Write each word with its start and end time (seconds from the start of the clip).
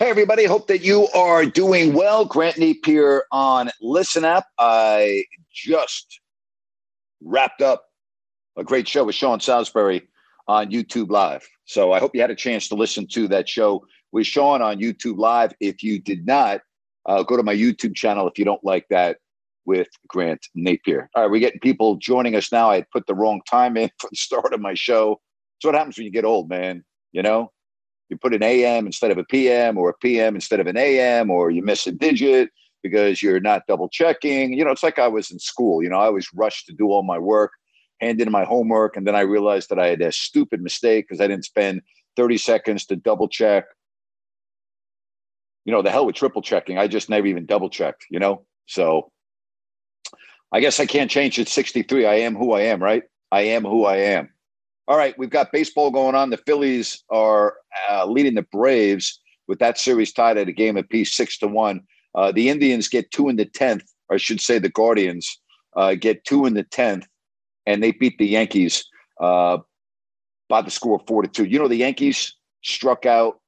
Hey, 0.00 0.10
everybody. 0.10 0.44
Hope 0.44 0.68
that 0.68 0.82
you 0.82 1.08
are 1.08 1.44
doing 1.44 1.92
well. 1.92 2.24
Grant 2.24 2.54
Napear 2.54 3.22
on 3.32 3.68
Listen 3.80 4.24
Up. 4.24 4.46
I 4.56 5.24
just 5.52 6.20
wrapped 7.20 7.62
up 7.62 7.84
a 8.56 8.62
great 8.62 8.86
show 8.86 9.02
with 9.02 9.16
Sean 9.16 9.40
Salisbury 9.40 10.08
on 10.46 10.70
YouTube 10.70 11.10
Live. 11.10 11.48
So 11.64 11.90
I 11.90 11.98
hope 11.98 12.14
you 12.14 12.20
had 12.20 12.30
a 12.30 12.36
chance 12.36 12.68
to 12.68 12.76
listen 12.76 13.08
to 13.08 13.26
that 13.26 13.48
show 13.48 13.84
with 14.12 14.24
Sean 14.24 14.62
on 14.62 14.78
YouTube 14.78 15.18
Live. 15.18 15.52
If 15.58 15.82
you 15.82 16.00
did 16.00 16.24
not, 16.24 16.60
uh, 17.06 17.24
go 17.24 17.36
to 17.36 17.42
my 17.42 17.56
YouTube 17.56 17.96
channel 17.96 18.28
if 18.28 18.38
you 18.38 18.44
don't 18.44 18.62
like 18.62 18.86
that 18.90 19.18
with 19.66 19.88
Grant 20.06 20.46
Napear. 20.56 21.08
All 21.16 21.24
right, 21.24 21.30
we're 21.32 21.40
getting 21.40 21.58
people 21.58 21.96
joining 21.96 22.36
us 22.36 22.52
now. 22.52 22.70
I 22.70 22.76
had 22.76 22.90
put 22.92 23.08
the 23.08 23.16
wrong 23.16 23.40
time 23.50 23.76
in 23.76 23.90
for 23.98 24.08
the 24.08 24.16
start 24.16 24.54
of 24.54 24.60
my 24.60 24.74
show. 24.74 25.20
That's 25.56 25.72
what 25.72 25.74
happens 25.74 25.98
when 25.98 26.04
you 26.04 26.12
get 26.12 26.24
old, 26.24 26.48
man. 26.48 26.84
You 27.10 27.22
know, 27.22 27.50
you 28.08 28.16
put 28.16 28.34
an 28.34 28.42
AM 28.42 28.86
instead 28.86 29.10
of 29.10 29.18
a 29.18 29.24
PM 29.24 29.76
or 29.76 29.90
a 29.90 29.94
PM 29.94 30.34
instead 30.34 30.60
of 30.60 30.66
an 30.66 30.76
AM, 30.76 31.30
or 31.30 31.50
you 31.50 31.62
miss 31.62 31.86
a 31.86 31.92
digit 31.92 32.50
because 32.82 33.22
you're 33.22 33.40
not 33.40 33.66
double 33.66 33.88
checking. 33.88 34.52
You 34.52 34.64
know, 34.64 34.70
it's 34.70 34.82
like 34.82 34.98
I 34.98 35.08
was 35.08 35.30
in 35.30 35.38
school. 35.38 35.82
You 35.82 35.88
know, 35.88 35.98
I 35.98 36.06
always 36.06 36.28
rushed 36.34 36.66
to 36.66 36.72
do 36.72 36.86
all 36.86 37.02
my 37.02 37.18
work, 37.18 37.52
hand 38.00 38.20
in 38.20 38.30
my 38.30 38.44
homework, 38.44 38.96
and 38.96 39.06
then 39.06 39.14
I 39.14 39.20
realized 39.20 39.68
that 39.70 39.78
I 39.78 39.88
had 39.88 40.00
a 40.00 40.12
stupid 40.12 40.62
mistake 40.62 41.06
because 41.08 41.20
I 41.20 41.26
didn't 41.26 41.44
spend 41.44 41.82
30 42.16 42.38
seconds 42.38 42.86
to 42.86 42.96
double 42.96 43.28
check. 43.28 43.64
You 45.64 45.72
know, 45.72 45.82
the 45.82 45.90
hell 45.90 46.06
with 46.06 46.16
triple 46.16 46.40
checking. 46.40 46.78
I 46.78 46.88
just 46.88 47.10
never 47.10 47.26
even 47.26 47.46
double 47.46 47.68
checked, 47.68 48.06
you 48.10 48.18
know? 48.18 48.46
So 48.66 49.10
I 50.50 50.60
guess 50.60 50.80
I 50.80 50.86
can't 50.86 51.10
change 51.10 51.38
it 51.38 51.48
63. 51.48 52.06
I 52.06 52.14
am 52.14 52.34
who 52.34 52.52
I 52.52 52.62
am, 52.62 52.82
right? 52.82 53.02
I 53.30 53.42
am 53.42 53.64
who 53.64 53.84
I 53.84 53.96
am. 53.96 54.30
All 54.88 54.96
right, 54.96 55.16
we've 55.18 55.28
got 55.28 55.52
baseball 55.52 55.90
going 55.90 56.14
on. 56.14 56.30
The 56.30 56.38
Phillies 56.38 57.04
are 57.10 57.56
uh, 57.90 58.06
leading 58.06 58.36
the 58.36 58.46
Braves 58.50 59.20
with 59.46 59.58
that 59.58 59.76
series 59.76 60.14
tied 60.14 60.38
at 60.38 60.48
a 60.48 60.52
game 60.52 60.78
apiece, 60.78 61.14
six 61.14 61.36
to 61.38 61.46
one. 61.46 61.82
Uh, 62.14 62.32
the 62.32 62.48
Indians 62.48 62.88
get 62.88 63.10
two 63.10 63.28
in 63.28 63.36
the 63.36 63.44
tenth, 63.44 63.84
or 64.08 64.14
I 64.14 64.16
should 64.16 64.40
say, 64.40 64.58
the 64.58 64.70
Guardians 64.70 65.38
uh, 65.76 65.94
get 65.94 66.24
two 66.24 66.46
in 66.46 66.54
the 66.54 66.62
tenth, 66.62 67.06
and 67.66 67.82
they 67.82 67.90
beat 67.92 68.16
the 68.16 68.26
Yankees 68.26 68.82
uh, 69.20 69.58
by 70.48 70.62
the 70.62 70.70
score 70.70 70.96
of 70.96 71.06
four 71.06 71.20
to 71.20 71.28
two. 71.28 71.44
You 71.44 71.58
know, 71.58 71.68
the 71.68 71.76
Yankees 71.76 72.34
struck 72.62 73.04
out 73.04 73.40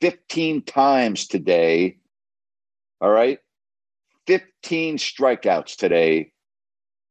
15 0.00 0.62
times 0.62 1.26
today. 1.26 1.98
All 3.02 3.10
right, 3.10 3.40
15 4.26 4.96
strikeouts 4.96 5.76
today 5.76 6.32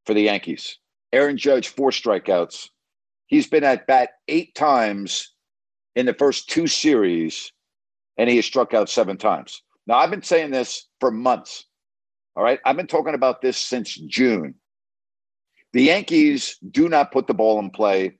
for 0.07 0.16
the 0.16 0.23
Yankees. 0.23 0.79
Aaron 1.13 1.38
Judge, 1.38 1.67
four 1.67 1.91
strikeouts. 1.91 2.69
He's 3.27 3.47
been 3.47 3.63
at 3.63 3.87
bat 3.87 4.11
eight 4.27 4.55
times 4.55 5.33
in 5.95 6.05
the 6.05 6.13
first 6.13 6.49
two 6.49 6.67
series, 6.67 7.51
and 8.17 8.29
he 8.29 8.35
has 8.35 8.45
struck 8.45 8.73
out 8.73 8.89
seven 8.89 9.17
times. 9.17 9.61
Now, 9.87 9.95
I've 9.95 10.11
been 10.11 10.23
saying 10.23 10.51
this 10.51 10.87
for 10.99 11.11
months. 11.11 11.65
All 12.35 12.43
right. 12.43 12.59
I've 12.65 12.77
been 12.77 12.87
talking 12.87 13.13
about 13.13 13.41
this 13.41 13.57
since 13.57 13.95
June. 13.95 14.55
The 15.73 15.83
Yankees 15.83 16.57
do 16.71 16.89
not 16.89 17.11
put 17.11 17.27
the 17.27 17.33
ball 17.33 17.59
in 17.59 17.69
play, 17.69 18.17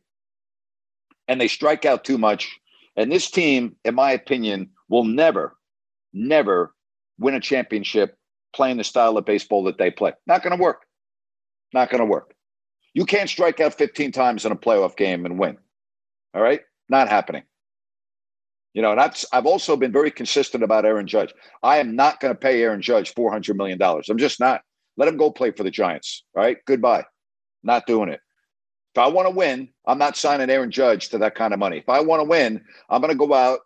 and 1.28 1.40
they 1.40 1.48
strike 1.48 1.86
out 1.86 2.04
too 2.04 2.18
much. 2.18 2.50
And 2.96 3.12
this 3.12 3.30
team, 3.30 3.76
in 3.84 3.96
my 3.96 4.12
opinion, 4.12 4.70
will 4.90 5.04
never, 5.04 5.56
never 6.14 6.74
win 7.18 7.34
a 7.34 7.40
championship 7.40 8.18
playing 8.54 8.78
the 8.78 8.84
style 8.84 9.18
of 9.18 9.26
baseball 9.26 9.64
that 9.64 9.78
they 9.78 9.92
play. 9.92 10.14
Not 10.28 10.44
going 10.44 10.56
to 10.56 10.62
work. 10.62 10.86
Not 11.74 11.90
going 11.90 12.00
to 12.00 12.06
work. 12.06 12.35
You 12.96 13.06
can't 13.06 13.30
strike 13.30 13.60
out 13.60 13.78
15 13.78 14.14
times 14.14 14.46
in 14.46 14.54
a 14.54 14.56
playoff 14.56 14.96
game 14.96 15.26
and 15.26 15.38
win. 15.38 15.58
All 16.34 16.42
right? 16.42 16.62
Not 16.90 17.10
happening. 17.10 17.44
You 18.74 18.82
know, 18.82 18.92
and 18.92 19.00
I've, 19.00 19.24
I've 19.34 19.46
also 19.46 19.76
been 19.76 19.92
very 19.92 20.10
consistent 20.10 20.64
about 20.64 20.86
Aaron 20.86 21.06
Judge. 21.06 21.34
I 21.62 21.78
am 21.78 21.96
not 21.96 22.22
going 22.22 22.34
to 22.34 22.40
pay 22.40 22.64
Aaron 22.64 22.82
Judge 22.82 23.14
$400 23.14 23.56
million. 23.56 23.82
I'm 23.82 24.18
just 24.18 24.40
not. 24.40 24.62
Let 24.98 25.10
him 25.10 25.18
go 25.18 25.30
play 25.30 25.52
for 25.52 25.64
the 25.64 25.72
Giants. 25.72 26.24
All 26.36 26.44
right? 26.44 26.58
Goodbye. 26.66 27.04
Not 27.64 27.86
doing 27.86 28.10
it. 28.10 28.22
If 28.94 29.00
I 29.00 29.08
want 29.08 29.28
to 29.28 29.36
win, 29.36 29.70
I'm 29.86 29.98
not 29.98 30.16
signing 30.16 30.50
Aaron 30.50 30.72
Judge 30.72 31.10
to 31.10 31.18
that 31.18 31.36
kind 31.36 31.54
of 31.54 31.60
money. 31.60 31.80
If 31.80 31.90
I 31.90 32.00
want 32.00 32.22
to 32.22 32.30
win, 32.30 32.64
I'm 32.90 33.02
going 33.02 33.12
to 33.12 33.18
go 33.18 33.34
out 33.34 33.60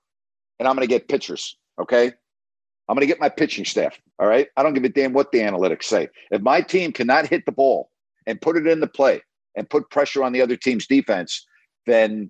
and 0.58 0.68
I'm 0.68 0.76
going 0.76 0.88
to 0.88 0.92
get 0.92 1.08
pitchers. 1.08 1.56
Okay? 1.80 2.08
I'm 2.08 2.96
going 2.96 3.02
to 3.02 3.08
get 3.08 3.20
my 3.20 3.30
pitching 3.30 3.66
staff. 3.66 3.96
All 4.18 4.28
right? 4.28 4.48
I 4.58 4.64
don't 4.64 4.74
give 4.74 4.86
a 4.86 4.90
damn 4.90 5.14
what 5.14 5.32
the 5.32 5.40
analytics 5.40 5.84
say. 5.84 6.10
If 6.32 6.42
my 6.42 6.62
team 6.62 6.92
cannot 6.92 7.28
hit 7.28 7.46
the 7.46 7.52
ball 7.52 7.92
and 8.30 8.40
put 8.40 8.56
it 8.56 8.68
into 8.68 8.88
play 8.88 9.22
and 9.56 9.70
put 9.70 9.90
pressure 9.90 10.24
on 10.24 10.32
the 10.32 10.42
other 10.42 10.56
team's 10.56 10.86
defense, 10.86 11.46
then 11.88 12.30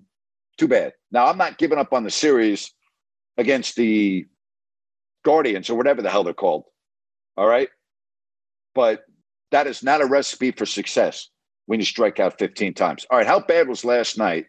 too 0.56 0.66
bad. 0.66 0.94
Now, 1.12 1.26
I'm 1.26 1.36
not 1.36 1.58
giving 1.58 1.78
up 1.78 1.92
on 1.92 2.04
the 2.04 2.10
series 2.10 2.72
against 3.36 3.76
the 3.76 4.26
Guardians 5.24 5.68
or 5.68 5.76
whatever 5.76 6.00
the 6.00 6.10
hell 6.10 6.24
they're 6.24 6.32
called. 6.32 6.64
All 7.36 7.46
right. 7.46 7.68
But 8.74 9.04
that 9.50 9.66
is 9.66 9.82
not 9.82 10.00
a 10.00 10.06
recipe 10.06 10.52
for 10.52 10.64
success 10.64 11.28
when 11.66 11.80
you 11.80 11.86
strike 11.86 12.18
out 12.18 12.38
15 12.38 12.72
times. 12.72 13.06
All 13.10 13.18
right. 13.18 13.26
How 13.26 13.40
bad 13.40 13.68
was 13.68 13.84
last 13.84 14.16
night? 14.16 14.46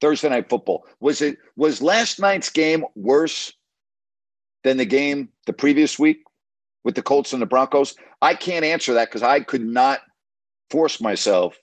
Thursday 0.00 0.28
night 0.28 0.48
football. 0.48 0.84
Was 1.00 1.22
it 1.22 1.38
was 1.56 1.82
last 1.82 2.20
night's 2.20 2.50
game 2.50 2.84
worse 2.94 3.52
than 4.62 4.76
the 4.76 4.84
game 4.84 5.30
the 5.46 5.52
previous 5.52 5.98
week 5.98 6.18
with 6.84 6.94
the 6.94 7.02
Colts 7.02 7.32
and 7.32 7.42
the 7.42 7.46
Broncos? 7.46 7.94
I 8.22 8.34
can't 8.34 8.64
answer 8.64 8.94
that 8.94 9.08
because 9.08 9.22
I 9.22 9.40
could 9.40 9.64
not 9.64 10.00
force 10.70 11.00
myself 11.00 11.58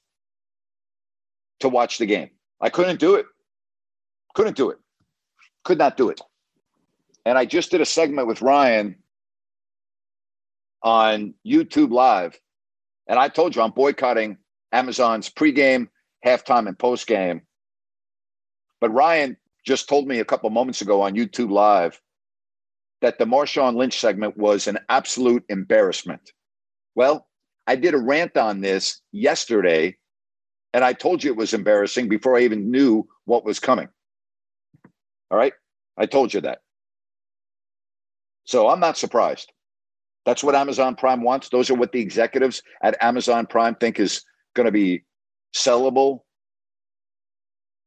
to 1.59 1.69
watch 1.69 1.97
the 1.97 2.05
game. 2.05 2.29
I 2.61 2.69
couldn't 2.69 2.99
do 2.99 3.15
it. 3.15 3.25
Couldn't 4.33 4.57
do 4.57 4.69
it. 4.69 4.77
Could 5.63 5.77
not 5.77 5.97
do 5.97 6.09
it. 6.09 6.21
And 7.25 7.37
I 7.37 7.45
just 7.45 7.71
did 7.71 7.81
a 7.81 7.85
segment 7.85 8.27
with 8.27 8.41
Ryan 8.41 8.95
on 10.83 11.33
YouTube 11.45 11.91
Live. 11.91 12.39
And 13.07 13.17
I 13.19 13.29
told 13.29 13.55
you 13.55 13.61
I'm 13.61 13.71
boycotting 13.71 14.37
Amazon's 14.71 15.29
pregame, 15.29 15.87
halftime, 16.25 16.67
and 16.67 16.77
postgame. 16.77 17.41
But 18.79 18.91
Ryan 18.91 19.37
just 19.65 19.89
told 19.89 20.07
me 20.07 20.19
a 20.19 20.25
couple 20.25 20.49
moments 20.49 20.81
ago 20.81 21.01
on 21.01 21.15
YouTube 21.15 21.49
Live 21.49 21.99
that 23.01 23.19
the 23.19 23.25
Marshawn 23.25 23.75
Lynch 23.75 23.99
segment 23.99 24.37
was 24.37 24.67
an 24.67 24.79
absolute 24.89 25.43
embarrassment. 25.49 26.31
Well, 26.95 27.27
I 27.67 27.75
did 27.75 27.93
a 27.93 27.97
rant 27.97 28.37
on 28.37 28.61
this 28.61 29.01
yesterday, 29.11 29.97
and 30.73 30.83
I 30.83 30.93
told 30.93 31.23
you 31.23 31.31
it 31.31 31.37
was 31.37 31.53
embarrassing 31.53 32.09
before 32.09 32.37
I 32.37 32.41
even 32.41 32.71
knew 32.71 33.07
what 33.25 33.45
was 33.45 33.59
coming. 33.59 33.89
All 35.31 35.37
right? 35.37 35.53
I 35.97 36.05
told 36.05 36.33
you 36.33 36.41
that. 36.41 36.59
So 38.45 38.69
I'm 38.69 38.79
not 38.79 38.97
surprised. 38.97 39.51
That's 40.25 40.43
what 40.43 40.55
Amazon 40.55 40.95
Prime 40.95 41.21
wants. 41.21 41.49
Those 41.49 41.69
are 41.69 41.75
what 41.75 41.91
the 41.91 42.01
executives 42.01 42.61
at 42.81 42.97
Amazon 43.01 43.45
Prime 43.45 43.75
think 43.75 43.99
is 43.99 44.23
going 44.55 44.65
to 44.65 44.71
be 44.71 45.03
sellable. 45.55 46.21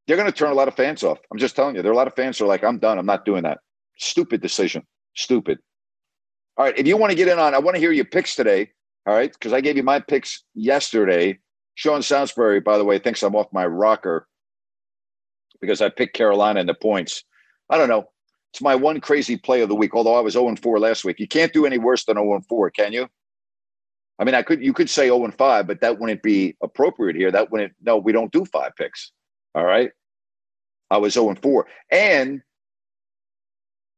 They're 0.07 0.17
going 0.17 0.31
to 0.31 0.37
turn 0.37 0.51
a 0.51 0.55
lot 0.55 0.67
of 0.67 0.75
fans 0.75 1.03
off. 1.03 1.19
I'm 1.31 1.37
just 1.37 1.55
telling 1.55 1.75
you. 1.75 1.81
There 1.81 1.91
are 1.91 1.93
a 1.93 1.97
lot 1.97 2.07
of 2.07 2.15
fans 2.15 2.37
who 2.37 2.45
are 2.45 2.47
like, 2.47 2.63
I'm 2.63 2.79
done. 2.79 2.97
I'm 2.97 3.05
not 3.05 3.25
doing 3.25 3.43
that. 3.43 3.59
Stupid 3.97 4.41
decision. 4.41 4.85
Stupid. 5.19 5.59
All 6.57 6.65
right. 6.65 6.77
If 6.77 6.87
you 6.87 6.95
want 6.95 7.11
to 7.11 7.15
get 7.15 7.27
in 7.27 7.39
on, 7.39 7.53
I 7.53 7.59
want 7.59 7.75
to 7.75 7.79
hear 7.79 7.91
your 7.91 8.05
picks 8.05 8.35
today. 8.35 8.71
All 9.05 9.13
right. 9.13 9.31
Because 9.31 9.51
I 9.51 9.59
gave 9.59 9.75
you 9.75 9.83
my 9.83 9.99
picks 9.99 10.45
yesterday. 10.55 11.37
Sean 11.75 12.01
Salisbury, 12.01 12.61
by 12.61 12.77
the 12.77 12.85
way, 12.85 12.99
thinks 12.99 13.21
I'm 13.21 13.35
off 13.35 13.47
my 13.51 13.65
rocker 13.65 14.27
because 15.59 15.81
I 15.81 15.89
picked 15.89 16.15
Carolina 16.15 16.61
in 16.61 16.67
the 16.67 16.73
points. 16.73 17.23
I 17.69 17.77
don't 17.77 17.89
know. 17.89 18.05
It's 18.53 18.61
my 18.61 18.75
one 18.75 19.01
crazy 19.01 19.35
play 19.35 19.61
of 19.61 19.67
the 19.67 19.75
week. 19.75 19.93
Although 19.93 20.15
I 20.15 20.21
was 20.21 20.33
0 20.33 20.55
4 20.55 20.79
last 20.79 21.03
week, 21.03 21.19
you 21.19 21.27
can't 21.27 21.51
do 21.51 21.65
any 21.65 21.77
worse 21.77 22.05
than 22.05 22.15
0 22.15 22.41
4, 22.47 22.71
can 22.71 22.93
you? 22.93 23.07
I 24.17 24.23
mean, 24.23 24.35
I 24.35 24.41
could 24.41 24.63
you 24.63 24.71
could 24.71 24.89
say 24.89 25.07
0 25.07 25.29
5, 25.31 25.67
but 25.67 25.81
that 25.81 25.99
wouldn't 25.99 26.23
be 26.23 26.55
appropriate 26.63 27.17
here. 27.17 27.29
That 27.29 27.51
wouldn't. 27.51 27.73
No, 27.81 27.97
we 27.97 28.13
don't 28.13 28.31
do 28.31 28.45
five 28.45 28.71
picks. 28.77 29.11
All 29.53 29.65
right. 29.65 29.91
I 30.89 30.97
was 30.97 31.13
0 31.13 31.35
4, 31.35 31.67
and 31.91 32.41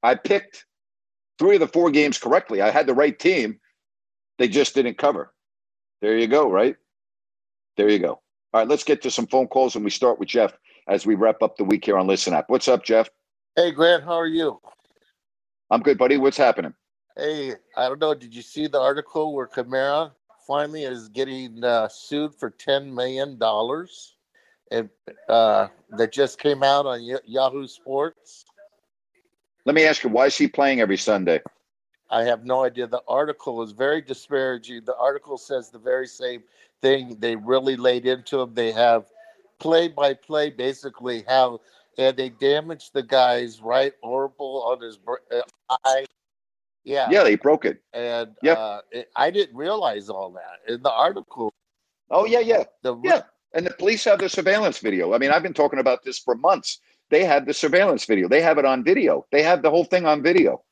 I 0.01 0.15
picked 0.15 0.65
three 1.41 1.55
of 1.55 1.59
the 1.59 1.67
four 1.67 1.89
games 1.89 2.19
correctly. 2.19 2.61
I 2.61 2.69
had 2.69 2.85
the 2.85 2.93
right 2.93 3.17
team. 3.17 3.59
They 4.37 4.47
just 4.47 4.75
didn't 4.75 4.99
cover. 4.99 5.33
There 5.99 6.15
you 6.15 6.27
go. 6.27 6.47
Right. 6.47 6.75
There 7.77 7.89
you 7.89 7.97
go. 7.97 8.21
All 8.53 8.61
right, 8.61 8.67
let's 8.67 8.83
get 8.83 9.01
to 9.01 9.11
some 9.11 9.25
phone 9.25 9.47
calls, 9.47 9.75
and 9.75 9.83
we 9.83 9.89
start 9.89 10.19
with 10.19 10.29
Jeff 10.29 10.53
as 10.87 11.05
we 11.05 11.15
wrap 11.15 11.41
up 11.41 11.57
the 11.57 11.63
week 11.63 11.85
here 11.85 11.97
on 11.97 12.05
Listen 12.05 12.33
Up. 12.33 12.45
What's 12.47 12.67
up, 12.67 12.83
Jeff? 12.83 13.09
Hey, 13.55 13.71
Grant, 13.71 14.03
how 14.03 14.13
are 14.13 14.27
you? 14.27 14.59
I'm 15.71 15.81
good, 15.81 15.97
buddy. 15.97 16.17
What's 16.17 16.37
happening? 16.37 16.75
Hey, 17.17 17.55
I 17.75 17.87
don't 17.87 17.99
know. 17.99 18.13
Did 18.13 18.35
you 18.35 18.43
see 18.43 18.67
the 18.67 18.79
article 18.79 19.33
where 19.33 19.47
Kamara 19.47 20.11
finally 20.47 20.83
is 20.83 21.07
getting 21.09 21.63
uh, 21.63 21.87
sued 21.87 22.35
for 22.35 22.51
ten 22.51 22.93
million 22.93 23.39
dollars, 23.39 24.15
and 24.69 24.89
uh, 25.27 25.69
that 25.97 26.11
just 26.11 26.39
came 26.39 26.61
out 26.61 26.85
on 26.85 27.01
Yahoo 27.25 27.65
Sports? 27.67 28.45
Let 29.65 29.75
me 29.75 29.85
ask 29.85 30.03
you, 30.03 30.09
why 30.09 30.25
is 30.25 30.37
he 30.37 30.47
playing 30.47 30.81
every 30.81 30.97
Sunday? 30.97 31.41
I 32.09 32.23
have 32.23 32.45
no 32.45 32.65
idea. 32.65 32.87
The 32.87 33.03
article 33.07 33.61
is 33.63 33.71
very 33.71 34.01
disparaging. 34.01 34.83
The 34.85 34.97
article 34.97 35.37
says 35.37 35.69
the 35.69 35.79
very 35.79 36.07
same 36.07 36.43
thing. 36.81 37.17
They 37.19 37.35
really 37.35 37.77
laid 37.77 38.05
into 38.05 38.41
him. 38.41 38.53
They 38.53 38.71
have 38.71 39.05
play 39.59 39.87
by 39.87 40.15
play, 40.15 40.49
basically 40.49 41.23
how 41.27 41.61
and 41.97 42.15
they 42.17 42.29
damaged 42.29 42.93
the 42.93 43.03
guy's 43.03 43.61
right 43.61 43.93
orbital 44.01 44.63
on 44.63 44.81
his 44.81 44.97
uh, 45.31 45.41
eye. 45.85 46.05
Yeah, 46.83 47.07
yeah, 47.11 47.23
they 47.23 47.35
broke 47.35 47.65
it. 47.65 47.81
And 47.93 48.35
yep. 48.41 48.57
Uh, 48.57 48.81
I 49.15 49.29
didn't 49.29 49.55
realize 49.55 50.09
all 50.09 50.31
that 50.31 50.73
in 50.73 50.81
the 50.81 50.91
article. 50.91 51.53
Oh 52.09 52.25
yeah, 52.25 52.39
yeah, 52.39 52.63
the, 52.81 52.97
yeah. 53.03 53.21
And 53.53 53.65
the 53.65 53.71
police 53.71 54.03
have 54.05 54.19
the 54.19 54.29
surveillance 54.29 54.79
video. 54.79 55.13
I 55.13 55.17
mean, 55.17 55.29
I've 55.29 55.43
been 55.43 55.53
talking 55.53 55.79
about 55.79 56.03
this 56.03 56.17
for 56.17 56.35
months. 56.35 56.79
They 57.11 57.25
have 57.25 57.45
the 57.45 57.53
surveillance 57.53 58.05
video. 58.05 58.29
They 58.29 58.41
have 58.41 58.57
it 58.57 58.65
on 58.65 58.83
video. 58.83 59.25
They 59.31 59.43
have 59.43 59.61
the 59.61 59.69
whole 59.69 59.83
thing 59.83 60.05
on 60.05 60.23
video. 60.23 60.63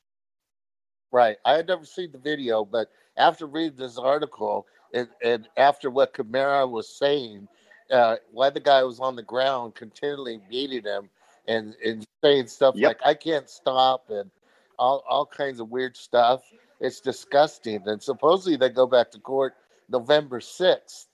Right. 1.11 1.37
I 1.45 1.53
had 1.53 1.67
never 1.67 1.85
seen 1.85 2.11
the 2.13 2.17
video, 2.17 2.63
but 2.63 2.89
after 3.17 3.45
reading 3.45 3.77
this 3.77 3.97
article 3.97 4.65
and, 4.93 5.09
and 5.21 5.49
after 5.57 5.89
what 5.89 6.13
Kamara 6.13 6.69
was 6.69 6.87
saying, 6.97 7.47
uh, 7.91 8.15
why 8.31 8.49
the 8.49 8.59
guy 8.61 8.83
was 8.83 8.99
on 8.99 9.15
the 9.17 9.23
ground 9.23 9.75
continually 9.75 10.39
beating 10.49 10.83
him 10.83 11.09
and, 11.47 11.75
and 11.83 12.05
saying 12.23 12.47
stuff 12.47 12.75
yep. 12.77 12.87
like, 12.89 12.99
I 13.05 13.15
can't 13.15 13.49
stop 13.49 14.09
and 14.09 14.31
all, 14.77 15.03
all 15.09 15.25
kinds 15.25 15.59
of 15.59 15.69
weird 15.69 15.97
stuff. 15.97 16.41
It's 16.79 17.01
disgusting. 17.01 17.81
And 17.85 18.01
supposedly 18.01 18.55
they 18.55 18.69
go 18.69 18.87
back 18.87 19.11
to 19.11 19.19
court 19.19 19.55
November 19.89 20.39
6th. 20.39 21.07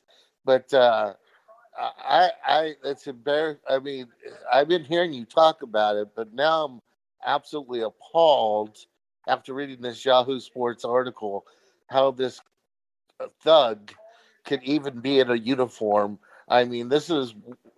But 0.43 0.71
uh, 0.71 1.13
I, 1.77 2.29
I, 2.45 2.73
it's 2.83 3.07
embarrassing. 3.07 3.61
I 3.69 3.79
mean, 3.79 4.07
I've 4.51 4.67
been 4.67 4.83
hearing 4.83 5.13
you 5.13 5.25
talk 5.25 5.61
about 5.61 5.97
it, 5.97 6.09
but 6.15 6.33
now 6.33 6.65
I'm 6.65 6.79
absolutely 7.25 7.81
appalled 7.81 8.77
after 9.27 9.53
reading 9.53 9.81
this 9.81 10.05
Yahoo 10.05 10.39
Sports 10.39 10.85
article 10.85 11.45
how 11.87 12.11
this 12.11 12.39
thug 13.41 13.91
could 14.45 14.63
even 14.63 14.99
be 14.99 15.19
in 15.19 15.29
a 15.29 15.35
uniform. 15.35 16.19
I 16.47 16.65
mean, 16.65 16.89
this 16.89 17.09
is 17.09 17.33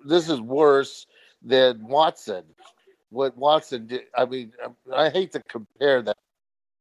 this 0.06 0.30
is 0.30 0.42
worse 0.42 1.08
than 1.42 1.88
Watson. 1.88 2.44
What 3.10 3.38
Watson 3.38 3.88
did. 3.88 4.04
I 4.16 4.26
mean, 4.26 4.52
I 4.94 5.10
hate 5.10 5.32
to 5.32 5.42
compare 5.44 6.02
that. 6.02 6.18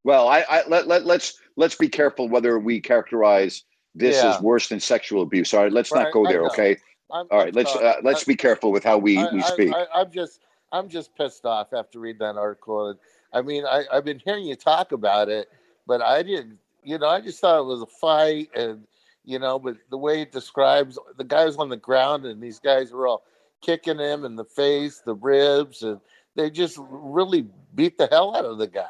Well, 0.04 0.28
I, 0.28 0.44
I 0.48 0.66
let, 0.68 0.86
let 0.86 1.06
let's 1.06 1.40
let's 1.56 1.76
be 1.76 1.88
careful 1.88 2.28
whether 2.28 2.58
we 2.58 2.80
characterize 2.80 3.64
this 3.94 4.16
yeah. 4.16 4.34
as 4.34 4.42
worse 4.42 4.68
than 4.68 4.80
sexual 4.80 5.22
abuse. 5.22 5.54
All 5.54 5.62
right, 5.62 5.72
let's 5.72 5.92
right, 5.92 6.04
not 6.04 6.12
go 6.12 6.26
there. 6.26 6.44
Okay. 6.46 6.76
I'm, 7.10 7.26
All 7.30 7.38
right, 7.38 7.54
let's 7.54 7.74
uh, 7.74 7.94
let's 8.02 8.24
be 8.24 8.34
careful 8.34 8.72
with 8.72 8.82
how 8.82 8.98
we, 8.98 9.18
I, 9.18 9.32
we 9.32 9.42
speak. 9.42 9.72
I, 9.72 10.00
am 10.00 10.10
just 10.10 10.40
I'm 10.72 10.88
just 10.88 11.14
pissed 11.16 11.46
off 11.46 11.72
after 11.72 12.00
reading 12.00 12.20
that 12.20 12.36
article. 12.36 12.98
I 13.32 13.42
mean, 13.42 13.64
I, 13.64 13.84
I've 13.92 14.04
been 14.04 14.20
hearing 14.24 14.44
you 14.44 14.56
talk 14.56 14.92
about 14.92 15.28
it, 15.28 15.48
but 15.86 16.02
I 16.02 16.22
didn't. 16.22 16.58
You 16.82 16.98
know, 16.98 17.08
I 17.08 17.20
just 17.20 17.40
thought 17.40 17.60
it 17.60 17.64
was 17.64 17.82
a 17.82 17.86
fight, 17.86 18.50
and 18.56 18.86
you 19.24 19.38
know, 19.38 19.58
but 19.58 19.76
the 19.90 19.98
way 19.98 20.22
it 20.22 20.32
describes 20.32 20.98
the 21.16 21.24
guy 21.24 21.44
was 21.44 21.56
on 21.56 21.68
the 21.68 21.76
ground, 21.76 22.26
and 22.26 22.42
these 22.42 22.58
guys 22.58 22.92
were 22.92 23.06
all 23.06 23.22
kicking 23.60 23.98
him 23.98 24.24
in 24.24 24.36
the 24.36 24.44
face, 24.44 25.02
the 25.04 25.14
ribs, 25.14 25.82
and 25.82 26.00
they 26.34 26.50
just 26.50 26.76
really 26.78 27.46
beat 27.74 27.98
the 27.98 28.08
hell 28.10 28.34
out 28.36 28.44
of 28.44 28.58
the 28.58 28.66
guy. 28.66 28.84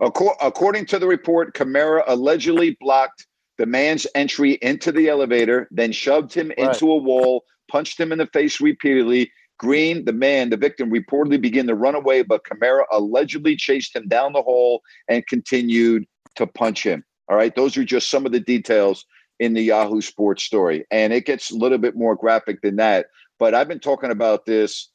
According 0.00 0.86
to 0.86 0.98
the 0.98 1.06
report, 1.06 1.54
Kamara 1.54 2.02
allegedly 2.06 2.76
blocked 2.80 3.26
the 3.58 3.66
man's 3.66 4.06
entry 4.14 4.52
into 4.62 4.92
the 4.92 5.08
elevator, 5.08 5.68
then 5.70 5.92
shoved 5.92 6.32
him 6.32 6.48
right. 6.48 6.58
into 6.58 6.90
a 6.90 6.96
wall, 6.96 7.44
punched 7.70 7.98
him 7.98 8.12
in 8.12 8.18
the 8.18 8.26
face 8.26 8.60
repeatedly, 8.60 9.30
Green, 9.58 10.04
the 10.04 10.12
man, 10.12 10.50
the 10.50 10.56
victim, 10.56 10.90
reportedly 10.90 11.40
began 11.40 11.66
to 11.68 11.74
run 11.74 11.94
away, 11.94 12.22
but 12.22 12.44
Kamara 12.44 12.84
allegedly 12.90 13.56
chased 13.56 13.94
him 13.94 14.08
down 14.08 14.32
the 14.32 14.42
hall 14.42 14.82
and 15.08 15.26
continued 15.26 16.06
to 16.34 16.46
punch 16.46 16.84
him. 16.84 17.04
All 17.28 17.36
right. 17.36 17.54
Those 17.54 17.76
are 17.76 17.84
just 17.84 18.10
some 18.10 18.26
of 18.26 18.32
the 18.32 18.40
details 18.40 19.06
in 19.38 19.54
the 19.54 19.62
Yahoo 19.62 20.00
Sports 20.00 20.42
story. 20.42 20.84
And 20.90 21.12
it 21.12 21.24
gets 21.24 21.50
a 21.50 21.56
little 21.56 21.78
bit 21.78 21.96
more 21.96 22.16
graphic 22.16 22.62
than 22.62 22.76
that. 22.76 23.06
But 23.38 23.54
I've 23.54 23.68
been 23.68 23.80
talking 23.80 24.10
about 24.10 24.44
this 24.44 24.90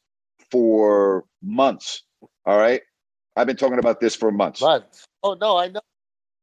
for 0.52 1.26
months. 1.42 2.04
All 2.46 2.58
right. 2.58 2.82
I've 3.36 3.48
been 3.48 3.58
talking 3.58 3.80
about 3.80 4.02
this 4.02 4.16
for 4.16 4.32
months. 4.32 4.62
Months. 4.62 5.06
Oh, 5.24 5.36
no, 5.36 5.58
I 5.58 5.70
know. 5.70 5.82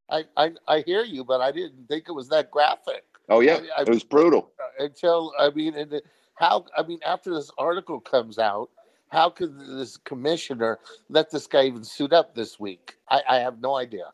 I, 0.09 0.23
I, 0.37 0.51
I 0.67 0.79
hear 0.81 1.03
you, 1.03 1.23
but 1.23 1.41
I 1.41 1.51
didn't 1.51 1.87
think 1.87 2.05
it 2.07 2.13
was 2.13 2.29
that 2.29 2.51
graphic. 2.51 3.03
Oh, 3.29 3.41
yeah. 3.41 3.59
I, 3.77 3.81
I, 3.81 3.81
it 3.81 3.89
was 3.89 4.03
brutal. 4.03 4.51
Uh, 4.59 4.85
until, 4.85 5.33
I 5.37 5.49
mean, 5.49 5.75
and 5.75 6.01
how 6.35 6.65
I 6.77 6.83
mean, 6.83 6.99
after 7.05 7.33
this 7.33 7.51
article 7.57 7.99
comes 7.99 8.39
out, 8.39 8.69
how 9.09 9.29
could 9.29 9.57
this 9.59 9.97
commissioner 9.97 10.79
let 11.09 11.31
this 11.31 11.47
guy 11.47 11.65
even 11.65 11.83
suit 11.83 12.13
up 12.13 12.35
this 12.35 12.59
week? 12.59 12.95
I, 13.09 13.21
I 13.29 13.35
have 13.37 13.59
no 13.59 13.75
idea. 13.75 14.05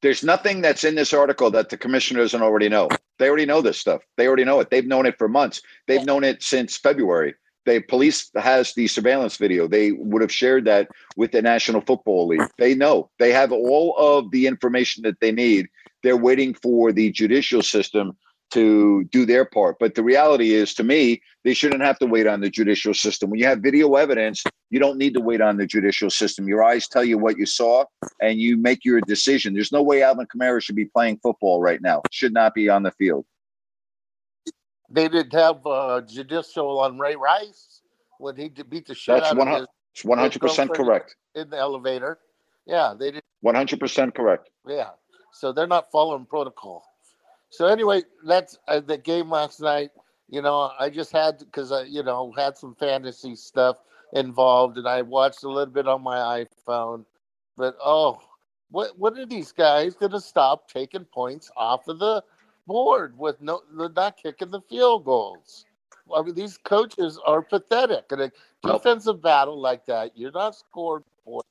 There's 0.00 0.24
nothing 0.24 0.62
that's 0.62 0.82
in 0.82 0.96
this 0.96 1.12
article 1.12 1.50
that 1.52 1.68
the 1.68 1.76
commissioner 1.76 2.20
doesn't 2.20 2.42
already 2.42 2.68
know. 2.68 2.88
They 3.18 3.28
already 3.28 3.46
know 3.46 3.62
this 3.62 3.78
stuff. 3.78 4.02
They 4.16 4.26
already 4.26 4.44
know 4.44 4.58
it. 4.58 4.70
They've 4.70 4.86
known 4.86 5.06
it 5.06 5.16
for 5.16 5.28
months. 5.28 5.62
They've 5.86 6.00
yeah. 6.00 6.04
known 6.04 6.24
it 6.24 6.42
since 6.42 6.76
February. 6.76 7.34
The 7.64 7.80
police 7.80 8.30
has 8.36 8.74
the 8.74 8.88
surveillance 8.88 9.36
video. 9.36 9.68
They 9.68 9.92
would 9.92 10.22
have 10.22 10.32
shared 10.32 10.64
that 10.64 10.88
with 11.16 11.32
the 11.32 11.42
National 11.42 11.80
Football 11.80 12.28
League. 12.28 12.48
They 12.58 12.74
know. 12.74 13.10
They 13.18 13.32
have 13.32 13.52
all 13.52 13.96
of 13.96 14.30
the 14.32 14.46
information 14.46 15.02
that 15.04 15.20
they 15.20 15.32
need. 15.32 15.68
They're 16.02 16.16
waiting 16.16 16.54
for 16.54 16.92
the 16.92 17.12
judicial 17.12 17.62
system 17.62 18.16
to 18.52 19.04
do 19.04 19.24
their 19.24 19.44
part. 19.44 19.76
But 19.80 19.94
the 19.94 20.02
reality 20.02 20.52
is, 20.52 20.74
to 20.74 20.84
me, 20.84 21.22
they 21.42 21.54
shouldn't 21.54 21.82
have 21.82 21.98
to 22.00 22.06
wait 22.06 22.26
on 22.26 22.40
the 22.40 22.50
judicial 22.50 22.92
system. 22.92 23.30
When 23.30 23.40
you 23.40 23.46
have 23.46 23.60
video 23.60 23.94
evidence, 23.94 24.44
you 24.68 24.78
don't 24.78 24.98
need 24.98 25.14
to 25.14 25.20
wait 25.20 25.40
on 25.40 25.56
the 25.56 25.66
judicial 25.66 26.10
system. 26.10 26.48
Your 26.48 26.62
eyes 26.62 26.86
tell 26.86 27.04
you 27.04 27.16
what 27.16 27.38
you 27.38 27.46
saw, 27.46 27.84
and 28.20 28.38
you 28.38 28.58
make 28.58 28.84
your 28.84 29.00
decision. 29.00 29.54
There's 29.54 29.72
no 29.72 29.82
way 29.82 30.02
Alvin 30.02 30.26
Kamara 30.26 30.62
should 30.62 30.76
be 30.76 30.84
playing 30.84 31.18
football 31.22 31.62
right 31.62 31.80
now. 31.80 32.02
Should 32.10 32.34
not 32.34 32.54
be 32.54 32.68
on 32.68 32.82
the 32.82 32.90
field. 32.92 33.24
They 34.92 35.08
didn't 35.08 35.32
have 35.32 35.66
uh, 35.66 36.02
judicial 36.02 36.78
on 36.80 36.98
Ray 36.98 37.16
Rice 37.16 37.80
when 38.18 38.36
he 38.36 38.48
beat 38.48 38.86
the 38.86 38.94
shit 38.94 39.16
That's 39.16 39.30
out 39.30 39.38
100, 39.38 39.54
of 39.54 39.60
his. 39.94 40.04
One 40.04 40.18
hundred 40.18 40.40
percent 40.40 40.72
correct. 40.74 41.16
In 41.34 41.50
the 41.50 41.56
elevator, 41.56 42.18
yeah, 42.66 42.94
they 42.98 43.10
did. 43.10 43.22
One 43.40 43.54
hundred 43.54 43.80
percent 43.80 44.14
correct. 44.14 44.50
Yeah, 44.66 44.90
so 45.32 45.52
they're 45.52 45.66
not 45.66 45.90
following 45.90 46.26
protocol. 46.26 46.84
So 47.50 47.66
anyway, 47.66 48.02
that's 48.24 48.58
uh, 48.68 48.80
the 48.80 48.98
game 48.98 49.30
last 49.30 49.60
night. 49.60 49.90
You 50.28 50.40
know, 50.40 50.72
I 50.78 50.88
just 50.88 51.12
had 51.12 51.38
because 51.38 51.72
I, 51.72 51.82
you 51.82 52.02
know, 52.02 52.32
had 52.36 52.56
some 52.56 52.74
fantasy 52.74 53.36
stuff 53.36 53.76
involved, 54.12 54.78
and 54.78 54.88
I 54.88 55.02
watched 55.02 55.44
a 55.44 55.48
little 55.48 55.72
bit 55.72 55.88
on 55.88 56.02
my 56.02 56.44
iPhone. 56.44 57.04
But 57.56 57.76
oh, 57.84 58.18
what 58.70 58.98
what 58.98 59.18
are 59.18 59.26
these 59.26 59.52
guys 59.52 59.94
going 59.94 60.12
to 60.12 60.20
stop 60.20 60.68
taking 60.68 61.04
points 61.04 61.50
off 61.56 61.88
of 61.88 61.98
the 61.98 62.24
board 62.66 63.18
with 63.18 63.40
no, 63.40 63.62
not 63.72 64.16
kicking 64.16 64.50
the 64.50 64.60
field 64.62 65.04
goals? 65.04 65.64
I 66.14 66.22
mean, 66.22 66.34
these 66.34 66.58
coaches 66.58 67.18
are 67.26 67.42
pathetic. 67.42 68.04
In 68.10 68.20
a 68.20 68.32
defensive 68.62 69.22
battle 69.22 69.60
like 69.60 69.86
that, 69.86 70.12
you're 70.16 70.32
not 70.32 70.54
scored 70.54 71.04
for 71.24 71.42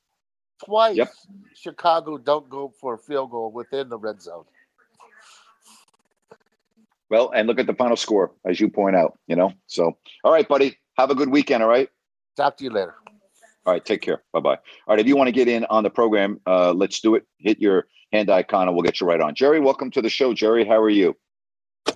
twice. 0.64 0.98
Yep. 0.98 1.14
Chicago 1.56 2.18
don't 2.18 2.50
go 2.50 2.74
for 2.80 2.96
a 2.96 2.98
field 2.98 3.32
goal 3.32 3.52
within 3.52 3.90
the 3.90 3.98
red 3.98 4.22
zone. 4.22 4.44
Well, 7.10 7.32
and 7.36 7.48
look 7.48 7.60
at 7.60 7.68
the 7.68 7.74
final 7.74 7.98
score, 7.98 8.32
as 8.46 8.60
you 8.60 8.70
point 8.70 8.96
out, 8.96 9.18
you 9.28 9.36
know. 9.36 9.54
So, 9.68 9.98
all 10.24 10.32
right, 10.32 10.48
buddy. 10.48 10.78
Have 10.98 11.10
a 11.10 11.16
good 11.16 11.30
weekend, 11.30 11.64
all 11.64 11.70
right? 11.70 11.90
Talk 12.36 12.58
to 12.58 12.64
you 12.64 12.70
later. 12.70 12.96
All 13.66 13.74
right, 13.74 13.84
take 13.84 14.02
care. 14.02 14.24
Bye 14.34 14.40
bye. 14.40 14.56
All 14.88 14.96
right, 14.96 15.00
if 15.00 15.08
you 15.08 15.16
want 15.16 15.28
to 15.28 15.32
get 15.32 15.48
in 15.48 15.66
on 15.66 15.84
the 15.84 15.90
program, 15.90 16.40
uh, 16.46 16.74
let's 16.74 17.00
do 17.00 17.16
it. 17.16 17.26
Hit 17.38 17.60
your 17.60 17.88
hand 18.12 18.30
icon 18.30 18.68
and 18.68 18.76
we'll 18.76 18.84
get 18.84 19.00
you 19.02 19.08
right 19.08 19.22
on. 19.22 19.36
Jerry, 19.36 19.60
welcome 19.60 19.90
to 19.92 20.02
the 20.02 20.10
show. 20.10 20.34
Jerry, 20.34 20.66
how 20.66 20.82
are 20.82 20.90
you? 20.90 21.16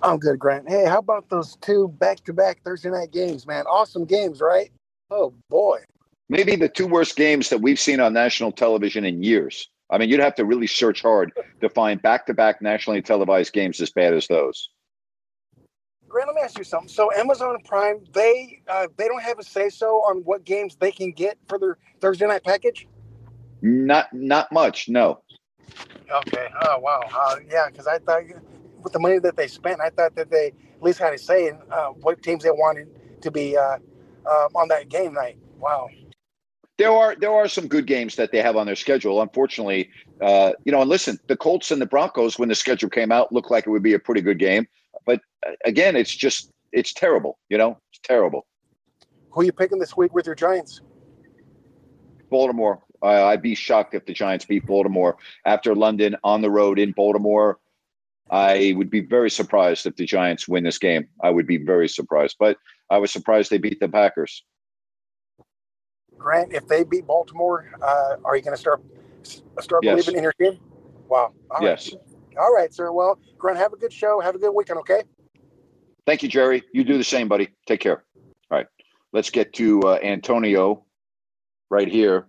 I'm 0.02 0.18
good, 0.18 0.38
Grant. 0.38 0.68
Hey, 0.68 0.84
how 0.86 0.98
about 0.98 1.28
those 1.28 1.56
two 1.56 1.88
back 1.88 2.24
to 2.24 2.32
back 2.32 2.62
Thursday 2.64 2.90
night 2.90 3.12
games, 3.12 3.46
man? 3.46 3.64
Awesome 3.66 4.04
games, 4.04 4.40
right? 4.40 4.70
Oh, 5.10 5.32
boy. 5.48 5.80
maybe 6.28 6.56
the 6.56 6.68
two 6.68 6.86
worst 6.86 7.16
games 7.16 7.50
that 7.50 7.60
we've 7.60 7.78
seen 7.78 8.00
on 8.00 8.12
national 8.12 8.52
television 8.52 9.04
in 9.04 9.22
years. 9.22 9.68
I 9.90 9.98
mean, 9.98 10.08
you'd 10.08 10.20
have 10.20 10.34
to 10.36 10.44
really 10.44 10.66
search 10.66 11.00
hard 11.02 11.32
to 11.60 11.68
find 11.68 12.02
back-to-back 12.02 12.60
nationally 12.60 13.02
televised 13.02 13.52
games 13.52 13.80
as 13.80 13.90
bad 13.90 14.14
as 14.14 14.26
those. 14.26 14.70
Grant, 16.08 16.28
let 16.28 16.36
me 16.36 16.42
ask 16.42 16.58
you 16.58 16.64
something. 16.64 16.88
So 16.88 17.12
Amazon 17.12 17.56
Prime, 17.64 18.00
they 18.12 18.62
uh, 18.68 18.86
they 18.96 19.06
don't 19.06 19.22
have 19.22 19.38
a 19.38 19.42
say 19.42 19.68
so 19.68 19.96
on 19.98 20.22
what 20.22 20.44
games 20.44 20.76
they 20.76 20.90
can 20.90 21.12
get 21.12 21.36
for 21.48 21.58
their 21.58 21.78
Thursday 22.00 22.26
night 22.26 22.42
package. 22.44 22.88
Not 23.60 24.12
not 24.12 24.50
much, 24.52 24.88
no. 24.88 25.20
Okay. 26.10 26.48
Oh 26.62 26.78
wow. 26.78 27.00
Uh, 27.14 27.36
yeah, 27.50 27.66
because 27.70 27.86
I 27.86 27.98
thought 27.98 28.22
with 28.82 28.92
the 28.92 28.98
money 28.98 29.18
that 29.18 29.36
they 29.36 29.48
spent, 29.48 29.80
I 29.80 29.90
thought 29.90 30.14
that 30.14 30.30
they 30.30 30.48
at 30.48 30.82
least 30.82 30.98
had 30.98 31.12
a 31.12 31.18
say 31.18 31.48
in 31.48 31.58
uh, 31.70 31.88
what 31.88 32.22
teams 32.22 32.44
they 32.44 32.50
wanted 32.50 32.88
to 33.22 33.30
be 33.30 33.56
uh, 33.56 33.76
um, 34.26 34.48
on 34.54 34.68
that 34.68 34.88
game 34.88 35.14
night. 35.14 35.38
Wow. 35.58 35.88
There 36.78 36.92
are 36.92 37.16
there 37.16 37.32
are 37.32 37.48
some 37.48 37.68
good 37.68 37.86
games 37.86 38.16
that 38.16 38.32
they 38.32 38.42
have 38.42 38.56
on 38.56 38.66
their 38.66 38.76
schedule. 38.76 39.22
Unfortunately, 39.22 39.90
uh, 40.20 40.52
you 40.64 40.72
know, 40.72 40.82
and 40.82 40.90
listen, 40.90 41.18
the 41.26 41.36
Colts 41.36 41.70
and 41.70 41.80
the 41.80 41.86
Broncos, 41.86 42.38
when 42.38 42.48
the 42.48 42.54
schedule 42.54 42.90
came 42.90 43.10
out, 43.10 43.32
looked 43.32 43.50
like 43.50 43.66
it 43.66 43.70
would 43.70 43.82
be 43.82 43.94
a 43.94 43.98
pretty 43.98 44.20
good 44.20 44.38
game. 44.38 44.66
But 45.06 45.20
uh, 45.46 45.52
again, 45.64 45.96
it's 45.96 46.14
just 46.14 46.52
it's 46.72 46.92
terrible. 46.92 47.38
You 47.48 47.58
know, 47.58 47.78
it's 47.90 48.00
terrible. 48.02 48.46
Who 49.30 49.40
are 49.40 49.44
you 49.44 49.52
picking 49.52 49.78
this 49.78 49.96
week 49.96 50.14
with 50.14 50.26
your 50.26 50.34
Giants? 50.34 50.82
Baltimore. 52.30 52.82
Uh, 53.06 53.26
I'd 53.26 53.42
be 53.42 53.54
shocked 53.54 53.94
if 53.94 54.04
the 54.04 54.12
Giants 54.12 54.44
beat 54.44 54.66
Baltimore 54.66 55.16
after 55.44 55.76
London 55.76 56.16
on 56.24 56.42
the 56.42 56.50
road 56.50 56.80
in 56.80 56.90
Baltimore. 56.90 57.60
I 58.28 58.74
would 58.76 58.90
be 58.90 59.00
very 59.00 59.30
surprised 59.30 59.86
if 59.86 59.94
the 59.94 60.04
Giants 60.04 60.48
win 60.48 60.64
this 60.64 60.78
game. 60.78 61.06
I 61.22 61.30
would 61.30 61.46
be 61.46 61.58
very 61.58 61.88
surprised, 61.88 62.34
but 62.40 62.56
I 62.90 62.98
was 62.98 63.12
surprised 63.12 63.50
they 63.50 63.58
beat 63.58 63.78
the 63.78 63.88
Packers. 63.88 64.42
Grant, 66.18 66.52
if 66.52 66.66
they 66.66 66.82
beat 66.82 67.06
Baltimore, 67.06 67.70
uh, 67.80 68.16
are 68.24 68.34
you 68.34 68.42
going 68.42 68.56
to 68.56 68.60
start 68.60 68.82
start 69.22 69.84
yes. 69.84 69.94
believing 69.94 70.16
in 70.16 70.22
your 70.24 70.32
team? 70.32 70.58
Wow. 71.08 71.32
All 71.52 71.62
yes. 71.62 71.92
Right. 71.92 72.02
All 72.38 72.52
right, 72.52 72.74
sir. 72.74 72.90
Well, 72.90 73.20
Grant, 73.38 73.58
have 73.58 73.72
a 73.72 73.76
good 73.76 73.92
show. 73.92 74.18
Have 74.18 74.34
a 74.34 74.38
good 74.38 74.50
weekend. 74.50 74.80
Okay. 74.80 75.04
Thank 76.06 76.24
you, 76.24 76.28
Jerry. 76.28 76.64
You 76.72 76.82
do 76.82 76.98
the 76.98 77.04
same, 77.04 77.28
buddy. 77.28 77.50
Take 77.68 77.80
care. 77.80 78.02
All 78.50 78.58
right. 78.58 78.66
Let's 79.12 79.30
get 79.30 79.52
to 79.54 79.80
uh, 79.82 79.98
Antonio 80.02 80.84
right 81.70 81.88
here 81.88 82.26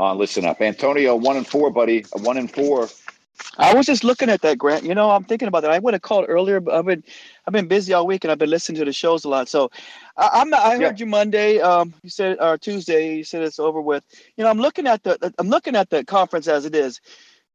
on 0.00 0.18
Listen 0.18 0.46
Up. 0.46 0.60
Antonio, 0.60 1.14
one 1.14 1.36
and 1.36 1.46
four, 1.46 1.70
buddy. 1.70 2.04
One 2.22 2.38
and 2.38 2.50
four. 2.50 2.88
I 3.58 3.74
was 3.74 3.86
just 3.86 4.04
looking 4.04 4.28
at 4.28 4.42
that, 4.42 4.58
Grant. 4.58 4.84
You 4.84 4.94
know, 4.94 5.10
I'm 5.10 5.24
thinking 5.24 5.48
about 5.48 5.62
that. 5.62 5.70
I 5.70 5.78
would 5.78 5.94
have 5.94 6.02
called 6.02 6.26
earlier, 6.28 6.60
but 6.60 6.74
I've 6.74 6.86
been 6.86 7.04
I've 7.46 7.52
been 7.52 7.68
busy 7.68 7.92
all 7.92 8.06
week 8.06 8.24
and 8.24 8.30
I've 8.30 8.38
been 8.38 8.50
listening 8.50 8.78
to 8.78 8.84
the 8.84 8.92
shows 8.92 9.24
a 9.24 9.28
lot. 9.28 9.48
So 9.48 9.70
I, 10.16 10.40
am 10.40 10.52
I 10.52 10.72
heard 10.72 10.80
yeah. 10.80 10.92
you 10.96 11.06
Monday. 11.06 11.60
Um, 11.60 11.94
you 12.02 12.10
said 12.10 12.38
or 12.40 12.58
Tuesday. 12.58 13.16
You 13.16 13.24
said 13.24 13.42
it's 13.42 13.58
over 13.58 13.80
with. 13.80 14.04
You 14.36 14.44
know, 14.44 14.50
I'm 14.50 14.58
looking 14.58 14.86
at 14.86 15.02
the 15.02 15.32
I'm 15.38 15.48
looking 15.48 15.76
at 15.76 15.90
the 15.90 16.04
conference 16.04 16.48
as 16.48 16.64
it 16.64 16.74
is. 16.74 17.00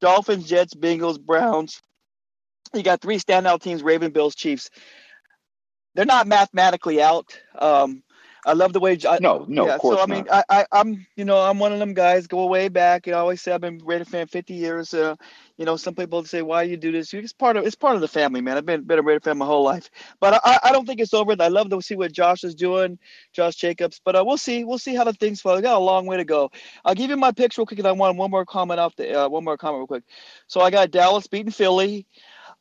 Dolphins, 0.01 0.47
Jets, 0.47 0.73
Bengals, 0.73 1.19
Browns. 1.19 1.81
You 2.73 2.83
got 2.83 3.01
three 3.01 3.17
standout 3.17 3.61
teams: 3.61 3.83
Raven, 3.83 4.11
Bills, 4.11 4.35
Chiefs. 4.35 4.69
They're 5.93 6.05
not 6.05 6.27
mathematically 6.27 7.01
out. 7.01 7.39
Um, 7.57 8.03
I 8.45 8.53
love 8.53 8.73
the 8.73 8.79
way. 8.79 8.97
I, 9.07 9.17
no, 9.19 9.43
no, 9.47 9.65
yeah, 9.65 9.73
of 9.73 9.81
course 9.81 9.97
So 9.97 10.03
I 10.03 10.05
mean, 10.05 10.27
I, 10.31 10.43
I, 10.49 10.65
am 10.71 11.05
you 11.15 11.25
know, 11.25 11.37
I'm 11.37 11.57
one 11.57 11.73
of 11.73 11.79
them 11.79 11.95
guys. 11.95 12.27
Go 12.27 12.45
way 12.45 12.67
back. 12.67 13.07
You 13.07 13.11
know, 13.11 13.17
I 13.17 13.21
always 13.21 13.41
say 13.41 13.51
I've 13.51 13.61
been 13.61 13.79
Raider 13.83 14.05
fan 14.05 14.27
50 14.27 14.53
years. 14.53 14.93
Uh, 14.93 15.15
you 15.57 15.65
know, 15.65 15.77
some 15.77 15.95
people 15.95 16.23
say, 16.25 16.43
"Why 16.43 16.63
you 16.63 16.77
do 16.77 16.91
this?" 16.91 17.11
It's 17.13 17.33
part 17.33 17.57
of 17.57 17.65
it's 17.65 17.75
part 17.75 17.95
of 17.95 18.01
the 18.01 18.07
family, 18.07 18.41
man. 18.41 18.57
I've 18.57 18.65
been 18.65 18.83
been 18.83 18.99
a 18.99 19.01
Raider 19.01 19.19
fan 19.19 19.39
my 19.39 19.45
whole 19.45 19.63
life, 19.63 19.89
but 20.19 20.39
I, 20.45 20.59
I 20.63 20.71
don't 20.71 20.85
think 20.85 20.99
it's 20.99 21.13
over. 21.13 21.35
I 21.39 21.47
love 21.47 21.69
to 21.71 21.81
see 21.81 21.95
what 21.95 22.11
Josh 22.11 22.43
is 22.43 22.53
doing, 22.53 22.99
Josh 23.33 23.55
Jacobs. 23.55 23.99
But 24.03 24.15
uh, 24.15 24.23
we'll 24.25 24.37
see, 24.37 24.63
we'll 24.63 24.77
see 24.77 24.93
how 24.93 25.05
the 25.05 25.13
things 25.13 25.41
flow. 25.41 25.55
We 25.55 25.63
got 25.63 25.77
a 25.77 25.79
long 25.79 26.05
way 26.05 26.17
to 26.17 26.25
go. 26.25 26.51
I'll 26.83 26.95
give 26.95 27.09
you 27.09 27.17
my 27.17 27.31
picks 27.31 27.57
real 27.57 27.65
quick, 27.65 27.79
and 27.79 27.87
I 27.87 27.93
want 27.93 28.17
one 28.17 28.29
more 28.29 28.45
comment 28.45 28.79
off 28.79 28.95
the 28.95 29.23
uh, 29.23 29.29
one 29.29 29.43
more 29.43 29.57
comment 29.57 29.79
real 29.79 29.87
quick. 29.87 30.03
So 30.47 30.61
I 30.61 30.69
got 30.69 30.91
Dallas 30.91 31.27
beating 31.27 31.51
Philly. 31.51 32.05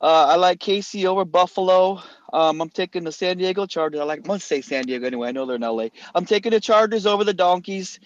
Uh, 0.00 0.26
I 0.30 0.36
like 0.36 0.58
KC 0.58 1.04
over 1.06 1.24
Buffalo. 1.24 2.02
Um, 2.32 2.60
I'm 2.60 2.68
taking 2.68 3.04
the 3.04 3.12
San 3.12 3.38
Diego 3.38 3.66
Chargers. 3.66 4.00
I 4.00 4.04
like, 4.04 4.20
I 4.24 4.28
must 4.28 4.46
say 4.46 4.60
San 4.60 4.84
Diego 4.84 5.06
anyway. 5.06 5.28
I 5.28 5.32
know 5.32 5.46
they're 5.46 5.56
in 5.56 5.62
LA. 5.62 5.88
I'm 6.14 6.24
taking 6.24 6.50
the 6.50 6.60
Chargers 6.60 7.06
over 7.06 7.24
the 7.24 7.34
Donkeys, 7.34 8.00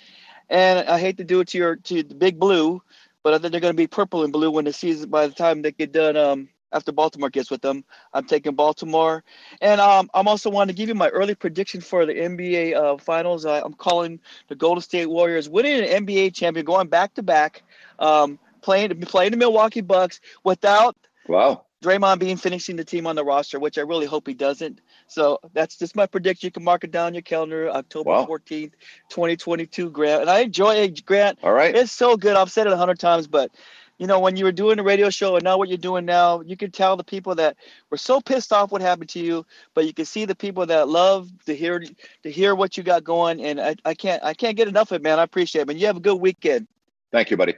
and 0.50 0.86
I 0.88 0.98
hate 0.98 1.16
to 1.16 1.24
do 1.24 1.40
it 1.40 1.48
to 1.48 1.58
your 1.58 1.76
to 1.76 2.02
the 2.02 2.14
Big 2.14 2.38
Blue, 2.38 2.82
but 3.22 3.34
I 3.34 3.38
think 3.38 3.52
they're 3.52 3.60
going 3.60 3.74
to 3.74 3.76
be 3.76 3.86
purple 3.86 4.24
and 4.24 4.32
blue 4.32 4.50
when 4.50 4.66
the 4.66 4.72
season 4.72 5.08
by 5.08 5.26
the 5.26 5.34
time 5.34 5.62
they 5.62 5.72
get 5.72 5.92
done. 5.92 6.16
Um, 6.16 6.48
after 6.70 6.92
Baltimore 6.92 7.30
gets 7.30 7.50
with 7.50 7.62
them, 7.62 7.82
I'm 8.12 8.26
taking 8.26 8.54
Baltimore, 8.54 9.24
and 9.62 9.80
um, 9.80 10.10
I'm 10.12 10.28
also 10.28 10.50
wanting 10.50 10.74
to 10.74 10.78
give 10.78 10.90
you 10.90 10.94
my 10.94 11.08
early 11.08 11.34
prediction 11.34 11.80
for 11.80 12.04
the 12.04 12.12
NBA 12.12 12.76
uh, 12.76 12.98
Finals. 12.98 13.46
I, 13.46 13.60
am 13.60 13.72
calling 13.72 14.20
the 14.48 14.54
Golden 14.54 14.82
State 14.82 15.06
Warriors 15.06 15.48
winning 15.48 15.82
an 15.82 16.04
NBA 16.04 16.34
champion, 16.34 16.66
going 16.66 16.88
back 16.88 17.14
to 17.14 17.22
back, 17.22 17.62
um, 17.98 18.38
playing 18.60 19.00
playing 19.00 19.30
the 19.30 19.38
Milwaukee 19.38 19.80
Bucks 19.80 20.20
without 20.44 20.94
wow 21.26 21.64
Draymond 21.82 22.18
being 22.18 22.36
finishing 22.36 22.76
the 22.76 22.84
team 22.84 23.06
on 23.06 23.14
the 23.14 23.24
roster, 23.24 23.60
which 23.60 23.78
I 23.78 23.82
really 23.82 24.06
hope 24.06 24.26
he 24.26 24.34
doesn't. 24.34 24.80
So 25.06 25.38
that's 25.52 25.76
just 25.76 25.94
my 25.94 26.06
prediction. 26.06 26.48
You 26.48 26.50
can 26.50 26.64
mark 26.64 26.84
it 26.84 26.90
down 26.90 27.14
your 27.14 27.22
calendar, 27.22 27.70
October 27.70 28.10
wow. 28.10 28.26
14th, 28.26 28.72
2022, 29.10 29.90
Grant. 29.90 30.22
And 30.22 30.30
I 30.30 30.40
enjoy 30.40 30.74
it, 30.76 31.04
Grant. 31.06 31.38
All 31.42 31.52
right. 31.52 31.74
It's 31.74 31.92
so 31.92 32.16
good. 32.16 32.36
I've 32.36 32.50
said 32.50 32.66
it 32.66 32.72
a 32.72 32.76
hundred 32.76 32.98
times, 32.98 33.28
but 33.28 33.52
you 33.98 34.06
know, 34.06 34.20
when 34.20 34.36
you 34.36 34.44
were 34.44 34.52
doing 34.52 34.78
a 34.78 34.82
radio 34.82 35.10
show 35.10 35.34
and 35.34 35.44
now 35.44 35.58
what 35.58 35.68
you're 35.68 35.76
doing 35.76 36.04
now, 36.04 36.40
you 36.40 36.56
can 36.56 36.70
tell 36.70 36.96
the 36.96 37.04
people 37.04 37.34
that 37.34 37.56
were 37.90 37.96
so 37.96 38.20
pissed 38.20 38.52
off 38.52 38.70
what 38.70 38.80
happened 38.80 39.10
to 39.10 39.20
you, 39.20 39.44
but 39.74 39.86
you 39.86 39.92
can 39.92 40.04
see 40.04 40.24
the 40.24 40.36
people 40.36 40.66
that 40.66 40.88
love 40.88 41.28
to 41.46 41.54
hear 41.54 41.82
to 42.22 42.30
hear 42.30 42.54
what 42.54 42.76
you 42.76 42.84
got 42.84 43.02
going. 43.02 43.44
And 43.44 43.60
I, 43.60 43.74
I 43.84 43.94
can't 43.94 44.22
I 44.22 44.34
can't 44.34 44.56
get 44.56 44.68
enough 44.68 44.92
of 44.92 44.96
it, 44.96 45.02
man. 45.02 45.18
I 45.18 45.24
appreciate 45.24 45.62
it. 45.62 45.68
Man, 45.68 45.78
you 45.78 45.86
have 45.86 45.96
a 45.96 46.00
good 46.00 46.16
weekend. 46.16 46.68
Thank 47.10 47.30
you, 47.30 47.36
buddy. 47.36 47.54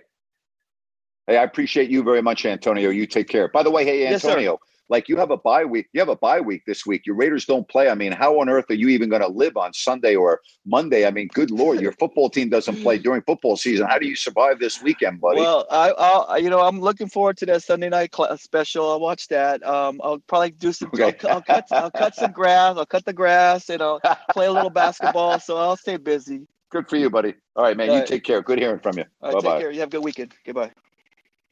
Hey, 1.27 1.37
I 1.37 1.45
appreciate 1.45 1.91
you 1.91 2.03
very 2.03 2.23
much, 2.23 2.45
Antonio. 2.45 2.91
You 2.91 3.07
take 3.07 3.29
care. 3.29 3.49
By 3.49 3.63
the 3.63 3.71
way, 3.71 3.85
hey, 3.85 4.07
Antonio, 4.07 4.53
yes, 4.53 4.59
like 4.89 5.09
you 5.09 5.17
have 5.17 5.31
a 5.31 5.37
bye 5.37 5.65
week. 5.65 5.87
You 5.93 6.01
have 6.01 6.09
a 6.09 6.17
bye 6.17 6.41
week 6.41 6.63
this 6.67 6.85
week. 6.85 7.07
Your 7.07 7.15
Raiders 7.15 7.45
don't 7.45 7.69
play. 7.69 7.89
I 7.89 7.95
mean, 7.95 8.11
how 8.11 8.41
on 8.41 8.49
earth 8.49 8.65
are 8.71 8.75
you 8.75 8.89
even 8.89 9.09
going 9.09 9.23
to 9.23 9.29
live 9.29 9.57
on 9.57 9.73
Sunday 9.73 10.17
or 10.17 10.41
Monday? 10.67 11.07
I 11.07 11.11
mean, 11.13 11.29
good 11.33 11.53
lord, 11.53 11.81
your 11.81 11.93
football 11.93 12.31
team 12.31 12.49
doesn't 12.49 12.83
play 12.83 12.99
during 12.99 13.23
football 13.23 13.57
season. 13.57 13.87
How 13.87 13.99
do 13.99 14.09
you 14.09 14.17
survive 14.17 14.59
this 14.59 14.83
weekend, 14.83 15.21
buddy? 15.21 15.41
Well, 15.41 15.67
I, 15.71 15.93
I'll, 15.97 16.41
you 16.41 16.51
know, 16.51 16.61
I'm 16.61 16.81
looking 16.81 17.09
forward 17.09 17.37
to 17.39 17.47
that 17.47 17.63
Sunday 17.63 17.89
night 17.91 18.13
cl- 18.15 18.37
special. 18.37 18.91
I'll 18.91 19.01
watch 19.01 19.29
that. 19.29 19.65
Um, 19.65 20.01
I'll 20.03 20.19
probably 20.19 20.51
do 20.51 20.73
some. 20.73 20.91
Okay. 20.93 21.17
I'll, 21.29 21.35
I'll, 21.37 21.43
cut. 21.43 21.67
I'll 21.71 21.91
cut 21.93 22.17
some 22.17 22.33
grass. 22.33 22.77
I'll 22.77 22.87
cut 22.87 23.05
the 23.05 23.13
grass. 23.13 23.69
and 23.71 23.81
I'll 23.81 24.01
play 24.33 24.47
a 24.47 24.53
little 24.53 24.71
basketball. 24.71 25.39
So 25.39 25.57
I'll 25.59 25.77
stay 25.77 25.97
busy. 25.97 26.49
Good 26.71 26.89
for 26.89 26.97
you, 26.97 27.11
buddy. 27.11 27.35
All 27.55 27.65
right, 27.65 27.77
man. 27.77 27.91
All 27.91 27.99
you 27.99 28.07
take 28.07 28.25
care. 28.25 28.43
Good 28.43 28.59
hearing 28.59 28.81
from 28.81 28.99
you. 28.99 29.05
All 29.23 29.33
right, 29.33 29.43
bye 29.43 29.49
bye. 29.49 29.55
Take 29.55 29.63
care. 29.63 29.71
You 29.71 29.81
have 29.81 29.89
a 29.89 29.93
good 29.93 30.05
weekend. 30.05 30.35
Goodbye. 30.45 30.73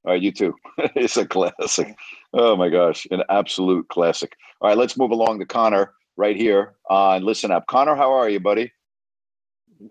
All 0.05 0.12
right, 0.12 0.23
you 0.23 0.33
too. 0.33 0.55
it's 0.78 1.17
a 1.17 1.26
classic. 1.26 1.97
Oh 2.33 2.57
my 2.57 2.69
gosh, 2.69 3.07
an 3.11 3.23
absolute 3.28 3.88
classic. 3.88 4.37
All 4.61 4.69
right, 4.69 4.78
let's 4.78 4.97
move 4.97 5.11
along 5.11 5.40
to 5.40 5.47
Connor 5.47 5.93
right 6.17 6.37
here 6.37 6.76
on 6.88 7.25
Listen 7.25 7.50
Up. 7.50 7.67
Connor, 7.67 7.97
how 7.97 8.12
are 8.12 8.28
you, 8.28 8.40
buddy? 8.40 8.73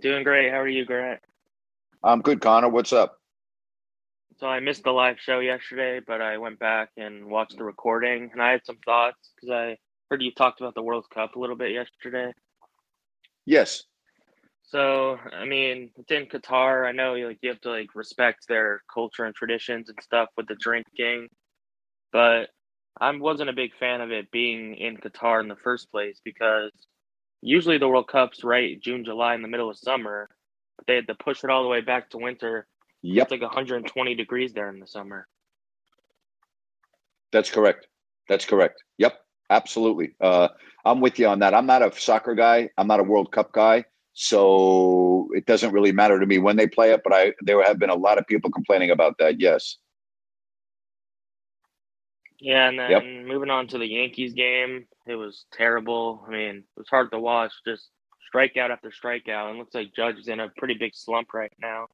Doing 0.02 0.24
great. 0.24 0.52
How 0.52 0.60
are 0.60 0.68
you, 0.68 0.86
Grant? 0.86 1.20
I'm 2.04 2.22
good, 2.22 2.42
Connor. 2.42 2.70
What's 2.70 2.94
up? 2.94 3.18
So 4.40 4.48
I 4.48 4.60
missed 4.60 4.84
the 4.84 4.92
live 4.92 5.18
show 5.20 5.40
yesterday, 5.40 6.00
but 6.06 6.22
I 6.22 6.38
went 6.38 6.60
back 6.60 6.90
and 6.96 7.26
watched 7.26 7.58
the 7.58 7.64
recording, 7.64 8.30
and 8.32 8.42
I 8.42 8.52
had 8.52 8.66
some 8.66 8.78
thoughts 8.86 9.32
because 9.36 9.50
I 9.52 9.78
heard 10.12 10.22
you 10.22 10.32
talked 10.32 10.62
about 10.62 10.76
the 10.76 10.84
World 10.84 11.06
Cup 11.14 11.36
a 11.36 11.40
little 11.40 11.56
bit 11.56 11.72
yesterday. 11.72 12.34
Yes. 13.46 13.84
So 14.67 15.17
I 15.33 15.45
mean, 15.45 15.91
it's 15.97 16.12
in 16.12 16.25
Qatar. 16.25 16.88
I 16.88 16.91
know 16.91 17.13
like 17.13 17.39
you 17.41 17.50
have 17.50 17.62
to 17.62 17.69
like 17.69 17.95
respect 17.95 18.47
their 18.47 18.81
culture 18.93 19.24
and 19.24 19.33
traditions 19.33 19.88
and 19.89 19.97
stuff 20.01 20.27
with 20.36 20.47
the 20.47 20.55
drinking, 20.55 21.29
but 22.12 22.50
I 23.00 23.15
wasn't 23.15 23.50
a 23.50 23.53
big 23.53 23.71
fan 23.79 24.01
of 24.01 24.12
it 24.12 24.29
being 24.29 24.75
in 24.75 24.97
Qatar 24.97 25.41
in 25.41 25.47
the 25.47 25.55
first 25.55 25.89
place 25.89 26.19
because 26.24 26.71
usually 27.41 27.77
the 27.77 27.88
World 27.88 28.09
Cup's 28.09 28.43
right 28.43 28.79
June, 28.81 29.05
July 29.05 29.36
in 29.36 29.41
the 29.41 29.47
middle 29.47 29.69
of 29.69 29.77
summer, 29.77 30.27
but 30.75 30.86
they 30.86 30.95
had 30.95 31.07
to 31.07 31.15
push 31.15 31.45
it 31.45 31.50
all 31.50 31.63
the 31.63 31.69
way 31.69 31.79
back 31.79 32.09
to 32.09 32.17
winter. 32.17 32.67
Yep. 33.03 33.24
It's 33.24 33.31
like 33.31 33.41
120 33.41 34.15
degrees 34.15 34.51
there 34.51 34.69
in 34.69 34.81
the 34.81 34.88
summer. 34.88 35.27
That's 37.31 37.50
correct. 37.50 37.88
That's 38.27 38.45
correct. 38.45 38.83
Yep. 38.97 39.17
Absolutely. 39.50 40.12
Uh, 40.19 40.50
I'm 40.83 41.00
with 41.00 41.19
you 41.19 41.27
on 41.27 41.39
that. 41.39 41.53
I'm 41.53 41.67
not 41.67 41.81
a 41.81 41.97
soccer 41.97 42.36
guy. 42.36 42.69
I'm 42.77 42.88
not 42.88 43.00
a 43.00 43.03
World 43.03 43.31
Cup 43.31 43.53
guy. 43.53 43.86
So 44.19 45.29
it 45.33 45.45
doesn't 45.45 45.74
really 45.74 45.91
matter 45.91 46.19
to 46.19 46.25
me 46.25 46.39
when 46.39 46.55
they 46.55 46.65
play 46.65 46.91
it, 46.91 47.01
but 47.03 47.13
I 47.13 47.33
there 47.41 47.63
have 47.63 47.77
been 47.77 47.91
a 47.91 47.95
lot 47.95 48.17
of 48.17 48.25
people 48.25 48.50
complaining 48.50 48.89
about 48.89 49.19
that. 49.19 49.39
Yes. 49.39 49.77
Yeah, 52.39 52.67
and 52.67 52.79
then 52.79 52.89
yep. 52.89 53.03
moving 53.27 53.51
on 53.51 53.67
to 53.67 53.77
the 53.77 53.86
Yankees 53.86 54.33
game, 54.33 54.88
it 55.05 55.13
was 55.13 55.45
terrible. 55.53 56.25
I 56.27 56.31
mean, 56.31 56.55
it 56.57 56.77
was 56.77 56.88
hard 56.89 57.12
to 57.12 57.19
watch. 57.19 57.51
Just 57.63 57.89
strikeout 58.33 58.71
after 58.71 58.89
strikeout, 58.89 59.51
and 59.51 59.59
looks 59.59 59.75
like 59.75 59.93
Judge 59.95 60.17
is 60.17 60.27
in 60.27 60.39
a 60.39 60.50
pretty 60.57 60.74
big 60.74 60.95
slump 60.95 61.36
right 61.36 61.53
now. 61.62 61.86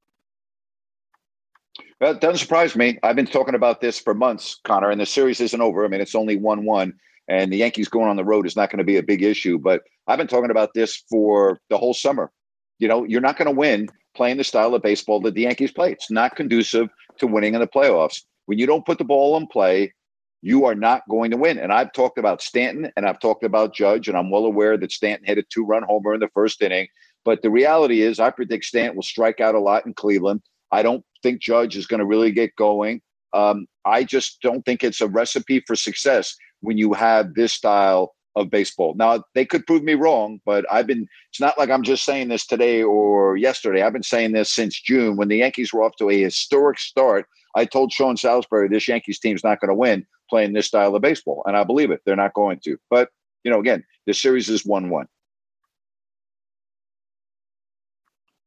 Well, 2.00 2.14
it 2.14 2.22
doesn't 2.22 2.40
surprise 2.40 2.74
me. 2.74 3.00
I've 3.04 3.18
been 3.18 3.26
talking 3.26 3.56
about 3.56 3.82
this 3.82 4.00
for 4.00 4.14
months, 4.14 4.62
Connor, 4.64 4.92
and 4.92 5.02
the 5.02 5.06
series 5.06 5.42
isn't 5.42 5.62
over. 5.62 5.84
I 5.84 5.90
mean, 5.90 6.00
it's 6.00 6.16
only 6.16 6.38
one-one 6.38 6.94
and 7.28 7.52
the 7.52 7.58
Yankees 7.58 7.88
going 7.88 8.10
on 8.10 8.16
the 8.16 8.24
road 8.24 8.46
is 8.46 8.56
not 8.56 8.70
going 8.70 8.80
to 8.80 8.84
be 8.84 8.98
a 8.98 9.04
big 9.04 9.24
issue. 9.24 9.58
But 9.58 9.82
I've 10.08 10.18
been 10.18 10.28
talking 10.28 10.52
about 10.52 10.74
this 10.74 11.04
for 11.10 11.60
the 11.70 11.78
whole 11.78 11.94
summer. 11.94 12.32
You 12.80 12.88
know, 12.88 13.04
you're 13.04 13.22
not 13.22 13.38
going 13.38 13.48
to 13.48 13.58
win 13.58 13.88
playing 14.16 14.38
the 14.38 14.44
style 14.44 14.76
of 14.76 14.82
baseball 14.82 15.22
that 15.22 15.34
the 15.34 15.42
Yankees 15.42 15.72
play. 15.72 15.92
It's 15.92 16.12
not 16.12 16.36
conducive 16.36 16.90
to 17.18 17.28
winning 17.28 17.54
in 17.54 17.62
the 17.62 17.68
playoffs. 17.68 18.22
When 18.46 18.60
you 18.60 18.66
don't 18.66 18.86
put 18.86 18.98
the 18.98 19.06
ball 19.06 19.38
in 19.38 19.48
play, 19.48 19.94
you 20.42 20.66
are 20.66 20.76
not 20.76 21.04
going 21.10 21.32
to 21.32 21.38
win. 21.38 21.58
And 21.58 21.72
I've 21.72 21.94
talked 21.94 22.18
about 22.18 22.42
Stanton 22.42 22.92
and 22.98 23.08
I've 23.08 23.20
talked 23.20 23.46
about 23.46 23.74
Judge, 23.74 24.10
and 24.10 24.18
I'm 24.18 24.30
well 24.30 24.46
aware 24.46 24.78
that 24.78 24.92
Stanton 24.92 25.26
hit 25.26 25.38
a 25.38 25.44
two 25.44 25.66
run 25.66 25.84
homer 25.84 26.14
in 26.14 26.20
the 26.20 26.30
first 26.34 26.62
inning. 26.62 26.88
But 27.24 27.42
the 27.42 27.50
reality 27.50 28.02
is, 28.02 28.20
I 28.20 28.30
predict 28.30 28.66
Stanton 28.66 28.96
will 28.96 29.04
strike 29.04 29.40
out 29.40 29.56
a 29.56 29.60
lot 29.60 29.86
in 29.86 29.94
Cleveland. 29.94 30.42
I 30.72 30.84
don't 30.84 31.06
think 31.22 31.42
Judge 31.42 31.78
is 31.78 31.88
going 31.88 32.00
to 32.00 32.06
really 32.06 32.32
get 32.32 32.56
going. 32.58 33.02
Um, 33.32 33.68
I 33.86 34.04
just 34.04 34.42
don't 34.42 34.64
think 34.66 34.84
it's 34.84 35.02
a 35.02 35.08
recipe 35.08 35.64
for 35.66 35.76
success 35.76 36.36
when 36.64 36.78
you 36.78 36.94
have 36.94 37.34
this 37.36 37.54
style 37.54 38.16
of 38.36 38.50
baseball. 38.50 38.96
Now, 38.96 39.24
they 39.36 39.46
could 39.46 39.68
prove 39.68 39.84
me 39.84 39.94
wrong, 39.94 40.40
but 40.46 40.66
I've 40.72 40.88
been, 40.88 41.08
it's 41.30 41.40
not 41.40 41.58
like 41.58 41.70
I'm 41.70 41.84
just 41.84 42.04
saying 42.04 42.30
this 42.30 42.48
today 42.48 42.82
or 42.82 43.38
yesterday. 43.38 43.84
I've 43.84 43.94
been 43.94 44.02
saying 44.02 44.32
this 44.32 44.52
since 44.52 44.82
June 44.82 45.18
when 45.18 45.28
the 45.28 45.38
Yankees 45.38 45.72
were 45.72 45.84
off 45.84 45.96
to 45.98 46.10
a 46.10 46.20
historic 46.20 46.80
start. 46.80 47.28
I 47.56 47.66
told 47.66 47.92
Sean 47.92 48.18
Salisbury 48.18 48.70
this 48.70 48.88
Yankees 48.88 49.20
team's 49.20 49.44
not 49.44 49.60
going 49.60 49.70
to 49.70 49.76
win 49.76 50.06
playing 50.30 50.54
this 50.54 50.66
style 50.66 50.96
of 50.96 51.02
baseball. 51.02 51.44
And 51.46 51.56
I 51.56 51.64
believe 51.64 51.92
it. 51.92 52.02
They're 52.06 52.16
not 52.16 52.34
going 52.34 52.60
to. 52.64 52.78
But, 52.90 53.10
you 53.44 53.52
know, 53.52 53.60
again, 53.60 53.84
the 54.08 54.14
series 54.14 54.50
is 54.50 54.66
1 54.66 54.90
1. 54.90 55.06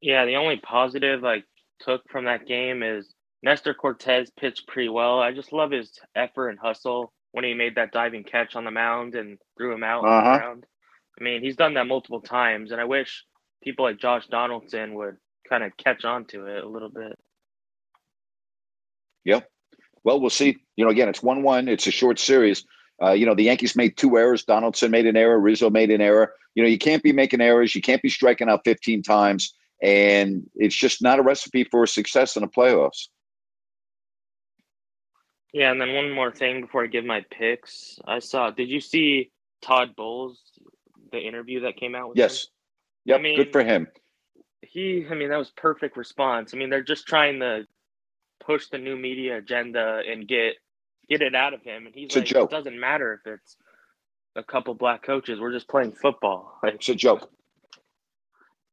Yeah, 0.01 0.25
the 0.25 0.37
only 0.37 0.57
positive 0.57 1.25
I 1.25 1.43
took 1.81 2.03
from 2.11 2.25
that 2.25 2.47
game 2.47 2.83
is 2.83 3.15
Nestor 3.43 3.75
Cortes 3.75 4.31
pitched 4.39 4.67
pretty 4.67 4.89
well. 4.89 5.21
I 5.21 5.33
just 5.33 5.53
love 5.53 5.71
his 5.71 5.93
effort 6.17 6.49
and 6.49 6.59
hustle 6.59 7.13
when 7.37 7.45
he 7.45 7.53
made 7.53 7.75
that 7.75 7.93
diving 7.93 8.25
catch 8.25 8.57
on 8.57 8.65
the 8.65 8.71
mound 8.71 9.15
and 9.15 9.37
threw 9.59 9.75
him 9.75 9.85
out 9.85 10.03
uh-huh. 10.03 10.09
on 10.09 10.25
the 10.25 10.31
uh-huh. 10.31 10.39
ground. 10.39 10.67
I 11.21 11.23
mean, 11.23 11.43
he's 11.43 11.55
done 11.55 11.75
that 11.75 11.87
multiple 11.87 12.23
times, 12.23 12.73
and 12.73 12.81
I 12.81 12.85
wish 12.85 13.27
people 13.63 13.85
like 13.85 13.99
Josh 13.99 14.27
Donaldson 14.29 14.95
would 14.95 15.19
kind 15.47 15.63
of 15.63 15.77
catch 15.77 16.07
on 16.07 16.25
to 16.29 16.47
it 16.47 16.65
a 16.65 16.69
little 16.69 16.89
bit. 16.89 17.13
Yep. 19.27 19.51
Well, 20.03 20.19
we'll 20.19 20.31
see. 20.31 20.57
You 20.77 20.87
know, 20.87 20.91
again, 20.91 21.11
it's 21.11 21.23
one-one. 21.23 21.69
It's 21.69 21.87
a 21.87 21.91
short 21.91 22.19
series. 22.19 22.65
Uh, 23.03 23.13
you 23.13 23.27
know, 23.27 23.35
the 23.35 23.45
Yankees 23.45 23.77
made 23.77 23.99
two 23.99 24.17
errors. 24.17 24.45
Donaldson 24.45 24.91
made 24.91 25.05
an 25.05 25.19
error. 25.19 25.39
Rizzo 25.39 25.69
made 25.69 25.91
an 25.91 26.01
error. 26.01 26.33
You 26.55 26.63
know, 26.63 26.71
you 26.71 26.79
can't 26.79 27.03
be 27.03 27.13
making 27.13 27.43
errors. 27.43 27.75
You 27.75 27.83
can't 27.83 28.01
be 28.01 28.09
striking 28.09 28.49
out 28.49 28.63
15 28.65 29.03
times, 29.03 29.53
and 29.83 30.49
it's 30.55 30.75
just 30.75 31.03
not 31.03 31.19
a 31.19 31.23
recipe 31.23 31.65
for 31.65 31.87
success 31.87 32.35
in 32.35 32.41
the 32.41 32.49
playoffs. 32.49 33.09
Yeah, 35.53 35.71
and 35.71 35.81
then 35.81 35.95
one 35.95 36.13
more 36.13 36.31
thing 36.31 36.63
before 36.63 36.85
I 36.85 36.87
give 36.87 37.05
my 37.05 37.25
picks. 37.31 37.99
I 38.07 38.19
saw. 38.19 38.51
Did 38.51 38.69
you 38.69 38.81
see 38.81 39.31
Todd 39.63 39.97
Bowles, 39.97 40.41
the 41.13 41.19
interview 41.19 41.61
that 41.61 41.77
came 41.77 41.95
out? 41.95 42.11
with 42.11 42.19
yes. 42.19 42.45
Him? 42.45 42.49
Yep. 43.07 43.19
I 43.19 43.23
mean, 43.23 43.37
good 43.37 43.53
for 43.53 43.63
him. 43.63 43.87
He. 44.63 45.07
I 45.11 45.15
mean, 45.15 45.31
that 45.31 45.39
was 45.39 45.51
perfect 45.57 45.97
response. 45.97 46.53
I 46.53 46.57
mean, 46.57 46.71
they're 46.71 46.83
just 46.83 47.07
trying 47.07 47.41
to 47.41 47.67
push 48.41 48.69
the 48.69 48.79
new 48.79 48.97
media 48.97 49.39
agenda 49.39 50.03
and 50.09 50.27
get 50.27 50.55
get 51.09 51.23
it 51.23 51.35
out 51.35 51.55
of 51.55 51.63
him. 51.63 51.87
And 51.87 51.95
he's 51.95 52.15
it's 52.17 52.33
like, 52.33 52.45
it 52.45 52.51
doesn't 52.51 52.79
matter 52.79 53.15
if 53.15 53.33
it's 53.33 53.57
a 54.35 54.43
couple 54.43 54.75
black 54.75 55.03
coaches. 55.03 55.41
We're 55.41 55.53
just 55.53 55.69
playing 55.69 55.93
football. 55.93 56.59
Like, 56.63 56.75
it's 56.75 56.89
a 56.89 56.95
joke. 56.95 57.31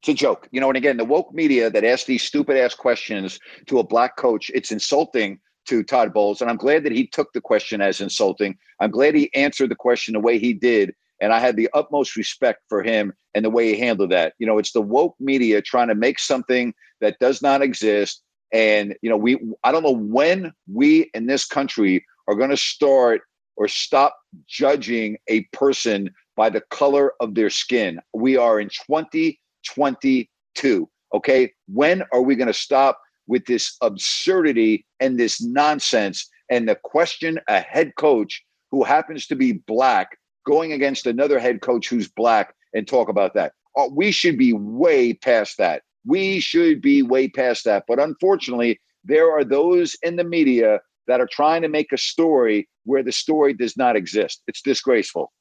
It's 0.00 0.08
a 0.08 0.14
joke. 0.14 0.48
You 0.50 0.60
know, 0.60 0.68
and 0.68 0.76
again, 0.76 0.96
the 0.96 1.04
woke 1.04 1.32
media 1.32 1.70
that 1.70 1.84
asks 1.84 2.04
these 2.04 2.22
stupid 2.22 2.56
ass 2.56 2.74
questions 2.74 3.38
to 3.66 3.78
a 3.78 3.84
black 3.84 4.16
coach, 4.16 4.50
it's 4.52 4.72
insulting 4.72 5.38
to 5.66 5.82
Todd 5.82 6.12
Bowles. 6.12 6.40
And 6.40 6.50
I'm 6.50 6.56
glad 6.56 6.84
that 6.84 6.92
he 6.92 7.06
took 7.06 7.32
the 7.32 7.40
question 7.40 7.80
as 7.80 8.00
insulting. 8.00 8.56
I'm 8.80 8.90
glad 8.90 9.14
he 9.14 9.32
answered 9.34 9.70
the 9.70 9.76
question 9.76 10.14
the 10.14 10.20
way 10.20 10.38
he 10.38 10.52
did. 10.52 10.94
And 11.20 11.32
I 11.32 11.38
had 11.38 11.56
the 11.56 11.70
utmost 11.74 12.16
respect 12.16 12.62
for 12.68 12.82
him 12.82 13.12
and 13.34 13.44
the 13.44 13.50
way 13.50 13.72
he 13.72 13.80
handled 13.80 14.10
that. 14.10 14.34
You 14.38 14.46
know, 14.46 14.58
it's 14.58 14.72
the 14.72 14.80
woke 14.80 15.14
media 15.20 15.62
trying 15.62 15.88
to 15.88 15.94
make 15.94 16.18
something 16.18 16.74
that 17.00 17.18
does 17.18 17.40
not 17.40 17.62
exist 17.62 18.24
and 18.54 18.96
you 19.02 19.10
know, 19.10 19.16
we 19.16 19.36
I 19.64 19.72
don't 19.72 19.82
know 19.82 19.90
when 19.90 20.52
we 20.72 21.10
in 21.12 21.26
this 21.26 21.44
country 21.44 22.06
are 22.28 22.36
going 22.36 22.50
to 22.50 22.56
start 22.56 23.22
or 23.56 23.66
stop 23.68 24.16
judging 24.46 25.18
a 25.28 25.42
person 25.52 26.10
by 26.36 26.50
the 26.50 26.60
color 26.70 27.12
of 27.20 27.34
their 27.34 27.50
skin. 27.50 27.98
We 28.14 28.36
are 28.36 28.60
in 28.60 28.68
2022. 28.68 30.88
Okay. 31.12 31.52
When 31.66 32.04
are 32.12 32.22
we 32.22 32.36
going 32.36 32.46
to 32.46 32.54
stop 32.54 33.00
with 33.26 33.46
this 33.46 33.76
absurdity 33.80 34.84
and 35.00 35.18
this 35.18 35.42
nonsense 35.42 36.28
and 36.50 36.68
the 36.68 36.76
question 36.76 37.40
a 37.48 37.60
head 37.60 37.94
coach 37.96 38.44
who 38.70 38.84
happens 38.84 39.26
to 39.26 39.36
be 39.36 39.52
black 39.52 40.18
going 40.46 40.72
against 40.72 41.06
another 41.06 41.38
head 41.38 41.60
coach 41.60 41.88
who's 41.88 42.08
black 42.08 42.54
and 42.74 42.86
talk 42.86 43.08
about 43.08 43.34
that? 43.34 43.52
Uh, 43.76 43.88
we 43.90 44.10
should 44.10 44.38
be 44.38 44.52
way 44.52 45.12
past 45.12 45.58
that. 45.58 45.82
We 46.06 46.40
should 46.40 46.82
be 46.82 47.02
way 47.02 47.28
past 47.28 47.64
that. 47.64 47.84
But 47.88 47.98
unfortunately, 47.98 48.80
there 49.04 49.30
are 49.30 49.44
those 49.44 49.96
in 50.02 50.16
the 50.16 50.24
media 50.24 50.80
that 51.06 51.20
are 51.20 51.28
trying 51.30 51.62
to 51.62 51.68
make 51.68 51.92
a 51.92 51.98
story 51.98 52.68
where 52.84 53.02
the 53.02 53.12
story 53.12 53.54
does 53.54 53.76
not 53.76 53.96
exist. 53.96 54.42
It's 54.46 54.62
disgraceful. 54.62 55.32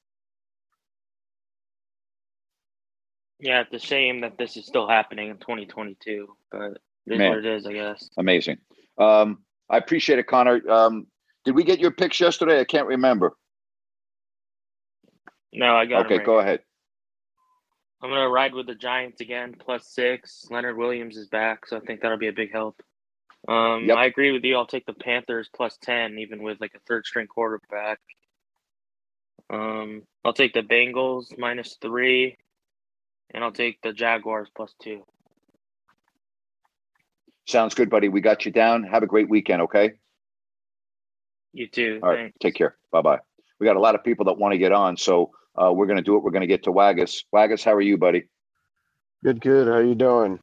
Yeah, 3.40 3.62
it's 3.62 3.84
a 3.84 3.86
shame 3.86 4.22
that 4.22 4.38
this 4.38 4.56
is 4.56 4.66
still 4.66 4.88
happening 4.88 5.30
in 5.30 5.38
2022, 5.38 6.28
but 6.50 6.78
it 7.06 7.14
is 7.14 7.20
Man, 7.20 7.30
what 7.30 7.40
it 7.40 7.46
is, 7.46 7.66
I 7.66 7.74
guess. 7.74 8.10
Amazing. 8.18 8.58
Um, 8.98 9.40
I 9.70 9.78
appreciate 9.78 10.20
it, 10.20 10.28
Connor. 10.28 10.62
Um, 10.70 11.08
did 11.46 11.56
we 11.56 11.64
get 11.64 11.80
your 11.80 11.92
picks 11.92 12.20
yesterday? 12.20 12.60
I 12.60 12.66
can't 12.66 12.88
remember. 12.88 13.36
No, 15.52 15.76
I 15.76 15.86
got. 15.86 16.06
Okay, 16.06 16.18
right 16.18 16.26
go 16.26 16.40
ahead. 16.40 16.62
I'm 18.02 18.10
gonna 18.10 18.30
ride 18.30 18.54
with 18.54 18.68
the 18.68 18.76
Giants 18.76 19.22
again, 19.22 19.56
plus 19.58 19.88
six. 19.88 20.46
Leonard 20.50 20.78
Williams 20.78 21.16
is 21.16 21.28
back, 21.28 21.66
so 21.66 21.78
I 21.78 21.80
think 21.80 22.02
that'll 22.02 22.18
be 22.18 22.28
a 22.28 22.34
big 22.34 22.52
help. 22.52 22.82
Um, 23.48 23.86
yep. 23.86 23.98
I 23.98 24.06
agree 24.06 24.32
with 24.32 24.44
you. 24.44 24.56
I'll 24.56 24.68
take 24.68 24.86
the 24.86 24.94
Panthers 24.94 25.50
plus 25.54 25.78
ten, 25.82 26.18
even 26.20 26.44
with 26.44 26.60
like 26.60 26.74
a 26.76 26.80
third 26.88 27.06
string 27.06 27.28
quarterback. 27.28 28.00
Um, 29.50 30.04
I'll 30.26 30.34
take 30.34 30.54
the 30.54 30.62
Bengals 30.62 31.38
minus 31.38 31.78
three, 31.82 32.38
and 33.34 33.44
I'll 33.44 33.52
take 33.52 33.82
the 33.82 33.94
Jaguars 33.94 34.50
plus 34.56 34.74
two. 34.82 35.06
Sounds 37.54 37.76
good, 37.76 37.92
buddy. 37.92 38.10
We 38.10 38.20
got 38.20 38.46
you 38.48 38.52
down. 38.52 38.82
Have 38.82 39.04
a 39.04 39.06
great 39.06 39.30
weekend. 39.30 39.62
Okay. 39.62 39.92
You 41.52 41.68
too. 41.68 42.00
All 42.02 42.10
right. 42.10 42.18
Thanks. 42.18 42.38
Take 42.42 42.56
care. 42.56 42.76
Bye 42.92 43.04
bye. 43.04 43.20
We 43.60 43.66
got 43.66 43.76
a 43.76 43.80
lot 43.80 43.94
of 43.94 44.04
people 44.04 44.26
that 44.26 44.40
want 44.40 44.54
to 44.54 44.58
get 44.58 44.72
on, 44.72 44.98
so 44.98 45.30
uh, 45.56 45.72
we're 45.72 45.86
going 45.86 45.98
to 45.98 46.04
do 46.04 46.18
it. 46.18 46.24
We're 46.24 46.32
going 46.32 46.42
to 46.42 46.48
get 46.48 46.64
to 46.64 46.72
Waggis. 46.72 47.26
Waggis, 47.32 47.64
how 47.64 47.74
are 47.74 47.82
you, 47.82 47.96
buddy? 47.96 48.24
Good, 49.24 49.40
good. 49.40 49.68
How 49.68 49.78
you 49.78 49.94
doing? 49.94 50.40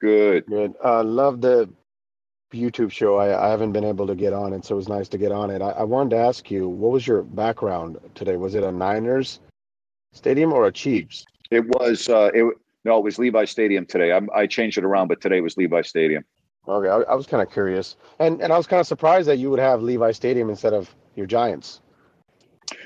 Good. 0.00 0.46
Good. 0.46 0.74
Uh, 0.82 1.02
love 1.02 1.40
the 1.40 1.68
YouTube 2.54 2.92
show. 2.92 3.16
I, 3.16 3.48
I 3.48 3.50
haven't 3.50 3.72
been 3.72 3.82
able 3.82 4.06
to 4.06 4.14
get 4.14 4.32
on 4.32 4.52
it, 4.52 4.64
so 4.64 4.76
it 4.76 4.76
was 4.76 4.88
nice 4.88 5.08
to 5.08 5.18
get 5.18 5.32
on 5.32 5.50
it. 5.50 5.60
I, 5.60 5.70
I 5.70 5.82
wanted 5.82 6.10
to 6.10 6.18
ask 6.18 6.52
you, 6.52 6.68
what 6.68 6.92
was 6.92 7.04
your 7.04 7.24
background 7.24 7.98
today? 8.14 8.36
Was 8.36 8.54
it 8.54 8.62
a 8.62 8.70
Niners 8.70 9.40
stadium 10.12 10.52
or 10.52 10.68
a 10.68 10.72
Chiefs? 10.72 11.24
It 11.50 11.66
was. 11.66 12.08
Uh, 12.08 12.30
it 12.32 12.44
no, 12.88 12.96
it 12.98 13.04
was 13.04 13.18
Levi 13.18 13.44
Stadium 13.44 13.84
today. 13.84 14.12
I'm, 14.12 14.30
I 14.34 14.46
changed 14.46 14.78
it 14.78 14.84
around, 14.84 15.08
but 15.08 15.20
today 15.20 15.42
was 15.42 15.56
Levi 15.58 15.82
Stadium. 15.82 16.24
Okay, 16.66 16.88
I, 16.88 17.12
I 17.12 17.14
was 17.14 17.26
kind 17.26 17.42
of 17.42 17.52
curious, 17.52 17.96
and 18.18 18.40
and 18.42 18.50
I 18.52 18.56
was 18.56 18.66
kind 18.66 18.80
of 18.80 18.86
surprised 18.86 19.28
that 19.28 19.36
you 19.36 19.50
would 19.50 19.60
have 19.60 19.82
Levi 19.82 20.10
Stadium 20.12 20.48
instead 20.48 20.72
of 20.72 20.94
your 21.14 21.26
Giants. 21.26 21.80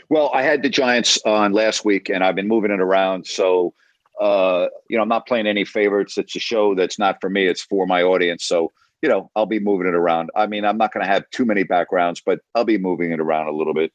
Well, 0.09 0.31
I 0.35 0.43
had 0.43 0.62
the 0.62 0.69
Giants 0.69 1.19
on 1.25 1.53
last 1.53 1.85
week, 1.85 2.09
and 2.09 2.23
I've 2.23 2.35
been 2.35 2.49
moving 2.49 2.71
it 2.73 2.81
around. 2.81 3.27
So, 3.27 3.75
uh, 4.21 4.67
you 4.88 4.97
know, 4.97 5.03
I'm 5.03 5.09
not 5.09 5.27
playing 5.27 5.47
any 5.47 5.65
favorites. 5.65 6.19
It's 6.19 6.35
a 6.37 6.41
show 6.41 6.75
that's 6.75 6.99
not 6.99 7.19
for 7.21 7.31
me; 7.31 7.47
it's 7.47 7.62
for 7.62 7.87
my 7.87 8.03
audience. 8.03 8.45
So, 8.45 8.73
you 9.03 9.09
know, 9.09 9.31
I'll 9.37 9.47
be 9.47 9.61
moving 9.61 9.87
it 9.87 9.95
around. 9.95 10.31
I 10.35 10.49
mean, 10.49 10.65
I'm 10.65 10.79
not 10.79 10.93
going 10.93 11.07
to 11.07 11.12
have 11.12 11.31
too 11.31 11.45
many 11.45 11.62
backgrounds, 11.62 12.21
but 12.25 12.41
I'll 12.57 12.65
be 12.65 12.79
moving 12.79 13.12
it 13.12 13.21
around 13.21 13.47
a 13.47 13.53
little 13.53 13.75
bit. 13.75 13.93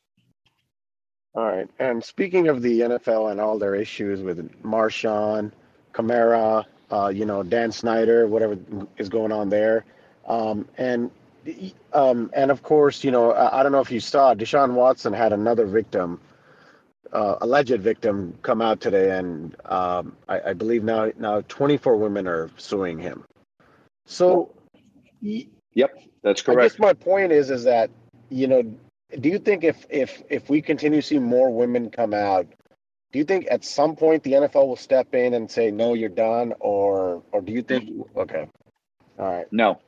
All 1.36 1.46
right. 1.46 1.70
And 1.80 2.04
speaking 2.04 2.48
of 2.48 2.62
the 2.62 2.80
NFL 2.80 3.32
and 3.32 3.40
all 3.40 3.60
their 3.60 3.76
issues 3.76 4.22
with 4.22 4.40
Marshawn, 4.64 5.52
Kamara, 5.98 6.66
uh, 6.92 7.08
you 7.08 7.26
know, 7.26 7.44
Dan 7.44 7.72
Snyder, 7.72 8.28
whatever 8.28 8.58
is 8.98 9.10
going 9.10 9.32
on 9.32 9.50
there, 9.50 9.84
um, 10.28 10.68
and 10.78 11.10
um, 11.94 12.30
and 12.34 12.52
of 12.52 12.62
course, 12.62 13.04
you 13.04 13.12
know, 13.12 13.32
I, 13.32 13.60
I, 13.60 13.64
don't 13.64 13.72
know 13.72 13.80
if 13.80 13.92
you 13.92 14.00
saw, 14.00 14.34
Deshaun 14.36 14.74
Watson 14.74 15.14
had 15.14 15.32
another 15.32 15.66
victim, 15.66 16.20
uh, 17.14 17.38
alleged 17.42 17.80
victim, 17.82 18.38
come 18.42 18.62
out 18.62 18.82
today, 18.82 19.18
and 19.18 19.56
um, 19.66 20.16
I, 20.28 20.50
I, 20.50 20.54
believe 20.54 20.84
now 20.84 21.12
now 21.18 21.42
24 21.48 21.96
women 21.96 22.28
are 22.28 22.50
suing 22.58 23.00
him. 23.00 23.24
So, 24.06 24.54
yep, 25.22 25.98
that's 26.22 26.42
correct. 26.42 26.60
I 26.60 26.64
guess 26.68 26.80
my 26.80 26.94
point 26.94 27.32
is, 27.32 27.50
is 27.50 27.64
that 27.64 27.90
you 28.30 28.48
know, 28.48 28.64
do 29.20 29.30
you 29.30 29.40
think 29.40 29.64
if 29.64 29.86
if 29.90 30.22
if 30.30 30.50
we 30.50 30.62
continue 30.62 31.02
to 31.02 31.08
see 31.08 31.20
more 31.20 31.50
women 31.50 31.90
come 31.90 32.14
out, 32.14 32.48
do 33.18 33.20
you 33.20 33.26
think 33.26 33.48
at 33.50 33.66
some 33.66 33.96
point 33.96 34.22
the 34.22 34.34
NFL 34.34 34.68
will 34.68 34.76
step 34.76 35.16
in 35.16 35.34
and 35.34 35.50
say 35.50 35.72
no, 35.72 35.96
you're 35.96 36.08
done, 36.08 36.54
or 36.60 37.24
or 37.32 37.42
do 37.42 37.52
you 37.52 37.64
think 37.64 37.90
okay, 38.16 38.48
all 39.18 39.26
right, 39.26 39.48
no, 39.52 39.82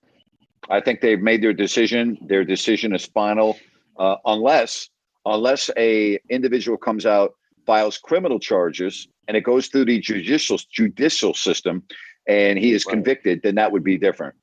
I 0.67 0.81
think 0.81 1.01
they've 1.01 1.21
made 1.21 1.43
their 1.43 1.53
decision. 1.53 2.17
Their 2.21 2.43
decision 2.43 2.91
is 2.95 3.05
final, 3.05 3.59
uh, 3.99 4.15
unless 4.25 4.89
unless 5.27 5.69
a 5.77 6.17
individual 6.31 6.75
comes 6.75 7.05
out 7.05 7.35
files 7.67 7.99
criminal 7.99 8.39
charges 8.39 9.07
and 9.27 9.37
it 9.37 9.41
goes 9.41 9.67
through 9.67 9.85
the 9.85 9.99
judicial 9.99 10.57
judicial 10.73 11.35
system 11.35 11.83
and 12.27 12.57
he 12.57 12.73
is 12.73 12.83
Right. 12.83 12.93
convicted, 12.95 13.41
then 13.43 13.53
that 13.55 13.71
would 13.71 13.83
be 13.83 13.99
different. 13.99 14.33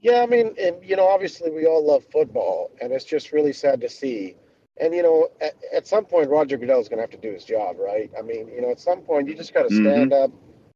Yeah, 0.00 0.20
I 0.20 0.26
mean, 0.26 0.54
and 0.60 0.76
you 0.84 0.96
know, 0.96 1.08
obviously 1.08 1.50
we 1.50 1.64
all 1.64 1.82
love 1.82 2.04
football, 2.12 2.72
and 2.82 2.92
it's 2.92 3.06
just 3.06 3.32
really 3.32 3.54
sad 3.54 3.80
to 3.80 3.88
see. 3.88 4.36
And 4.80 4.94
you 4.94 5.02
know, 5.02 5.28
at, 5.40 5.54
at 5.72 5.86
some 5.86 6.04
point, 6.04 6.30
Roger 6.30 6.56
Goodell 6.56 6.80
is 6.80 6.88
going 6.88 6.98
to 6.98 7.02
have 7.02 7.10
to 7.10 7.16
do 7.16 7.32
his 7.32 7.44
job, 7.44 7.76
right? 7.78 8.10
I 8.18 8.22
mean, 8.22 8.48
you 8.48 8.60
know, 8.60 8.70
at 8.70 8.80
some 8.80 9.02
point, 9.02 9.28
you 9.28 9.34
just 9.34 9.54
got 9.54 9.62
to 9.62 9.70
stand 9.70 10.12
up 10.12 10.30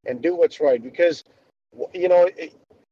and 0.06 0.22
do 0.22 0.36
what's 0.36 0.60
right 0.60 0.82
because, 0.82 1.24
you 1.92 2.08
know, 2.08 2.28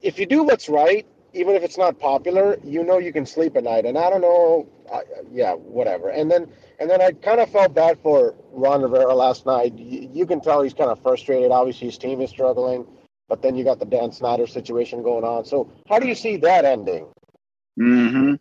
if 0.01 0.19
you 0.19 0.27
do 0.27 0.43
what's 0.43 0.69
right, 0.69 1.07
even 1.33 1.55
if 1.55 1.63
it's 1.63 1.79
not 1.79 1.99
popular, 1.99 2.59
you 2.65 2.83
know, 2.83 2.99
you 2.99 3.13
can 3.13 3.27
sleep 3.27 3.57
at 3.57 3.65
night. 3.65 3.85
And 3.85 3.99
I 3.99 4.11
don't 4.11 4.23
know, 4.23 4.69
uh, 4.91 5.01
yeah, 5.31 5.53
whatever. 5.53 6.09
And 6.09 6.31
then, 6.31 6.51
and 6.81 6.91
then 6.91 7.01
I 7.01 7.13
kind 7.13 7.41
of 7.41 7.51
felt 7.51 7.75
bad 7.75 7.99
for 8.03 8.35
Ron 8.53 8.83
Rivera 8.83 9.15
last 9.15 9.47
night. 9.47 9.77
You, 9.79 10.09
you 10.13 10.27
can 10.27 10.41
tell 10.41 10.63
he's 10.63 10.75
kind 10.75 10.91
of 10.91 11.01
frustrated. 11.03 11.51
Obviously, 11.51 11.89
his 11.89 11.99
team 11.99 12.21
is 12.21 12.31
struggling. 12.31 12.87
But 13.29 13.43
then 13.43 13.57
you 13.57 13.65
got 13.65 13.79
the 13.81 13.85
Dan 13.85 14.13
Snyder 14.13 14.47
situation 14.47 15.03
going 15.03 15.25
on. 15.25 15.45
So 15.45 15.71
how 15.89 15.99
do 15.99 16.07
you 16.07 16.15
see 16.15 16.37
that 16.39 16.65
ending? 16.65 17.07
hmm 17.77 18.35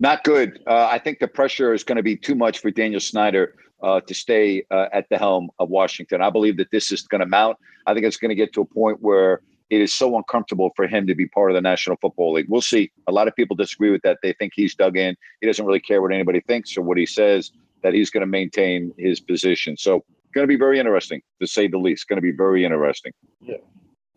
Not 0.00 0.24
good. 0.24 0.60
Uh, 0.66 0.88
I 0.90 0.98
think 0.98 1.18
the 1.18 1.28
pressure 1.28 1.74
is 1.74 1.84
going 1.84 1.96
to 1.96 2.02
be 2.02 2.16
too 2.16 2.34
much 2.34 2.58
for 2.58 2.70
Daniel 2.70 3.00
Snyder 3.00 3.54
uh, 3.82 4.00
to 4.00 4.14
stay 4.14 4.64
uh, 4.70 4.86
at 4.92 5.08
the 5.10 5.18
helm 5.18 5.50
of 5.58 5.68
Washington. 5.68 6.22
I 6.22 6.30
believe 6.30 6.56
that 6.56 6.70
this 6.70 6.90
is 6.90 7.02
going 7.02 7.20
to 7.20 7.26
mount. 7.26 7.58
I 7.86 7.92
think 7.92 8.06
it's 8.06 8.16
going 8.16 8.30
to 8.30 8.34
get 8.34 8.52
to 8.54 8.62
a 8.62 8.64
point 8.64 8.98
where 9.02 9.42
it 9.68 9.80
is 9.80 9.92
so 9.92 10.16
uncomfortable 10.16 10.70
for 10.74 10.86
him 10.86 11.06
to 11.06 11.14
be 11.14 11.26
part 11.26 11.50
of 11.50 11.54
the 11.54 11.60
National 11.60 11.96
Football 11.96 12.32
League. 12.32 12.46
We'll 12.48 12.62
see. 12.62 12.90
A 13.06 13.12
lot 13.12 13.28
of 13.28 13.36
people 13.36 13.54
disagree 13.54 13.90
with 13.90 14.02
that. 14.02 14.18
They 14.22 14.32
think 14.32 14.52
he's 14.56 14.74
dug 14.74 14.96
in. 14.96 15.16
He 15.40 15.46
doesn't 15.46 15.64
really 15.64 15.80
care 15.80 16.00
what 16.02 16.12
anybody 16.12 16.40
thinks 16.40 16.76
or 16.76 16.82
what 16.82 16.96
he 16.96 17.06
says, 17.06 17.52
that 17.82 17.92
he's 17.92 18.10
going 18.10 18.22
to 18.22 18.26
maintain 18.26 18.92
his 18.98 19.20
position. 19.20 19.76
So, 19.76 20.04
going 20.34 20.44
to 20.44 20.48
be 20.48 20.56
very 20.56 20.78
interesting, 20.78 21.20
to 21.40 21.46
say 21.46 21.68
the 21.68 21.78
least. 21.78 22.08
Going 22.08 22.16
to 22.16 22.22
be 22.22 22.32
very 22.32 22.64
interesting. 22.64 23.12
Yeah, 23.40 23.56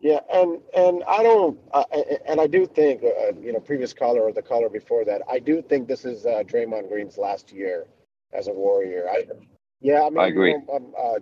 and 0.04 0.60
and 0.76 1.02
I 1.08 1.22
don't, 1.22 1.58
uh, 1.72 1.84
and 2.26 2.40
I 2.40 2.46
do 2.46 2.66
think, 2.66 3.02
uh, 3.02 3.32
you 3.40 3.52
know, 3.52 3.60
previous 3.60 3.92
caller 3.94 4.20
or 4.20 4.32
the 4.32 4.42
caller 4.42 4.68
before 4.68 5.04
that, 5.06 5.22
I 5.30 5.38
do 5.38 5.62
think 5.62 5.88
this 5.88 6.04
is 6.04 6.26
uh, 6.26 6.42
Draymond 6.46 6.88
Green's 6.88 7.16
last 7.16 7.52
year 7.52 7.86
as 8.32 8.48
a 8.48 8.52
Warrior. 8.52 9.08
I, 9.08 9.24
yeah, 9.80 10.02
I 10.02 10.10
mean, 10.10 10.18
I 10.18 10.26
agree. 10.28 10.50
You 10.52 10.62
know, 10.68 10.74
um, 10.76 10.94
uh, 10.98 11.18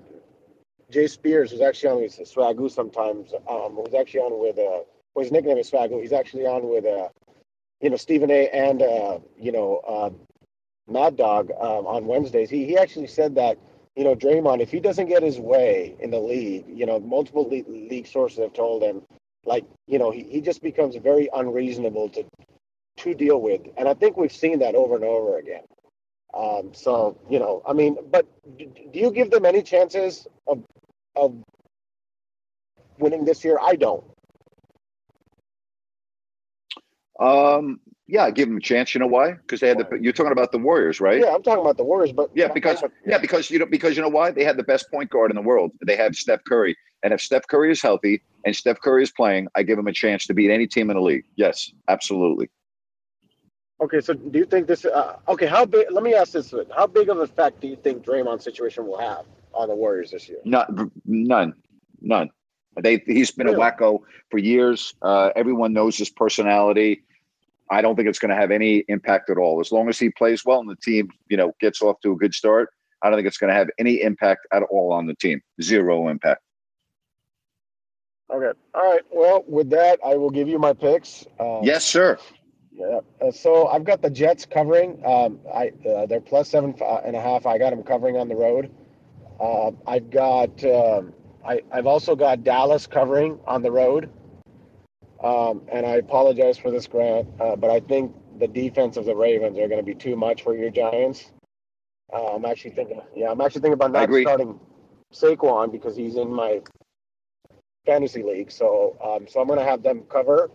Jay 0.91 1.07
Spears, 1.07 1.53
who's 1.53 1.61
actually 1.61 1.91
on 1.91 2.03
with 2.03 2.19
Swagu 2.19 2.71
sometimes, 2.71 3.33
um, 3.49 3.77
who's 3.77 3.95
actually 3.95 4.21
on 4.21 4.41
with, 4.41 4.59
uh, 4.59 4.85
well, 5.15 5.23
his 5.23 5.33
nickname 5.33 5.59
is 5.59 5.71
Swagu. 5.71 6.01
He's 6.01 6.13
actually 6.13 6.47
on 6.47 6.69
with, 6.69 6.85
uh, 6.85 7.09
you 7.81 7.91
know, 7.91 7.97
Stephen 7.97 8.31
A. 8.31 8.49
and 8.49 8.83
uh, 8.83 9.19
you 9.39 9.53
know, 9.53 9.81
uh, 9.87 10.11
Mad 10.91 11.17
Dog 11.17 11.51
um, 11.61 11.87
on 11.87 12.07
Wednesdays. 12.07 12.51
He 12.51 12.65
he 12.67 12.77
actually 12.77 13.07
said 13.07 13.35
that 13.37 13.59
you 13.97 14.05
know, 14.05 14.15
Draymond, 14.15 14.61
if 14.61 14.71
he 14.71 14.81
doesn't 14.81 15.09
get 15.09 15.23
his 15.23 15.39
way 15.39 15.97
in 16.01 16.11
the 16.11 16.19
league, 16.19 16.65
you 16.69 16.87
know, 16.87 16.99
multiple 17.01 17.49
league, 17.49 17.67
league 17.69 18.07
sources 18.07 18.39
have 18.39 18.53
told 18.55 18.83
him, 18.83 19.03
like, 19.45 19.65
you 19.87 19.99
know, 19.99 20.11
he, 20.11 20.23
he 20.25 20.41
just 20.41 20.63
becomes 20.63 20.97
very 20.97 21.29
unreasonable 21.35 22.09
to 22.11 22.25
to 22.99 23.15
deal 23.15 23.41
with. 23.41 23.63
And 23.77 23.89
I 23.89 23.95
think 23.95 24.17
we've 24.17 24.33
seen 24.33 24.59
that 24.61 24.75
over 24.75 24.97
and 24.97 25.05
over 25.05 25.39
again. 25.39 25.63
Um, 26.35 26.73
so, 26.73 27.19
you 27.29 27.39
know, 27.39 27.63
I 27.67 27.73
mean, 27.73 27.97
but 28.11 28.27
do, 28.59 28.67
do 28.93 28.99
you 28.99 29.11
give 29.11 29.31
them 29.31 29.45
any 29.45 29.63
chances 29.63 30.27
of 30.47 30.63
of 31.17 31.35
winning 32.99 33.25
this 33.25 33.45
year? 33.45 33.59
I 33.61 33.77
don't. 33.77 34.05
Um, 37.21 37.81
yeah, 38.07 38.25
I 38.25 38.31
give 38.31 38.49
him 38.49 38.57
a 38.57 38.61
chance. 38.61 38.95
You 38.95 38.99
know 39.01 39.07
why? 39.07 39.33
Because 39.33 39.61
they 39.61 39.69
had 39.69 39.79
the. 39.79 39.99
You're 40.01 40.13
talking 40.13 40.33
about 40.33 40.53
the 40.53 40.59
Warriors, 40.59 41.01
right? 41.01 41.21
Yeah, 41.21 41.35
I'm 41.35 41.43
talking 41.43 41.61
about 41.63 41.77
the 41.77 41.85
Warriors, 41.85 42.13
but 42.13 42.31
Yeah, 42.35 42.49
because 42.49 42.83
yeah, 43.07 43.19
because 43.19 43.51
you 43.51 43.59
know 43.59 43.67
because 43.67 43.97
you 43.97 44.03
know 44.03 44.09
why 44.09 44.31
they 44.31 44.45
had 44.45 44.57
the 44.57 44.65
best 44.65 44.91
point 44.91 45.11
guard 45.11 45.31
in 45.31 45.37
the 45.37 45.43
world. 45.43 45.73
They 45.87 45.97
have 45.97 46.15
Steph 46.17 46.41
Curry, 46.45 46.77
and 47.03 47.13
if 47.13 47.21
Steph 47.21 47.47
Curry 47.47 47.71
is 47.71 47.81
healthy 47.81 48.23
and 48.45 48.55
Steph 48.57 48.81
Curry 48.81 49.03
is 49.05 49.13
playing, 49.13 49.47
I 49.55 49.63
give 49.63 49.79
him 49.79 49.87
a 49.87 49.93
chance 49.93 50.27
to 50.27 50.35
beat 50.35 50.51
any 50.51 50.67
team 50.67 50.91
in 50.91 50.97
the 50.97 51.03
league. 51.03 51.25
Yes, 51.37 51.73
absolutely. 51.89 52.51
Okay, 53.81 54.01
so 54.01 54.15
do 54.15 54.39
you 54.39 54.45
think 54.47 54.67
this? 54.67 54.85
Uh, 54.85 55.17
okay, 55.29 55.47
how 55.47 55.65
big? 55.65 55.87
Let 55.91 56.03
me 56.03 56.15
ask 56.15 56.33
this: 56.33 56.53
How 56.77 56.87
big 56.87 57.09
of 57.09 57.19
an 57.19 57.23
effect 57.25 57.61
do 57.61 57.69
you 57.69 57.77
think 57.77 58.05
Draymond's 58.05 58.45
situation 58.45 58.87
will 58.87 58.99
have 58.99 59.25
on 59.55 59.69
the 59.69 59.75
Warriors 59.75 60.11
this 60.11 60.29
year? 60.29 60.39
Not 60.45 60.71
none, 61.05 61.55
none. 62.01 62.31
They 62.81 63.03
he's 63.07 63.31
been 63.31 63.47
Really? 63.47 63.59
a 63.59 63.61
wacko 63.61 64.01
for 64.31 64.39
years. 64.39 64.95
Uh, 65.03 65.31
everyone 65.37 65.73
knows 65.73 65.97
his 65.97 66.11
personality. 66.11 67.03
I 67.73 67.81
don't 67.81 67.97
think 67.97 68.07
it's 68.07 68.19
going 68.19 68.29
to 68.29 68.37
have 68.37 68.51
any 68.51 68.85
impact 68.89 69.31
at 69.31 69.39
all. 69.39 69.59
As 69.59 69.73
long 69.73 69.89
as 69.89 69.99
he 69.99 70.11
plays 70.11 70.45
well 70.45 70.61
and 70.61 70.69
the 70.69 70.77
team, 70.77 71.09
you 71.29 71.39
know, 71.39 71.53
gets 71.59 71.81
off 71.81 71.99
to 72.03 72.13
a 72.13 72.17
good 72.17 72.35
start, 72.35 72.69
I 73.01 73.09
don't 73.09 73.19
think 73.19 73.27
it's 73.27 73.39
going 73.39 73.49
to 73.49 73.57
have 73.57 73.71
any 73.79 74.03
impact 74.03 74.47
at 74.53 74.63
all 74.65 74.93
on 74.93 75.07
the 75.07 75.15
team. 75.15 75.41
Zero 75.61 76.09
impact. 76.09 76.43
Okay, 78.31 78.59
all 78.75 78.93
right. 78.93 79.03
Well, 79.11 79.45
with 79.49 79.71
that, 79.71 79.99
I 80.05 80.17
will 80.17 80.31
give 80.31 80.49
you 80.49 80.59
my 80.59 80.75
picks. 80.75 81.27
Um, 81.41 81.61
Yes, 81.63 81.85
sir. 81.85 82.19
Yeah. 82.73 83.01
Uh, 83.21 83.31
so 83.31 83.69
I've 83.69 83.85
got 83.85 84.03
the 84.03 84.11
Jets 84.11 84.47
covering. 84.47 85.03
Um, 85.05 85.41
I 85.53 85.73
uh, 85.89 86.07
they're 86.07 86.21
plus 86.21 86.49
seven 86.49 86.75
and 87.05 87.17
a 87.17 87.21
half. 87.21 87.47
I 87.47 87.59
got 87.59 87.71
them 87.71 87.83
covering 87.83 88.17
on 88.17 88.29
the 88.29 88.35
road. 88.37 88.71
Uh, 89.39 89.73
I've 89.87 90.11
got 90.11 90.65
um, 90.65 91.13
I 91.47 91.61
I've 91.71 91.87
also 91.87 92.17
got 92.17 92.45
Dallas 92.45 92.87
covering 92.87 93.39
on 93.47 93.63
the 93.63 93.71
road. 93.71 94.11
Um, 95.23 95.63
and 95.71 95.87
I 95.87 95.97
apologize 95.97 96.59
for 96.59 96.71
this, 96.71 96.87
Grant, 96.87 97.29
uh, 97.41 97.55
but 97.55 97.71
I 97.71 97.81
think 97.81 98.15
the 98.39 98.49
defense 98.49 98.97
of 98.97 99.05
the 99.05 99.15
Ravens 99.15 99.59
are 99.59 99.69
going 99.69 99.79
to 99.79 99.87
be 99.87 99.95
too 99.95 100.17
much 100.17 100.43
for 100.43 100.57
your 100.57 100.71
Giants. 100.71 101.31
Uh, 102.13 102.35
I'm 102.35 102.45
actually 102.45 102.73
thinking, 102.73 103.01
yeah, 103.15 103.31
I'm 103.31 103.41
actually 103.41 103.63
thinking 103.63 103.75
about 103.75 103.93
not 103.93 104.11
starting 104.21 104.59
Saquon 105.13 105.71
because 105.71 105.97
he's 105.97 106.17
in 106.17 106.33
my 106.33 106.61
fantasy 107.87 108.23
league. 108.23 108.51
So, 108.51 108.97
um, 109.03 109.27
so 109.29 109.41
I'm 109.41 109.47
going 109.47 109.59
to 109.59 109.65
have 109.65 109.83
them 109.83 110.03
cover, 110.11 110.51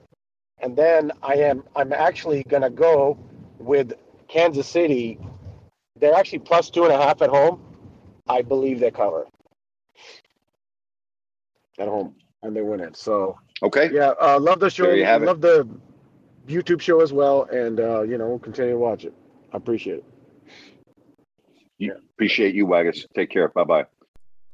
and 0.60 0.76
then 0.76 1.12
I 1.24 1.36
am 1.36 1.64
I'm 1.76 1.94
actually 1.94 2.44
going 2.44 2.64
to 2.64 2.70
go 2.70 3.18
with 3.60 3.94
Kansas 4.28 4.68
City. 4.68 5.18
They're 6.00 6.14
actually 6.14 6.40
plus 6.40 6.70
two 6.70 6.84
and 6.84 6.94
a 6.94 6.98
half 6.98 7.22
at 7.22 7.30
home. 7.30 7.62
I 8.28 8.42
believe 8.42 8.80
they 8.80 8.92
cover 8.92 9.26
at 11.80 11.88
home, 11.88 12.16
and 12.44 12.56
they 12.56 12.62
win 12.62 12.82
it. 12.82 12.98
So 12.98 13.40
Okay. 13.64 13.90
yeah, 13.92 14.14
uh, 14.22 14.40
love 14.40 14.60
the 14.60 14.70
show. 14.70 14.84
There 14.84 14.96
you 14.96 15.06
have 15.06 15.24
it. 15.24 15.26
love 15.26 15.42
the 15.42 15.68
YouTube 16.48 16.82
show 16.82 17.02
as 17.02 17.12
well, 17.12 17.44
and 17.52 17.80
uh, 17.80 18.02
you 18.04 18.18
know, 18.18 18.28
we'll 18.28 18.40
continue 18.40 18.72
to 18.72 18.78
watch 18.78 19.04
it. 19.04 19.14
I 19.54 19.58
appreciate 19.58 19.98
it. 19.98 20.06
Yeah, 21.80 21.94
Appreciate 22.18 22.56
you, 22.56 22.66
Waggis. 22.66 23.06
Take 23.16 23.30
care. 23.30 23.48
Bye 23.50 23.64
bye. 23.64 23.86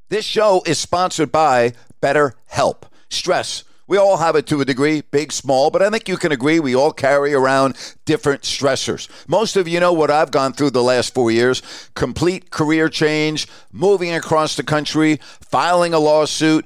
This 0.09 0.25
show 0.25 0.61
is 0.65 0.77
sponsored 0.77 1.31
by 1.31 1.71
Better 2.01 2.35
Help. 2.47 2.85
Stress. 3.09 3.63
We 3.87 3.97
all 3.97 4.17
have 4.17 4.35
it 4.35 4.47
to 4.47 4.59
a 4.59 4.65
degree, 4.65 5.01
big, 5.01 5.31
small, 5.31 5.69
but 5.69 5.81
I 5.81 5.89
think 5.89 6.09
you 6.09 6.17
can 6.17 6.31
agree 6.31 6.59
we 6.59 6.75
all 6.75 6.91
carry 6.91 7.33
around 7.33 7.75
different 8.05 8.41
stressors. 8.41 9.07
Most 9.27 9.55
of 9.55 9.67
you 9.67 9.79
know 9.79 9.93
what 9.93 10.09
I've 10.11 10.31
gone 10.31 10.53
through 10.53 10.71
the 10.71 10.83
last 10.83 11.13
four 11.13 11.31
years 11.31 11.61
complete 11.93 12.49
career 12.49 12.89
change, 12.89 13.47
moving 13.71 14.13
across 14.13 14.55
the 14.55 14.63
country, 14.63 15.19
filing 15.21 15.93
a 15.93 15.99
lawsuit, 15.99 16.65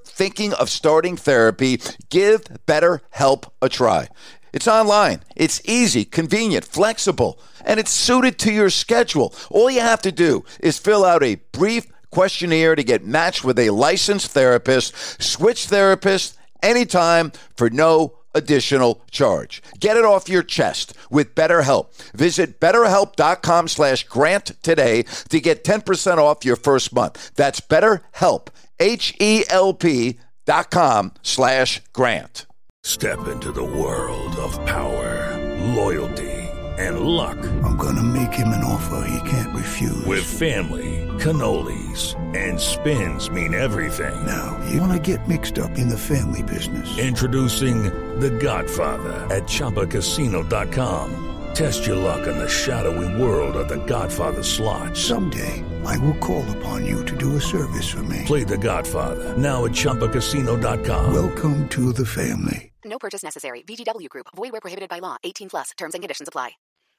thinking 0.21 0.53
of 0.53 0.69
starting 0.69 1.17
therapy, 1.17 1.81
give 2.11 2.43
BetterHelp 2.67 3.49
a 3.59 3.67
try. 3.67 4.07
It's 4.53 4.67
online. 4.67 5.21
It's 5.35 5.67
easy, 5.67 6.05
convenient, 6.05 6.63
flexible, 6.63 7.39
and 7.65 7.79
it's 7.79 7.89
suited 7.89 8.37
to 8.37 8.53
your 8.53 8.69
schedule. 8.69 9.33
All 9.49 9.71
you 9.71 9.81
have 9.81 10.03
to 10.03 10.11
do 10.11 10.45
is 10.59 10.77
fill 10.77 11.03
out 11.05 11.23
a 11.23 11.41
brief 11.51 11.87
questionnaire 12.11 12.75
to 12.75 12.83
get 12.83 13.03
matched 13.03 13.43
with 13.43 13.57
a 13.57 13.71
licensed 13.71 14.29
therapist, 14.29 14.93
switch 15.19 15.65
therapists 15.67 16.37
anytime 16.61 17.31
for 17.55 17.71
no 17.71 18.19
additional 18.35 19.01
charge. 19.09 19.63
Get 19.79 19.97
it 19.97 20.05
off 20.05 20.29
your 20.29 20.43
chest 20.43 20.93
with 21.09 21.33
BetterHelp. 21.33 22.11
Visit 22.13 22.59
betterhelp.com 22.59 23.67
slash 23.67 24.03
grant 24.03 24.61
today 24.61 25.03
to 25.29 25.39
get 25.39 25.63
10% 25.63 26.17
off 26.17 26.45
your 26.45 26.55
first 26.55 26.93
month. 26.93 27.33
That's 27.35 27.59
betterhelp, 27.59 28.49
H-E-L-P 28.81 30.17
dot 30.45 30.71
com 30.71 31.13
slash 31.21 31.81
grant. 31.93 32.45
Step 32.83 33.27
into 33.27 33.51
the 33.51 33.63
world 33.63 34.35
of 34.37 34.53
power, 34.65 35.37
loyalty, 35.75 36.31
and 36.79 37.01
luck. 37.01 37.37
I'm 37.63 37.77
going 37.77 37.95
to 37.95 38.01
make 38.03 38.33
him 38.33 38.47
an 38.47 38.63
offer 38.63 39.07
he 39.07 39.29
can't 39.29 39.55
refuse. 39.55 40.03
With 40.05 40.25
family, 40.25 41.07
cannolis, 41.19 42.15
and 42.35 42.59
spins 42.59 43.29
mean 43.29 43.53
everything. 43.53 44.25
Now, 44.25 44.59
you 44.71 44.81
want 44.81 44.93
to 44.93 45.15
get 45.15 45.27
mixed 45.27 45.59
up 45.59 45.77
in 45.77 45.89
the 45.89 45.97
family 45.97 46.41
business. 46.41 46.97
Introducing 46.97 47.83
The 48.19 48.31
Godfather 48.31 49.13
at 49.33 49.43
ChumbaCasino.com. 49.43 51.30
Test 51.53 51.85
your 51.85 51.95
luck 51.97 52.27
in 52.27 52.37
the 52.37 52.47
shadowy 52.47 53.21
world 53.21 53.55
of 53.55 53.67
The 53.67 53.83
Godfather 53.85 54.43
slot. 54.43 54.95
Someday, 54.95 55.63
I 55.85 55.97
will 55.99 56.17
call 56.17 56.49
upon 56.57 56.85
you 56.85 57.05
to 57.05 57.17
do 57.17 57.35
a 57.35 57.41
service 57.41 57.89
for 57.89 58.03
me. 58.03 58.23
Play 58.25 58.43
The 58.43 58.57
Godfather 58.57 59.37
now 59.37 59.65
at 59.65 59.71
ChumbaCasino.com. 59.71 61.13
Welcome 61.13 61.69
to 61.69 61.93
the 61.93 62.05
family. 62.05 62.71
No 62.85 62.97
purchase 62.97 63.23
necessary. 63.23 63.63
VGW 63.63 64.09
Group. 64.09 64.27
Void 64.35 64.51
where 64.51 64.61
prohibited 64.61 64.89
by 64.89 64.99
law. 64.99 65.17
18 65.23 65.49
plus. 65.49 65.71
Terms 65.77 65.93
and 65.93 66.01
conditions 66.01 66.27
apply. 66.27 66.51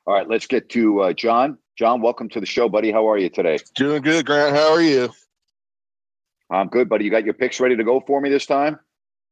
All 0.07 0.15
right, 0.15 0.29
let's 0.29 0.47
get 0.47 0.69
to 0.71 1.01
uh, 1.01 1.13
John. 1.13 1.59
John, 1.79 2.01
welcome 2.03 2.29
to 2.31 2.41
the 2.41 2.47
show, 2.47 2.69
buddy. 2.69 2.91
How 2.91 3.09
are 3.09 3.19
you 3.19 3.29
today? 3.29 3.59
Doing 3.77 4.03
good, 4.03 4.27
Grant. 4.27 4.55
How 4.55 4.73
are 4.73 4.83
you? 4.83 5.11
I'm 6.51 6.69
good, 6.69 6.89
buddy. 6.89 7.05
You 7.05 7.11
got 7.11 7.25
your 7.25 7.35
picks 7.35 7.61
ready 7.61 7.77
to 7.77 7.85
go 7.85 8.03
for 8.07 8.21
me 8.21 8.29
this 8.29 8.47
time? 8.47 8.79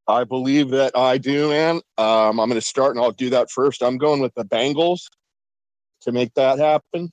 I 0.07 0.23
believe 0.23 0.71
that 0.71 0.97
I 0.97 1.17
do, 1.17 1.49
man. 1.49 1.75
Um, 1.97 2.39
I'm 2.39 2.49
going 2.49 2.53
to 2.59 2.61
start, 2.61 2.95
and 2.95 3.03
I'll 3.03 3.11
do 3.11 3.29
that 3.31 3.49
first. 3.49 3.81
I'm 3.81 3.97
going 3.97 4.19
with 4.19 4.33
the 4.35 4.43
Bengals 4.43 5.01
to 6.01 6.11
make 6.11 6.33
that 6.33 6.59
happen. 6.59 7.11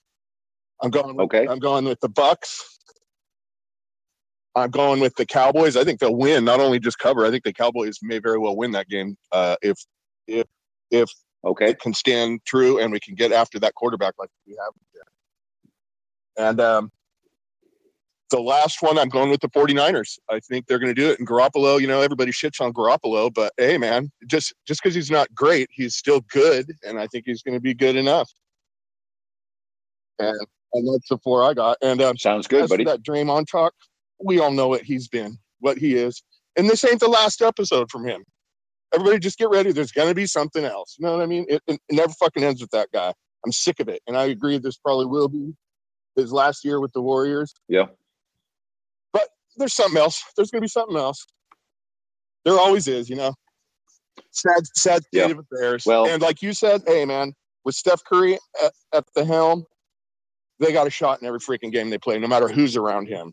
I'm 0.83 0.91
going. 0.91 1.17
With, 1.17 1.25
Okay. 1.25 1.47
I'm 1.47 1.59
going 1.59 1.85
with 1.85 2.01
the 2.01 2.09
Bucks. 2.09 2.79
I'm 4.55 4.71
going 4.71 5.01
with 5.01 5.15
the 5.15 5.27
Cowboys. 5.27 5.77
I 5.77 5.85
think 5.85 6.01
they'll 6.01 6.17
win. 6.17 6.45
Not 6.45 6.61
only 6.61 6.81
just 6.81 6.99
cover. 6.99 7.25
I 7.25 7.31
think 7.31 7.45
the 7.45 7.53
Cowboys 7.53 7.99
may 8.03 8.19
very 8.19 8.39
well 8.39 8.57
win 8.57 8.73
that 8.73 8.89
game 8.89 9.17
uh, 9.31 9.57
if 9.63 9.79
if 10.27 10.47
if 10.91 11.09
Okay. 11.45 11.71
it 11.71 11.81
can 11.81 11.95
stand 11.95 12.41
true 12.45 12.81
and 12.81 12.91
we 12.91 12.99
can 12.99 13.15
get 13.15 13.31
after 13.31 13.61
that 13.61 13.75
quarterback 13.75 14.15
like 14.19 14.31
we 14.47 14.57
have. 14.59 14.73
And 16.37 16.61
um, 16.61 16.91
the 18.31 18.41
last 18.41 18.83
one, 18.83 18.99
I'm 18.99 19.09
going 19.09 19.31
with 19.31 19.41
the 19.41 19.49
49ers. 19.49 20.19
I 20.31 20.41
think 20.41 20.67
they're 20.67 20.79
going 20.79 20.95
to 20.95 21.01
do 21.01 21.11
it. 21.11 21.19
And 21.19 21.27
Garoppolo, 21.27 21.81
you 21.81 21.87
know, 21.87 22.01
everybody 22.01 22.33
shits 22.33 22.61
on 22.61 22.73
Garoppolo, 22.73 23.33
but 23.33 23.53
hey, 23.57 23.79
man, 23.79 24.11
just 24.27 24.55
just 24.67 24.83
because 24.83 24.95
he's 24.95 25.11
not 25.11 25.35
great, 25.35 25.69
he's 25.73 25.95
still 25.95 26.21
good, 26.33 26.73
and 26.85 26.99
I 26.99 27.07
think 27.07 27.25
he's 27.27 27.43
going 27.43 27.55
to 27.55 27.61
be 27.61 27.75
good 27.75 27.97
enough. 27.97 28.31
And, 30.19 30.39
and 30.73 30.95
that's 30.95 31.09
the 31.09 31.19
four 31.19 31.45
I 31.45 31.55
got. 31.55 31.79
And 31.81 32.03
um, 32.03 32.17
Sounds 32.17 32.47
good, 32.47 32.69
buddy. 32.69 32.85
that 32.85 33.03
Draymond 33.03 33.47
talk, 33.47 33.73
we 34.23 34.39
all 34.41 34.51
know 34.51 34.69
what 34.69 34.83
he's 34.83 35.09
been, 35.09 35.39
what 35.61 35.79
he 35.79 35.95
is, 35.95 36.23
and 36.57 36.69
this 36.69 36.85
ain't 36.85 37.01
the 37.01 37.09
last 37.09 37.41
episode 37.41 37.91
from 37.91 38.07
him. 38.07 38.25
Everybody, 38.93 39.19
just 39.19 39.39
get 39.39 39.51
ready. 39.51 39.73
There's 39.73 39.93
going 39.93 40.09
to 40.09 40.15
be 40.15 40.27
something 40.27 40.65
else. 40.65 40.97
You 40.99 41.07
know 41.07 41.13
what 41.13 41.23
I 41.23 41.27
mean? 41.27 41.45
It, 41.49 41.63
it, 41.67 41.79
it 41.89 41.95
never 41.95 42.13
fucking 42.15 42.43
ends 42.43 42.61
with 42.61 42.71
that 42.71 42.89
guy. 42.93 43.13
I'm 43.45 43.53
sick 43.53 43.81
of 43.81 43.89
it, 43.89 44.03
and 44.07 44.17
I 44.17 44.25
agree. 44.27 44.59
This 44.59 44.77
probably 44.77 45.07
will 45.07 45.29
be 45.29 45.53
his 46.17 46.33
last 46.33 46.65
year 46.65 46.81
with 46.81 46.93
the 46.93 47.01
Warriors. 47.01 47.55
Yeah. 47.69 47.87
There's 49.59 49.75
something 49.75 49.99
else. 50.01 50.23
There's 50.37 50.51
going 50.51 50.61
to 50.61 50.65
be 50.65 50.69
something 50.69 50.97
else. 50.97 51.27
There 52.45 52.59
always 52.59 52.89
is, 52.89 53.11
you 53.11 53.17
know. 53.17 53.35
Sad, 54.31 54.67
sad 54.77 55.03
state 55.05 55.19
Yeah. 55.19 55.27
of 55.27 55.39
affairs. 55.41 55.85
Well- 55.87 56.07
and 56.07 56.23
like 56.23 56.43
you 56.43 56.53
said, 56.53 56.83
hey 56.87 57.05
man, 57.05 57.33
with 57.65 57.75
Steph 57.75 58.03
Curry 58.05 58.39
at, 58.65 58.73
at 58.95 59.05
the 59.15 59.25
helm, 59.25 59.65
they 60.61 60.73
got 60.73 60.87
a 60.87 60.91
shot 60.91 61.21
in 61.21 61.27
every 61.27 61.41
freaking 61.41 61.73
game 61.73 61.91
they 61.91 61.99
play, 61.99 62.19
no 62.19 62.27
matter 62.29 62.49
who's 62.49 62.77
around 62.77 63.07
him. 63.09 63.33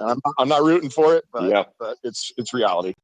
I'm, 0.00 0.20
I'm 0.38 0.48
not 0.48 0.62
rooting 0.62 0.90
for 0.90 1.16
it, 1.16 1.24
but, 1.32 1.44
Yeah. 1.44 1.64
but 1.78 1.96
it's 2.04 2.32
it's 2.36 2.54
reality. 2.54 2.94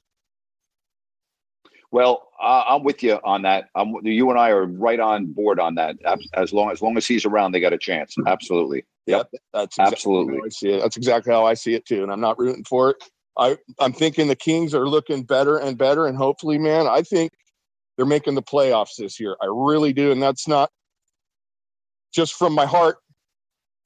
Well, 1.95 2.27
uh, 2.43 2.65
I'm 2.71 2.83
with 2.83 3.05
you 3.05 3.21
on 3.23 3.43
that. 3.43 3.69
I'm, 3.77 3.95
you 4.03 4.29
and 4.31 4.37
I 4.37 4.51
are 4.51 4.67
right 4.67 4.99
on 4.99 5.27
board 5.27 5.61
on 5.61 5.77
that. 5.77 5.95
As 6.35 6.53
long 6.53 6.73
as 6.73 6.83
long 6.83 6.97
as 6.97 7.07
he's 7.07 7.25
around, 7.25 7.53
they 7.53 7.61
got 7.61 7.73
a 7.73 7.79
chance. 7.79 8.17
Absolutely. 8.27 8.85
Yep. 9.07 9.31
That's 9.53 9.79
Absolutely. 9.79 10.39
Exactly 10.39 10.41
how 10.41 10.45
I 10.45 10.49
see 10.49 10.69
it. 10.71 10.81
That's 10.83 10.97
exactly 10.97 11.33
how 11.33 11.47
I 11.47 11.55
see 11.55 11.75
it 11.75 11.87
too, 11.87 12.03
and 12.03 12.11
I'm 12.11 12.21
not 12.21 12.37
rooting 12.37 12.65
for 12.65 12.91
it. 12.91 12.97
I 13.39 13.59
I'm 13.79 13.93
thinking 13.93 14.27
the 14.27 14.35
Kings 14.35 14.75
are 14.75 14.89
looking 14.89 15.23
better 15.23 15.57
and 15.59 15.79
better, 15.79 16.07
and 16.07 16.19
hopefully, 16.19 16.59
man, 16.59 16.89
I 16.89 17.03
think 17.03 17.31
they're 17.97 18.07
making 18.07 18.35
the 18.35 18.43
playoffs 18.43 18.97
this 18.99 19.21
year. 19.21 19.37
I 19.41 19.47
really 19.49 19.93
do, 19.93 20.11
and 20.11 20.21
that's 20.21 20.49
not 20.49 20.71
just 22.13 22.35
from 22.35 22.55
my 22.55 22.67
heart, 22.67 22.97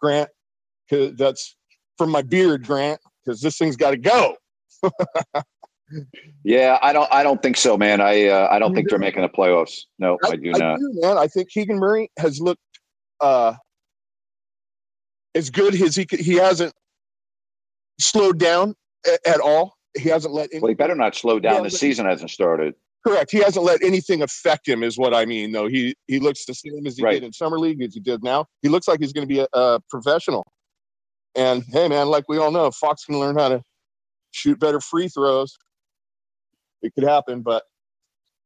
Grant. 0.01 0.31
'cause 0.89 1.13
that's 1.19 1.57
from 1.99 2.09
my 2.09 2.23
beard, 2.23 2.67
Grant, 2.67 3.03
because 3.23 3.43
this 3.43 3.59
thing's 3.59 3.77
got 3.77 3.91
to 3.91 3.99
go. 3.99 4.37
Yeah, 6.45 6.79
I 6.83 6.93
don't. 6.93 7.09
I 7.13 7.23
don't 7.23 7.43
think 7.43 7.57
so, 7.57 7.77
man. 7.79 8.01
I 8.01 8.27
uh, 8.27 8.49
I 8.51 8.59
don't 8.59 8.75
think 8.75 8.89
they're 8.91 8.99
making 8.99 9.23
the 9.23 9.29
playoffs. 9.29 9.81
No, 9.99 10.19
I, 10.25 10.37
do 10.37 10.53
not. 10.53 10.79
do, 10.79 10.91
man. 11.01 11.17
I 11.19 11.27
think 11.29 11.51
Keegan 11.51 11.79
Murray 11.79 12.11
has 12.19 12.41
looked 12.41 12.61
uh, 13.21 13.55
as 15.35 15.51
good 15.51 15.75
as 15.81 15.97
he. 15.97 16.07
He 16.11 16.35
hasn't 16.35 16.73
slowed 18.01 18.39
down 18.39 18.75
a- 19.07 19.29
at 19.29 19.41
all. 19.41 19.75
He 19.97 20.09
hasn't 20.09 20.35
let 20.35 20.51
any, 20.53 20.61
Well, 20.61 20.69
he 20.69 20.75
better 20.75 20.95
not 20.95 21.15
slow 21.15 21.41
down. 21.41 21.57
Yeah, 21.57 21.63
the 21.63 21.71
season 21.71 22.07
hasn't 22.07 22.31
started. 22.31 22.75
correct. 23.07 23.31
He 23.31 23.39
hasn't 23.39 23.65
let 23.65 23.83
anything 23.83 24.23
affect 24.23 24.69
him. 24.69 24.83
Is 24.83 24.99
what 24.99 25.15
I 25.15 25.25
mean. 25.25 25.53
Though 25.53 25.67
he 25.69 25.95
he 26.07 26.19
looks 26.21 26.45
the 26.45 26.55
same 26.55 26.87
as 26.87 26.97
he 26.97 27.03
Right. 27.05 27.13
did 27.15 27.25
in 27.25 27.33
summer 27.33 27.59
league 27.59 27.83
as 27.83 27.95
he 27.95 28.01
did 28.01 28.23
now. 28.23 28.47
He 28.63 28.69
looks 28.69 28.87
like 28.87 29.01
he's 29.01 29.13
going 29.13 29.27
to 29.27 29.33
be 29.35 29.41
a, 29.41 29.47
a 29.55 29.81
professional. 29.91 30.45
And 31.35 31.65
hey, 31.73 31.89
man, 31.89 32.09
like 32.09 32.25
we 32.29 32.39
all 32.39 32.51
know, 32.51 32.71
Fox 32.71 33.05
can 33.05 33.19
learn 33.19 33.37
how 33.39 33.49
to 33.49 33.63
shoot 34.33 34.59
better 34.61 34.81
free 34.81 35.09
throws. 35.09 35.57
It 36.83 36.95
could 36.95 37.05
happen, 37.05 37.43
but 37.43 37.65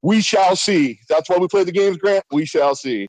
we 0.03 0.21
shall 0.21 0.57
see. 0.57 0.99
That's 1.09 1.29
why 1.29 1.37
we 1.39 1.49
play 1.49 1.65
the 1.65 1.73
games, 1.73 1.97
Grant. 1.97 2.25
We 2.33 2.45
shall 2.45 2.75
see. 2.75 3.09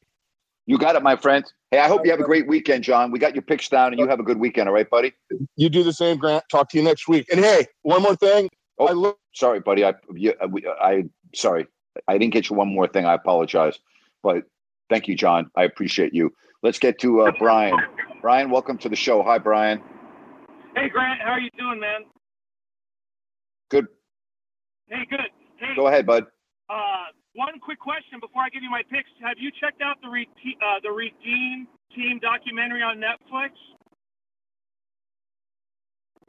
You 0.65 0.77
got 0.77 0.95
it, 0.95 1.03
my 1.03 1.15
friend. 1.15 1.43
Hey, 1.71 1.79
I 1.79 1.87
hope 1.87 2.05
you 2.05 2.11
have 2.11 2.19
a 2.19 2.23
great 2.23 2.47
weekend, 2.47 2.83
John. 2.83 3.11
We 3.11 3.19
got 3.19 3.33
your 3.33 3.41
picks 3.41 3.67
down, 3.67 3.91
and 3.93 3.99
you 3.99 4.07
have 4.07 4.19
a 4.19 4.23
good 4.23 4.37
weekend. 4.37 4.69
All 4.69 4.75
right, 4.75 4.89
buddy. 4.89 5.13
You 5.55 5.69
do 5.69 5.83
the 5.83 5.91
same, 5.93 6.17
Grant. 6.17 6.43
Talk 6.51 6.69
to 6.69 6.77
you 6.77 6.83
next 6.83 7.07
week. 7.07 7.27
And 7.31 7.39
hey, 7.39 7.65
one 7.81 8.01
more 8.01 8.15
thing. 8.15 8.49
Oh, 8.77 8.87
I 8.87 8.91
look. 8.91 9.17
Sorry, 9.33 9.59
buddy. 9.59 9.83
I 9.83 9.93
you, 10.13 10.33
uh, 10.41 10.47
we- 10.47 10.65
I 10.67 11.05
sorry. 11.33 11.67
I 12.07 12.17
didn't 12.17 12.33
get 12.33 12.49
you 12.49 12.55
one 12.55 12.73
more 12.73 12.87
thing. 12.87 13.05
I 13.05 13.13
apologize. 13.13 13.79
But 14.21 14.43
thank 14.89 15.07
you, 15.07 15.15
John. 15.15 15.49
I 15.55 15.63
appreciate 15.63 16.13
you. 16.13 16.31
Let's 16.63 16.79
get 16.79 16.99
to 16.99 17.21
uh, 17.21 17.31
Brian. 17.37 17.75
Brian, 18.21 18.49
welcome 18.49 18.77
to 18.79 18.89
the 18.89 18.95
show. 18.95 19.21
Hi, 19.23 19.37
Brian. 19.37 19.81
Hey 20.75 20.89
Grant, 20.89 21.21
how 21.21 21.31
are 21.33 21.39
you 21.39 21.49
doing, 21.57 21.79
man? 21.79 22.01
Good. 23.69 23.87
Hey, 24.89 25.05
good. 25.09 25.19
Hey, 25.57 25.75
Go 25.75 25.87
ahead, 25.87 26.05
bud. 26.05 26.25
Uh, 26.69 27.11
one 27.35 27.59
quick 27.59 27.79
question 27.79 28.19
before 28.19 28.43
I 28.43 28.49
give 28.49 28.63
you 28.63 28.69
my 28.69 28.83
picks. 28.89 29.09
Have 29.21 29.37
you 29.37 29.51
checked 29.59 29.81
out 29.81 29.97
the 30.01 30.09
Re- 30.09 30.29
uh, 30.61 30.79
the 30.83 30.91
Redeem 30.91 31.67
Team 31.95 32.19
documentary 32.19 32.81
on 32.81 32.97
Netflix? 32.97 33.51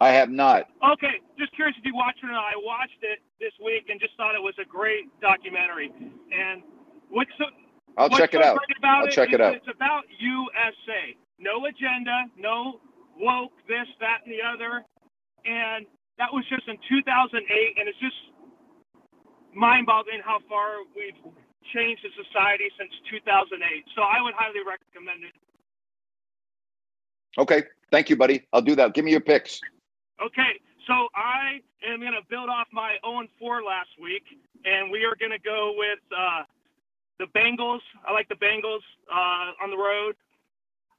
I 0.00 0.10
have 0.10 0.28
not. 0.28 0.66
Okay, 0.82 1.22
just 1.38 1.54
curious 1.54 1.76
if 1.78 1.84
you 1.84 1.94
watched 1.94 2.18
it 2.22 2.26
or 2.26 2.32
not. 2.32 2.44
I 2.44 2.58
watched 2.58 2.98
it 3.02 3.20
this 3.38 3.52
week 3.64 3.86
and 3.88 4.00
just 4.00 4.16
thought 4.16 4.34
it 4.34 4.42
was 4.42 4.54
a 4.60 4.66
great 4.66 5.08
documentary. 5.20 5.92
And 5.94 6.62
what's 7.10 7.30
so 7.38 7.46
I'll 7.96 8.08
what's 8.08 8.20
check 8.20 8.34
it 8.34 8.42
out. 8.42 8.58
about 8.78 9.02
I'll 9.02 9.06
it 9.06 9.12
check 9.12 9.32
it 9.32 9.40
out. 9.40 9.54
It's 9.54 9.70
about 9.70 10.02
USA. 10.18 11.14
No 11.38 11.66
agenda, 11.66 12.26
no 12.36 12.80
woke 13.18 13.52
this, 13.68 13.86
that, 14.00 14.26
and 14.26 14.32
the 14.34 14.42
other. 14.42 14.82
And 15.44 15.86
that 16.18 16.32
was 16.32 16.44
just 16.48 16.66
in 16.66 16.76
2008, 16.88 17.42
and 17.78 17.88
it's 17.88 17.98
just 17.98 18.16
mind-boggling 19.54 20.20
how 20.24 20.38
far 20.48 20.82
we've 20.94 21.16
changed 21.72 22.04
the 22.04 22.10
society 22.24 22.70
since 22.78 22.92
2008. 23.10 23.58
So 23.94 24.02
I 24.02 24.20
would 24.20 24.34
highly 24.36 24.60
recommend 24.60 25.24
it. 25.24 25.34
Okay. 27.38 27.64
Thank 27.94 28.10
you, 28.10 28.16
buddy. 28.16 28.42
I'll 28.52 28.60
do 28.62 28.74
that. 28.74 28.92
Give 28.94 29.04
me 29.04 29.12
your 29.12 29.20
picks. 29.20 29.60
Okay, 30.18 30.58
so 30.86 31.06
I 31.14 31.60
am 31.86 32.00
going 32.00 32.12
to 32.12 32.26
build 32.28 32.48
off 32.48 32.66
my 32.72 32.96
0 33.04 33.26
4 33.38 33.62
last 33.62 33.90
week, 34.02 34.24
and 34.64 34.90
we 34.90 35.04
are 35.04 35.14
going 35.14 35.30
to 35.30 35.38
go 35.38 35.74
with 35.76 35.98
uh, 36.10 36.42
the 37.18 37.26
Bengals. 37.38 37.80
I 38.06 38.12
like 38.12 38.28
the 38.28 38.34
Bengals 38.34 38.82
uh, 39.06 39.62
on 39.62 39.70
the 39.70 39.76
road. 39.76 40.14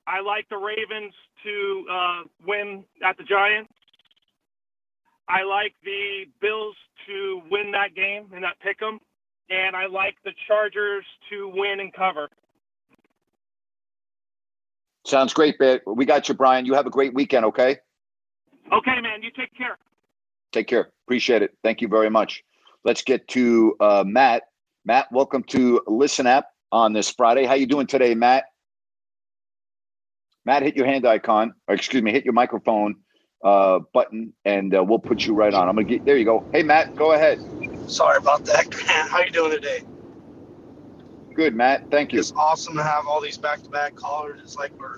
I 0.07 0.21
like 0.21 0.47
the 0.49 0.57
Ravens 0.57 1.13
to 1.43 1.85
uh, 1.91 2.21
win 2.45 2.85
at 3.03 3.17
the 3.17 3.23
Giants. 3.23 3.71
I 5.27 5.43
like 5.43 5.73
the 5.83 6.25
Bills 6.41 6.75
to 7.07 7.41
win 7.49 7.71
that 7.71 7.95
game 7.95 8.27
and 8.31 8.41
not 8.41 8.59
pick 8.59 8.79
them, 8.79 8.99
and 9.49 9.75
I 9.75 9.87
like 9.87 10.15
the 10.23 10.31
Chargers 10.47 11.05
to 11.29 11.51
win 11.53 11.79
and 11.79 11.93
cover. 11.93 12.29
Sounds 15.05 15.33
great, 15.33 15.59
man. 15.59 15.79
We 15.85 16.05
got 16.05 16.27
you, 16.27 16.35
Brian. 16.35 16.65
You 16.65 16.73
have 16.73 16.87
a 16.87 16.89
great 16.91 17.13
weekend, 17.13 17.45
okay? 17.45 17.77
Okay, 18.73 19.01
man, 19.01 19.21
you 19.21 19.29
take 19.37 19.55
care. 19.55 19.77
Take 20.51 20.67
care. 20.67 20.91
Appreciate 21.05 21.41
it. 21.41 21.55
Thank 21.63 21.81
you 21.81 21.87
very 21.87 22.09
much. 22.09 22.43
Let's 22.83 23.03
get 23.03 23.27
to 23.29 23.75
uh, 23.79 24.03
Matt. 24.05 24.43
Matt, 24.83 25.11
welcome 25.11 25.43
to 25.43 25.81
Listen 25.87 26.27
Up 26.27 26.49
on 26.71 26.93
this 26.93 27.09
Friday. 27.09 27.45
How 27.45 27.53
you 27.55 27.67
doing 27.67 27.87
today, 27.87 28.15
Matt? 28.15 28.45
Matt, 30.45 30.61
hit 30.61 30.75
your 30.75 30.85
hand 30.85 31.05
icon, 31.07 31.53
or 31.67 31.73
excuse 31.75 32.03
me, 32.03 32.11
hit 32.11 32.25
your 32.25 32.33
microphone 32.33 32.95
uh, 33.45 33.79
button, 33.93 34.33
and 34.43 34.75
uh, 34.75 34.83
we'll 34.83 34.99
put 34.99 35.25
you 35.25 35.33
right 35.33 35.53
on. 35.53 35.69
I'm 35.69 35.75
gonna 35.75 35.87
get 35.87 36.03
there. 36.03 36.17
You 36.17 36.25
go. 36.25 36.43
Hey, 36.51 36.63
Matt, 36.63 36.95
go 36.95 37.13
ahead. 37.13 37.39
Sorry 37.87 38.17
about 38.17 38.43
that, 38.45 38.69
Grant. 38.71 39.09
How 39.09 39.21
you 39.21 39.29
doing 39.31 39.51
today? 39.51 39.83
Good, 41.35 41.53
Matt. 41.53 41.91
Thank 41.91 42.11
you. 42.11 42.19
It's 42.19 42.33
awesome 42.35 42.75
to 42.75 42.83
have 42.83 43.05
all 43.07 43.21
these 43.21 43.37
back-to-back 43.37 43.95
callers. 43.95 44.41
It's 44.41 44.55
like 44.55 44.71
we're 44.79 44.97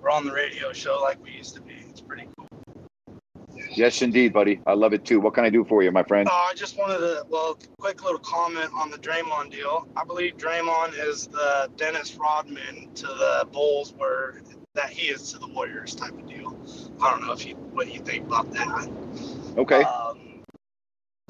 we're 0.00 0.10
on 0.10 0.24
the 0.24 0.32
radio 0.32 0.72
show 0.72 1.00
like 1.02 1.22
we 1.22 1.32
used 1.32 1.54
to 1.54 1.60
be. 1.60 1.74
It's 1.90 2.00
pretty 2.00 2.28
cool. 2.36 2.48
Yes, 3.74 4.00
indeed, 4.02 4.32
buddy. 4.32 4.60
I 4.66 4.72
love 4.72 4.92
it 4.92 5.04
too. 5.04 5.20
What 5.20 5.34
can 5.34 5.44
I 5.44 5.50
do 5.50 5.64
for 5.64 5.82
you, 5.82 5.92
my 5.92 6.02
friend? 6.02 6.28
Uh, 6.28 6.32
I 6.32 6.54
just 6.54 6.78
wanted 6.78 6.98
to, 6.98 7.24
well, 7.28 7.58
quick 7.78 8.02
little 8.02 8.18
comment 8.18 8.70
on 8.74 8.90
the 8.90 8.98
Draymond 8.98 9.50
deal. 9.50 9.86
I 9.96 10.04
believe 10.04 10.36
Draymond 10.36 10.94
is 10.98 11.26
the 11.26 11.70
Dennis 11.76 12.16
Rodman 12.16 12.92
to 12.94 13.06
the 13.06 13.46
Bulls, 13.52 13.94
where 13.96 14.42
that 14.74 14.90
he 14.90 15.08
is 15.08 15.32
to 15.32 15.38
the 15.38 15.48
Warriors 15.48 15.94
type 15.94 16.12
of 16.12 16.26
deal. 16.26 16.56
I 17.00 17.10
don't 17.10 17.26
know 17.26 17.32
if 17.32 17.46
you 17.46 17.54
what 17.56 17.92
you 17.92 18.00
think 18.00 18.26
about 18.26 18.50
that. 18.52 18.88
Okay. 19.58 19.82
Um, 19.82 20.42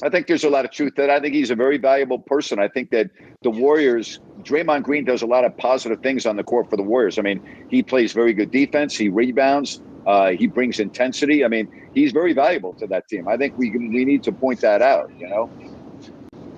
I 0.02 0.08
think 0.08 0.26
there's 0.26 0.44
a 0.44 0.48
lot 0.48 0.64
of 0.64 0.70
truth 0.70 0.94
that. 0.96 1.10
I 1.10 1.20
think 1.20 1.34
he's 1.34 1.50
a 1.50 1.56
very 1.56 1.78
valuable 1.78 2.18
person. 2.18 2.58
I 2.58 2.68
think 2.68 2.90
that 2.90 3.10
the 3.42 3.50
Warriors, 3.50 4.20
Draymond 4.40 4.84
Green 4.84 5.04
does 5.04 5.22
a 5.22 5.26
lot 5.26 5.44
of 5.44 5.56
positive 5.56 6.00
things 6.02 6.26
on 6.26 6.36
the 6.36 6.44
court 6.44 6.70
for 6.70 6.76
the 6.76 6.82
Warriors. 6.82 7.18
I 7.18 7.22
mean, 7.22 7.66
he 7.68 7.82
plays 7.82 8.12
very 8.12 8.32
good 8.32 8.50
defense. 8.50 8.96
He 8.96 9.08
rebounds. 9.08 9.80
Uh, 10.06 10.30
he 10.30 10.46
brings 10.46 10.80
intensity. 10.80 11.44
I 11.44 11.48
mean, 11.48 11.88
he's 11.94 12.12
very 12.12 12.32
valuable 12.32 12.72
to 12.74 12.86
that 12.88 13.08
team. 13.08 13.28
I 13.28 13.36
think 13.36 13.56
we 13.58 13.70
we 13.70 14.04
need 14.04 14.22
to 14.24 14.32
point 14.32 14.60
that 14.60 14.82
out. 14.82 15.10
You 15.18 15.28
know. 15.28 15.50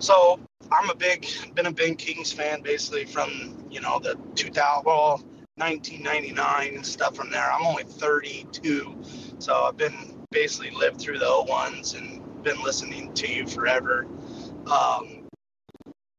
So 0.00 0.38
I'm 0.70 0.90
a 0.90 0.94
big, 0.94 1.26
been 1.54 1.66
a 1.66 1.72
big 1.72 1.98
Kings 1.98 2.32
fan 2.32 2.60
basically 2.62 3.06
from 3.06 3.66
you 3.70 3.80
know 3.80 3.98
the 3.98 4.18
2000, 4.34 4.84
well, 4.84 5.22
1999 5.56 6.74
and 6.74 6.84
stuff 6.84 7.14
from 7.14 7.30
there. 7.30 7.50
I'm 7.52 7.64
only 7.64 7.84
32, 7.84 8.96
so 9.38 9.64
I've 9.64 9.76
been 9.76 10.26
basically 10.30 10.70
lived 10.70 11.00
through 11.00 11.18
the 11.18 11.26
01s 11.26 11.96
and 11.96 12.20
been 12.42 12.60
listening 12.62 13.12
to 13.14 13.32
you 13.32 13.46
forever. 13.46 14.06
Um, 14.66 15.28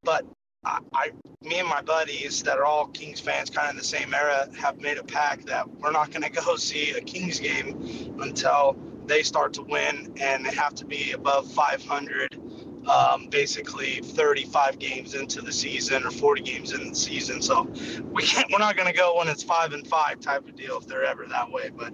but 0.03 0.25
I, 0.63 0.79
I, 0.93 1.11
me 1.41 1.59
and 1.59 1.67
my 1.67 1.81
buddies 1.81 2.43
that 2.43 2.57
are 2.57 2.65
all 2.65 2.87
Kings 2.87 3.19
fans, 3.19 3.49
kind 3.49 3.67
of 3.67 3.71
in 3.71 3.77
the 3.77 3.83
same 3.83 4.13
era, 4.13 4.47
have 4.57 4.79
made 4.79 4.97
a 4.97 5.03
pact 5.03 5.47
that 5.47 5.69
we're 5.69 5.91
not 5.91 6.11
going 6.11 6.23
to 6.29 6.29
go 6.29 6.55
see 6.55 6.91
a 6.91 7.01
Kings 7.01 7.39
game 7.39 8.15
until 8.21 8.77
they 9.05 9.21
start 9.21 9.53
to 9.53 9.61
win, 9.63 10.13
and 10.19 10.45
they 10.45 10.51
have 10.51 10.73
to 10.75 10.85
be 10.85 11.11
above 11.11 11.51
500. 11.51 12.39
Um, 12.87 13.27
basically 13.29 13.99
35 14.01 14.77
games 14.77 15.15
into 15.15 15.41
the 15.41 15.51
season 15.51 16.05
or 16.05 16.11
40 16.11 16.41
games 16.43 16.71
in 16.71 16.89
the 16.89 16.95
season. 16.95 17.41
So 17.41 17.63
we 18.11 18.21
can't, 18.21 18.45
we're 18.51 18.59
not 18.59 18.75
going 18.77 18.87
to 18.87 18.95
go 18.95 19.17
when 19.17 19.27
it's 19.27 19.41
five 19.41 19.73
and 19.73 19.87
five 19.87 20.19
type 20.19 20.47
of 20.47 20.55
deal 20.55 20.77
if 20.77 20.85
they're 20.85 21.03
ever 21.03 21.25
that 21.25 21.51
way. 21.51 21.71
But 21.75 21.93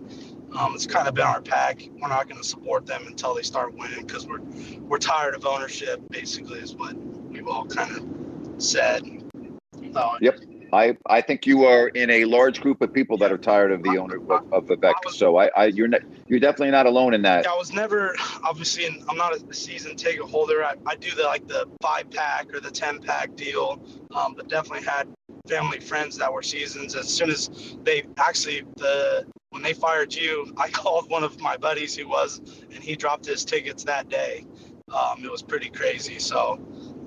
um, 0.57 0.75
it's 0.75 0.85
kind 0.85 1.07
of 1.07 1.13
been 1.13 1.25
our 1.25 1.41
pack. 1.41 1.81
We're 1.93 2.09
not 2.09 2.27
going 2.27 2.41
to 2.41 2.47
support 2.47 2.85
them 2.85 3.05
until 3.07 3.33
they 3.33 3.41
start 3.41 3.73
winning 3.73 4.05
because 4.05 4.27
we're 4.27 4.41
we're 4.81 4.97
tired 4.97 5.33
of 5.33 5.45
ownership. 5.45 6.01
Basically, 6.09 6.59
is 6.59 6.75
what 6.75 6.93
we've 6.95 7.47
all 7.47 7.65
kind 7.65 7.95
of 7.95 8.61
said. 8.61 9.03
Uh, 9.95 10.17
Yep. 10.19 10.39
I, 10.73 10.97
I 11.05 11.21
think 11.21 11.45
you 11.45 11.65
are 11.65 11.89
in 11.89 12.09
a 12.09 12.25
large 12.25 12.61
group 12.61 12.81
of 12.81 12.93
people 12.93 13.17
that 13.17 13.31
are 13.31 13.37
tired 13.37 13.71
of 13.71 13.83
the 13.83 13.97
owner 13.97 14.17
of, 14.29 14.53
of 14.53 14.65
Vivek. 14.67 14.93
So 15.11 15.37
I, 15.37 15.49
I 15.55 15.65
you're 15.65 15.87
not, 15.87 16.01
you're 16.27 16.39
definitely 16.39 16.71
not 16.71 16.85
alone 16.85 17.13
in 17.13 17.21
that. 17.23 17.45
I 17.45 17.55
was 17.55 17.73
never 17.73 18.15
obviously 18.43 18.85
I'm 19.09 19.17
not 19.17 19.35
a 19.35 19.53
season 19.53 19.95
ticket 19.95 20.23
holder. 20.23 20.63
I, 20.63 20.75
I 20.85 20.95
do 20.95 21.11
the 21.11 21.23
like 21.23 21.47
the 21.47 21.67
five 21.81 22.09
pack 22.09 22.53
or 22.53 22.59
the 22.59 22.71
ten 22.71 22.99
pack 22.99 23.35
deal, 23.35 23.81
um, 24.15 24.33
but 24.33 24.47
definitely 24.47 24.85
had 24.85 25.07
family 25.47 25.79
friends 25.79 26.17
that 26.17 26.31
were 26.31 26.43
seasons. 26.43 26.95
As 26.95 27.09
soon 27.09 27.29
as 27.29 27.75
they 27.83 28.03
actually 28.17 28.63
the 28.77 29.25
when 29.49 29.61
they 29.61 29.73
fired 29.73 30.13
you, 30.13 30.53
I 30.57 30.69
called 30.71 31.09
one 31.09 31.23
of 31.23 31.39
my 31.41 31.57
buddies 31.57 31.95
who 31.95 32.07
was, 32.07 32.39
and 32.73 32.83
he 32.83 32.95
dropped 32.95 33.25
his 33.25 33.43
tickets 33.43 33.83
that 33.85 34.09
day. 34.09 34.45
Um, 34.93 35.23
it 35.23 35.31
was 35.31 35.41
pretty 35.41 35.69
crazy. 35.69 36.19
So 36.19 36.59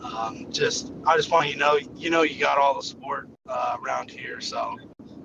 um, 0.04 0.46
just 0.50 0.92
I 1.06 1.16
just 1.16 1.30
want 1.30 1.46
you 1.48 1.54
to 1.54 1.58
know 1.58 1.78
you 1.96 2.10
know 2.10 2.22
you 2.22 2.38
got 2.38 2.58
all 2.58 2.74
the 2.74 2.82
support 2.82 3.28
uh, 3.48 3.76
around 3.82 4.10
here. 4.10 4.40
So 4.40 4.76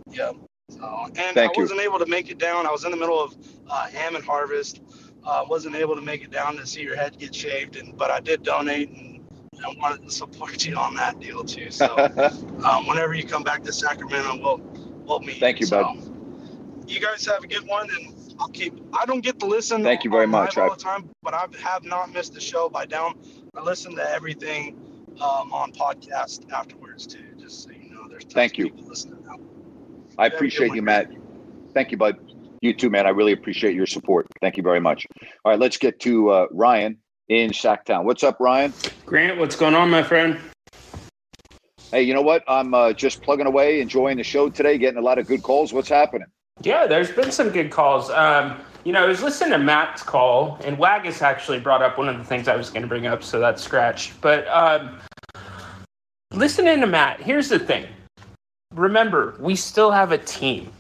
yeah. 0.10 0.32
So 0.70 1.06
and 1.16 1.36
Thank 1.36 1.52
I 1.52 1.54
you. 1.56 1.64
wasn't 1.64 1.82
able 1.82 2.00
to 2.00 2.06
make 2.06 2.30
it 2.30 2.38
down. 2.38 2.66
I 2.66 2.72
was 2.72 2.86
in 2.86 2.92
the 2.92 2.98
middle 2.98 3.22
of 3.22 3.36
uh, 3.70 3.88
and 3.96 4.16
Harvest. 4.18 4.82
Uh, 5.26 5.44
wasn't 5.48 5.76
able 5.76 5.96
to 5.96 6.02
make 6.02 6.24
it 6.24 6.32
down 6.32 6.56
to 6.56 6.66
see 6.66 6.82
your 6.82 6.96
head 6.96 7.18
get 7.20 7.36
shaved, 7.36 7.76
and 7.76 7.98
but 7.98 8.10
I 8.10 8.20
did 8.20 8.42
donate 8.44 8.90
and 8.90 9.20
I 9.66 9.80
wanted 9.80 10.04
to 10.08 10.12
support 10.12 10.66
you 10.66 10.76
on 10.76 10.96
that 10.96 11.20
deal 11.20 11.44
too. 11.44 11.72
So 11.72 11.96
um, 12.64 12.88
whenever 12.88 13.14
you 13.14 13.24
come 13.24 13.44
back 13.44 13.64
to 13.64 13.74
Sacramento, 13.74 14.40
we'll 14.42 14.58
we'll 15.06 15.20
meet. 15.20 15.40
Thank 15.40 15.60
you, 15.60 15.66
So, 15.66 15.84
bud. 15.84 16.90
You 16.90 17.00
guys 17.00 17.26
have 17.26 17.44
a 17.44 17.48
good 17.48 17.68
one, 17.68 17.90
and 17.90 18.34
I'll 18.40 18.48
keep. 18.50 18.74
I 18.94 19.06
don't 19.06 19.22
get 19.22 19.40
to 19.40 19.46
listen. 19.46 19.84
Thank 19.84 20.04
you 20.04 20.10
very 20.10 20.28
much. 20.28 20.58
all 20.58 20.70
the 20.70 20.76
time, 20.76 21.10
but 21.22 21.34
I 21.34 21.46
have 21.62 21.84
not 21.84 22.12
missed 22.12 22.36
a 22.38 22.42
show 22.42 22.70
by 22.70 22.86
down. 22.86 23.20
I 23.56 23.62
listen 23.62 23.96
to 23.96 24.10
everything 24.12 24.78
um, 25.22 25.52
on 25.52 25.72
podcast 25.72 26.52
afterwards 26.52 27.08
too. 27.08 27.26
Just 27.40 27.64
so 27.64 27.72
you 27.72 27.90
know, 27.90 28.08
there's 28.08 28.24
tons 28.24 28.34
Thank 28.34 28.54
of 28.54 28.60
you. 28.60 28.66
people 28.66 28.86
listening. 28.90 29.26
I 30.18 30.28
appreciate 30.28 30.74
you, 30.74 30.82
Matt. 30.82 31.10
Thank 31.74 31.92
you, 31.92 31.98
bud. 31.98 32.18
You 32.62 32.74
too, 32.74 32.90
man. 32.90 33.06
I 33.06 33.10
really 33.10 33.32
appreciate 33.32 33.74
your 33.74 33.86
support. 33.86 34.28
Thank 34.42 34.58
you 34.58 34.64
very 34.64 34.82
much. 34.82 35.08
All 35.46 35.52
right, 35.52 35.60
let's 35.60 35.78
get 35.78 36.00
to 36.02 36.30
uh, 36.30 36.48
Ryan 36.52 36.98
in 37.30 37.52
Sacktown. 37.52 38.04
What's 38.04 38.24
up, 38.24 38.38
Ryan? 38.40 38.74
Grant, 39.06 39.40
what's 39.40 39.56
going 39.56 39.76
on, 39.76 39.90
my 39.90 40.04
friend? 40.04 40.38
Hey, 41.92 42.04
you 42.04 42.14
know 42.14 42.22
what? 42.22 42.44
I'm 42.48 42.74
uh, 42.74 42.94
just 42.94 43.24
plugging 43.24 43.48
away, 43.48 43.82
enjoying 43.82 44.18
the 44.18 44.24
show 44.24 44.50
today, 44.50 44.78
getting 44.78 45.00
a 45.00 45.02
lot 45.02 45.18
of 45.18 45.26
good 45.26 45.42
calls. 45.42 45.74
What's 45.74 45.90
happening? 45.90 46.28
Yeah, 46.62 46.86
there's 46.86 47.12
been 47.12 47.32
some 47.32 47.50
good 47.50 47.72
calls. 47.72 48.10
Um, 48.10 48.60
you 48.84 48.94
know, 48.94 49.04
I 49.04 49.08
was 49.08 49.22
listening 49.22 49.52
to 49.52 49.58
Matt's 49.58 50.04
call, 50.04 50.58
and 50.64 50.78
Waggis 50.78 51.22
actually 51.22 51.60
brought 51.60 51.82
up 51.82 51.98
one 51.98 52.10
of 52.10 52.18
the 52.18 52.24
things 52.24 52.48
I 52.48 52.56
was 52.56 52.70
going 52.70 52.82
to 52.82 52.88
bring 52.88 53.08
up, 53.08 53.24
so 53.24 53.40
that's 53.40 53.62
scratched. 53.62 54.20
But 54.22 54.48
um, 54.48 55.00
listening 56.34 56.80
to 56.82 56.88
Matt, 56.88 57.22
here's 57.22 57.50
the 57.50 57.60
thing. 57.60 57.88
Remember, 58.74 59.36
we 59.40 59.56
still 59.56 59.92
have 59.92 60.12
a 60.12 60.18
team. 60.18 60.72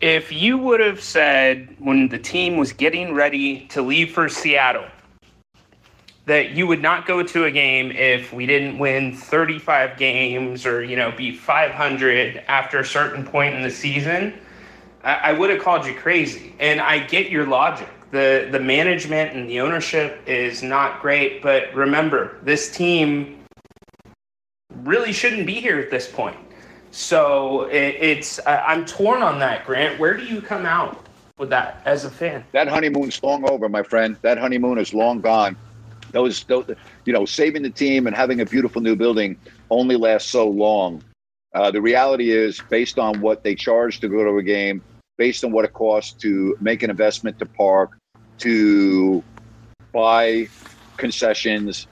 If 0.00 0.32
you 0.32 0.58
would 0.58 0.80
have 0.80 1.00
said 1.00 1.76
when 1.78 2.08
the 2.08 2.18
team 2.18 2.56
was 2.56 2.72
getting 2.72 3.14
ready 3.14 3.66
to 3.68 3.82
leave 3.82 4.12
for 4.12 4.28
Seattle 4.28 4.86
that 6.26 6.50
you 6.50 6.66
would 6.66 6.80
not 6.80 7.06
go 7.06 7.22
to 7.22 7.44
a 7.44 7.50
game 7.50 7.90
if 7.90 8.32
we 8.32 8.46
didn't 8.46 8.78
win 8.78 9.14
35 9.14 9.98
games 9.98 10.64
or, 10.64 10.84
you 10.84 10.96
know, 10.96 11.10
be 11.10 11.34
500 11.34 12.44
after 12.46 12.78
a 12.78 12.84
certain 12.84 13.24
point 13.24 13.54
in 13.54 13.62
the 13.62 13.70
season, 13.70 14.32
I, 15.04 15.14
I 15.14 15.32
would 15.32 15.50
have 15.50 15.60
called 15.60 15.86
you 15.86 15.94
crazy. 15.94 16.54
And 16.58 16.80
I 16.80 16.98
get 16.98 17.30
your 17.30 17.46
logic. 17.46 17.88
The 18.10 18.48
the 18.52 18.60
management 18.60 19.34
and 19.34 19.48
the 19.48 19.60
ownership 19.60 20.20
is 20.26 20.62
not 20.62 21.00
great, 21.00 21.42
but 21.42 21.72
remember, 21.74 22.36
this 22.42 22.70
team 22.70 23.38
really 24.82 25.12
shouldn't 25.12 25.46
be 25.46 25.54
here 25.54 25.78
at 25.78 25.90
this 25.90 26.10
point. 26.10 26.36
So 26.90 27.62
it, 27.70 27.96
it's 27.98 28.38
I'm 28.46 28.84
torn 28.84 29.22
on 29.22 29.38
that, 29.38 29.64
Grant. 29.64 29.98
Where 29.98 30.14
do 30.14 30.24
you 30.24 30.42
come 30.42 30.66
out 30.66 31.06
with 31.38 31.48
that 31.50 31.80
as 31.86 32.04
a 32.04 32.10
fan? 32.10 32.44
That 32.52 32.68
honeymoon's 32.68 33.22
long 33.22 33.48
over, 33.48 33.68
my 33.68 33.82
friend. 33.82 34.16
That 34.20 34.36
honeymoon 34.36 34.76
is 34.76 34.92
long 34.92 35.22
gone. 35.22 35.56
Those, 36.10 36.44
those 36.44 36.66
you 37.06 37.14
know, 37.14 37.24
saving 37.24 37.62
the 37.62 37.70
team 37.70 38.06
and 38.06 38.14
having 38.14 38.42
a 38.42 38.44
beautiful 38.44 38.82
new 38.82 38.94
building 38.94 39.38
only 39.70 39.96
lasts 39.96 40.30
so 40.30 40.46
long. 40.46 41.02
Uh, 41.54 41.70
the 41.70 41.80
reality 41.80 42.30
is, 42.30 42.60
based 42.68 42.98
on 42.98 43.22
what 43.22 43.42
they 43.42 43.54
charge 43.54 44.00
to 44.00 44.08
go 44.08 44.22
to 44.22 44.36
a 44.36 44.42
game, 44.42 44.82
based 45.22 45.44
on 45.44 45.52
what 45.52 45.64
it 45.64 45.72
costs 45.72 46.14
to 46.14 46.56
make 46.60 46.82
an 46.82 46.90
investment 46.90 47.38
to 47.38 47.46
park, 47.56 47.90
to 48.40 49.22
buy 49.92 50.48
concessions, 50.98 51.86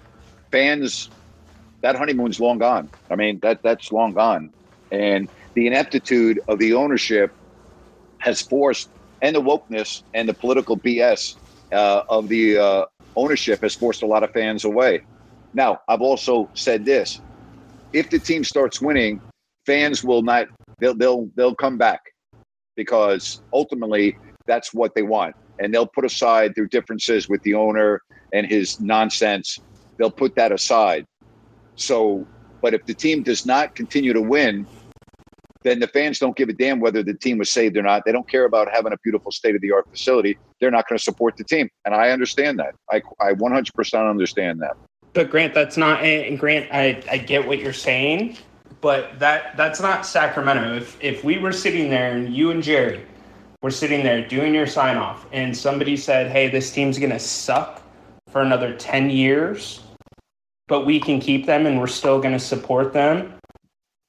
fans, 0.50 1.12
that 1.82 1.94
honeymoon's 1.94 2.40
long 2.40 2.58
gone. 2.58 2.90
I 3.08 3.14
mean, 3.14 3.38
that 3.44 3.60
that's 3.62 3.92
long 3.92 4.14
gone, 4.14 4.50
and 4.90 5.28
the 5.54 5.68
ineptitude 5.68 6.40
of 6.48 6.58
the 6.58 6.74
ownership 6.74 7.30
has 8.18 8.42
forced, 8.42 8.88
and 9.22 9.36
the 9.36 9.40
wokeness 9.40 10.02
and 10.12 10.28
the 10.28 10.34
political 10.34 10.76
BS 10.76 11.20
uh, 11.72 12.02
of 12.08 12.28
the 12.28 12.58
uh, 12.58 12.84
ownership 13.14 13.60
has 13.62 13.76
forced 13.76 14.02
a 14.02 14.06
lot 14.06 14.24
of 14.24 14.32
fans 14.32 14.64
away. 14.64 15.04
Now, 15.54 15.78
I've 15.88 16.02
also 16.02 16.50
said 16.56 16.84
this: 16.84 17.22
if 17.92 18.10
the 18.10 18.18
team 18.18 18.42
starts 18.42 18.82
winning, 18.82 19.22
fans 19.66 20.02
will 20.02 20.22
not. 20.22 20.48
They'll 20.80 20.96
they'll 20.96 21.30
they'll 21.36 21.54
come 21.54 21.78
back 21.78 22.00
because 22.80 23.42
ultimately 23.52 24.16
that's 24.46 24.72
what 24.72 24.94
they 24.94 25.02
want, 25.02 25.36
and 25.58 25.74
they'll 25.74 25.86
put 25.86 26.06
aside 26.06 26.54
their 26.56 26.64
differences 26.64 27.28
with 27.28 27.42
the 27.42 27.52
owner 27.52 28.00
and 28.32 28.46
his 28.46 28.80
nonsense. 28.80 29.58
They'll 29.98 30.10
put 30.10 30.34
that 30.36 30.50
aside. 30.50 31.06
So, 31.76 32.26
but 32.62 32.72
if 32.72 32.86
the 32.86 32.94
team 32.94 33.22
does 33.22 33.44
not 33.44 33.74
continue 33.74 34.14
to 34.14 34.22
win, 34.22 34.66
then 35.62 35.78
the 35.78 35.88
fans 35.88 36.18
don't 36.18 36.34
give 36.34 36.48
a 36.48 36.54
damn 36.54 36.80
whether 36.80 37.02
the 37.02 37.12
team 37.12 37.36
was 37.36 37.50
saved 37.50 37.76
or 37.76 37.82
not. 37.82 38.06
They 38.06 38.12
don't 38.12 38.26
care 38.26 38.46
about 38.46 38.68
having 38.72 38.94
a 38.94 38.98
beautiful 39.04 39.30
state 39.30 39.54
of 39.54 39.60
the 39.60 39.72
art 39.72 39.86
facility. 39.90 40.38
They're 40.58 40.70
not 40.70 40.88
going 40.88 40.96
to 40.96 41.04
support 41.04 41.36
the 41.36 41.44
team. 41.44 41.68
And 41.84 41.94
I 41.94 42.12
understand 42.12 42.58
that. 42.60 42.74
I, 42.90 43.02
I 43.20 43.32
100% 43.32 44.10
understand 44.10 44.62
that. 44.62 44.74
But 45.12 45.28
Grant, 45.28 45.52
that's 45.52 45.76
not. 45.76 46.02
And 46.02 46.38
Grant, 46.38 46.72
I, 46.72 47.02
I 47.10 47.18
get 47.18 47.46
what 47.46 47.58
you're 47.58 47.74
saying, 47.74 48.38
but 48.80 49.18
that 49.18 49.56
that's 49.56 49.80
not 49.80 50.06
Sacramento. 50.06 50.76
If 50.76 51.02
if 51.02 51.24
we 51.24 51.38
were 51.38 51.52
sitting 51.52 51.90
there 51.90 52.12
and 52.12 52.34
you 52.34 52.50
and 52.50 52.62
Jerry 52.62 53.04
were 53.62 53.70
sitting 53.70 54.02
there 54.02 54.26
doing 54.26 54.54
your 54.54 54.66
sign 54.66 54.96
off, 54.96 55.26
and 55.32 55.56
somebody 55.56 55.96
said, 55.96 56.30
"Hey, 56.30 56.48
this 56.48 56.70
team's 56.72 56.98
gonna 56.98 57.18
suck 57.18 57.82
for 58.28 58.40
another 58.40 58.74
ten 58.74 59.10
years, 59.10 59.80
but 60.68 60.86
we 60.86 61.00
can 61.00 61.20
keep 61.20 61.46
them 61.46 61.66
and 61.66 61.78
we're 61.78 61.86
still 61.86 62.20
gonna 62.20 62.38
support 62.38 62.92
them," 62.92 63.34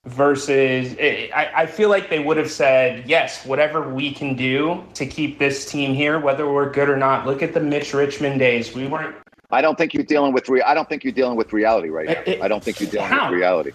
versus 0.05 0.95
eh, 0.99 1.29
I, 1.33 1.63
I 1.63 1.65
feel 1.65 1.89
like 1.89 2.09
they 2.09 2.19
would 2.19 2.37
have 2.37 2.49
said 2.49 3.07
yes 3.07 3.45
whatever 3.45 3.87
we 3.87 4.11
can 4.11 4.35
do 4.35 4.83
to 4.95 5.05
keep 5.05 5.37
this 5.37 5.69
team 5.69 5.93
here 5.93 6.19
whether 6.19 6.51
we're 6.51 6.71
good 6.71 6.89
or 6.89 6.97
not 6.97 7.27
look 7.27 7.43
at 7.43 7.53
the 7.53 7.59
mitch 7.59 7.93
richmond 7.93 8.39
days 8.39 8.73
we 8.73 8.87
weren't 8.87 9.15
I 9.51 9.61
don't 9.61 9.77
think 9.77 9.93
you're 9.93 10.03
dealing 10.03 10.33
with 10.33 10.49
re- 10.49 10.63
I 10.63 10.73
don't 10.73 10.89
think 10.89 11.03
you're 11.03 11.13
dealing 11.13 11.37
with 11.37 11.53
reality 11.53 11.89
right 11.89 12.09
eh, 12.09 12.13
now. 12.13 12.21
It- 12.25 12.41
I 12.41 12.47
don't 12.47 12.63
think 12.63 12.79
you're 12.79 12.89
dealing 12.89 13.09
how? 13.09 13.29
with 13.29 13.37
reality. 13.37 13.71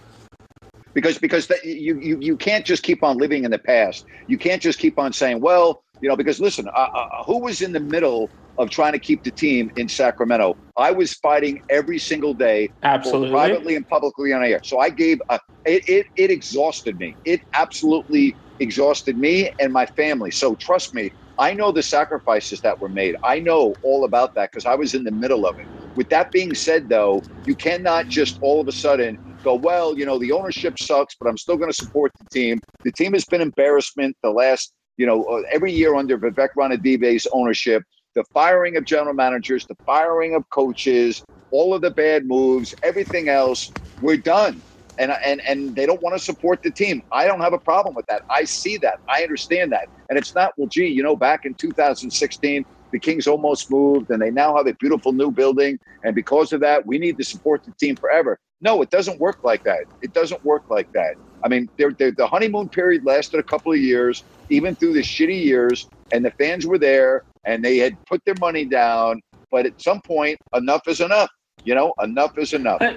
Because 0.97 1.19
because 1.19 1.47
that, 1.49 1.63
you, 1.63 1.99
you 1.99 2.17
you 2.23 2.37
can't 2.39 2.65
just 2.65 2.83
keep 2.83 3.03
on 3.03 3.19
living 3.19 3.45
in 3.45 3.51
the 3.51 3.59
past. 3.59 4.03
You 4.29 4.39
can't 4.39 4.63
just 4.63 4.79
keep 4.79 4.99
on 4.99 5.13
saying, 5.13 5.43
well, 5.43 5.85
you 6.01 6.09
know, 6.09 6.17
because 6.17 6.41
listen, 6.41 6.67
uh, 6.75 6.87
uh, 6.97 7.05
who 7.27 7.43
was 7.43 7.61
in 7.61 7.73
the 7.73 7.81
middle 7.81 8.33
of 8.57 8.71
trying 8.71 8.95
to 8.95 8.99
keep 8.99 9.23
the 9.23 9.31
team 9.31 9.71
in 9.77 9.91
Sacramento? 9.91 10.57
I 10.79 10.93
was 10.93 11.13
fighting 11.13 11.61
every 11.69 11.99
single 11.99 12.33
day, 12.33 12.71
Absolutely. 12.83 13.29
privately 13.29 13.77
and 13.77 13.87
publicly 13.89 14.33
on 14.33 14.43
air. 14.43 14.63
So 14.65 14.79
I 14.79 14.89
gave 14.89 15.21
a, 15.29 15.39
it, 15.67 15.83
it 15.87 16.07
it 16.17 16.31
exhausted 16.31 16.99
me. 16.99 17.19
It 17.27 17.43
absolutely 17.55 18.39
exhausted 18.59 19.19
me 19.19 19.51
and 19.61 19.75
my 19.75 19.85
family. 19.85 20.31
So 20.31 20.57
trust 20.63 20.95
me, 20.95 21.11
I 21.37 21.53
know 21.53 21.73
the 21.73 21.83
sacrifices 21.83 22.63
that 22.63 22.81
were 22.81 22.89
made. 22.89 23.17
I 23.23 23.39
know 23.39 23.77
all 23.83 24.07
about 24.07 24.31
that 24.37 24.51
because 24.51 24.65
I 24.65 24.77
was 24.77 24.95
in 24.95 25.05
the 25.05 25.13
middle 25.13 25.45
of 25.47 25.57
it. 25.59 25.67
With 25.95 26.09
that 26.09 26.29
being 26.33 26.55
said, 26.55 26.89
though, 26.89 27.27
you 27.45 27.55
cannot 27.55 28.09
just 28.09 28.39
all 28.41 28.63
of 28.63 28.69
a 28.69 28.73
sudden 28.73 29.19
go, 29.47 29.55
well, 29.55 29.97
you 29.97 30.05
know, 30.05 30.19
the 30.19 30.33
ownership 30.33 30.77
sucks, 30.79 31.15
but 31.19 31.29
I'm 31.29 31.39
still 31.39 31.57
going 31.57 31.71
to 31.71 31.77
support 31.77 32.13
the 32.21 32.27
team. 32.27 32.61
The 32.85 32.93
team 32.93 33.13
has 33.13 33.25
been 33.25 33.41
embarrassment 33.41 34.17
the 34.23 34.31
last, 34.31 34.73
you 34.97 35.07
know, 35.07 35.23
uh, 35.25 35.43
every 35.53 35.73
year 35.73 35.95
under 35.95 36.19
Vivek 36.19 36.49
Ranadive's 36.59 37.29
ownership. 37.33 37.83
The 38.17 38.25
firing 38.35 38.77
of 38.77 38.85
general 38.85 39.15
managers, 39.15 39.65
the 39.67 39.77
firing 39.87 40.35
of 40.35 40.43
coaches, 40.51 41.23
all 41.53 41.75
of 41.75 41.81
the 41.81 41.93
bad 41.93 42.27
moves, 42.27 42.75
everything 42.83 43.29
else, 43.29 43.71
we're 44.01 44.17
done. 44.17 44.61
And, 44.99 45.13
and 45.25 45.43
and 45.47 45.77
they 45.77 45.85
don't 45.85 46.03
want 46.03 46.17
to 46.17 46.25
support 46.25 46.63
the 46.63 46.73
team. 46.73 47.03
I 47.13 47.27
don't 47.27 47.43
have 47.43 47.53
a 47.53 47.59
problem 47.59 47.95
with 47.95 48.07
that. 48.07 48.23
I 48.31 48.45
see 48.45 48.79
that. 48.79 48.95
I 49.11 49.23
understand 49.23 49.71
that. 49.73 49.87
And 50.09 50.19
it's 50.19 50.35
not, 50.35 50.53
well, 50.57 50.69
gee, 50.73 50.87
you 50.87 51.03
know, 51.03 51.15
back 51.15 51.45
in 51.45 51.55
2016, 51.55 52.65
the 52.93 52.99
Kings 52.99 53.27
almost 53.27 53.71
moved 53.71 54.09
and 54.09 54.23
they 54.23 54.31
now 54.31 54.57
have 54.57 54.67
a 54.67 54.75
beautiful 54.81 55.13
new 55.13 55.31
building. 55.31 55.79
And 56.03 56.15
because 56.15 56.55
of 56.55 56.61
that, 56.61 56.87
we 56.87 56.97
need 56.99 57.19
to 57.19 57.25
support 57.25 57.63
the 57.65 57.73
team 57.79 57.95
forever. 57.97 58.39
No, 58.61 58.83
it 58.83 58.91
doesn't 58.91 59.21
work 59.21 59.45
like 59.45 59.65
that. 59.65 59.85
It 60.03 60.15
doesn't 60.15 60.45
work 60.45 60.71
like 60.71 60.91
that. 60.93 61.15
I 61.45 61.49
mean, 61.49 61.69
they're, 61.77 61.93
they're, 61.93 62.11
the 62.11 62.27
honeymoon 62.27 62.69
period 62.69 63.05
lasted 63.05 63.39
a 63.39 63.43
couple 63.43 63.73
of 63.73 63.79
years, 63.79 64.25
even 64.49 64.75
through 64.75 64.95
the 64.95 65.03
shitty 65.03 65.45
years, 65.45 65.89
and 66.13 66.25
the 66.25 66.31
fans 66.33 66.67
were 66.67 66.79
there 66.79 67.25
and 67.45 67.65
they 67.65 67.79
had 67.79 68.03
put 68.07 68.25
their 68.25 68.35
money 68.41 68.65
down. 68.65 69.23
But 69.51 69.67
at 69.67 69.81
some 69.81 70.01
point, 70.01 70.39
enough 70.55 70.89
is 70.89 71.01
enough. 71.01 71.31
You 71.65 71.75
know, 71.75 71.95
enough 72.03 72.37
is 72.39 72.53
enough. 72.53 72.81
Uh, 72.83 72.95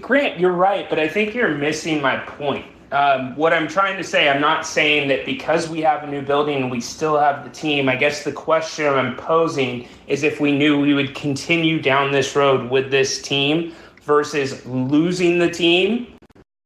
Grant, 0.00 0.38
you're 0.38 0.52
right, 0.52 0.88
but 0.88 0.98
I 0.98 1.08
think 1.08 1.34
you're 1.34 1.54
missing 1.54 2.00
my 2.00 2.18
point. 2.18 2.66
Um, 2.92 3.34
what 3.36 3.54
I'm 3.54 3.68
trying 3.68 3.96
to 3.96 4.04
say, 4.04 4.28
I'm 4.28 4.40
not 4.40 4.66
saying 4.66 5.08
that 5.08 5.24
because 5.24 5.68
we 5.70 5.80
have 5.80 6.04
a 6.04 6.06
new 6.06 6.20
building 6.20 6.58
and 6.58 6.70
we 6.70 6.80
still 6.80 7.18
have 7.18 7.42
the 7.42 7.48
team. 7.50 7.88
I 7.88 7.96
guess 7.96 8.22
the 8.22 8.32
question 8.32 8.86
I'm 8.86 9.16
posing 9.16 9.88
is 10.08 10.22
if 10.22 10.40
we 10.40 10.52
knew 10.52 10.78
we 10.78 10.92
would 10.92 11.14
continue 11.14 11.80
down 11.80 12.12
this 12.12 12.36
road 12.36 12.70
with 12.70 12.90
this 12.90 13.22
team 13.22 13.72
versus 14.02 14.64
losing 14.66 15.38
the 15.38 15.50
team, 15.50 16.14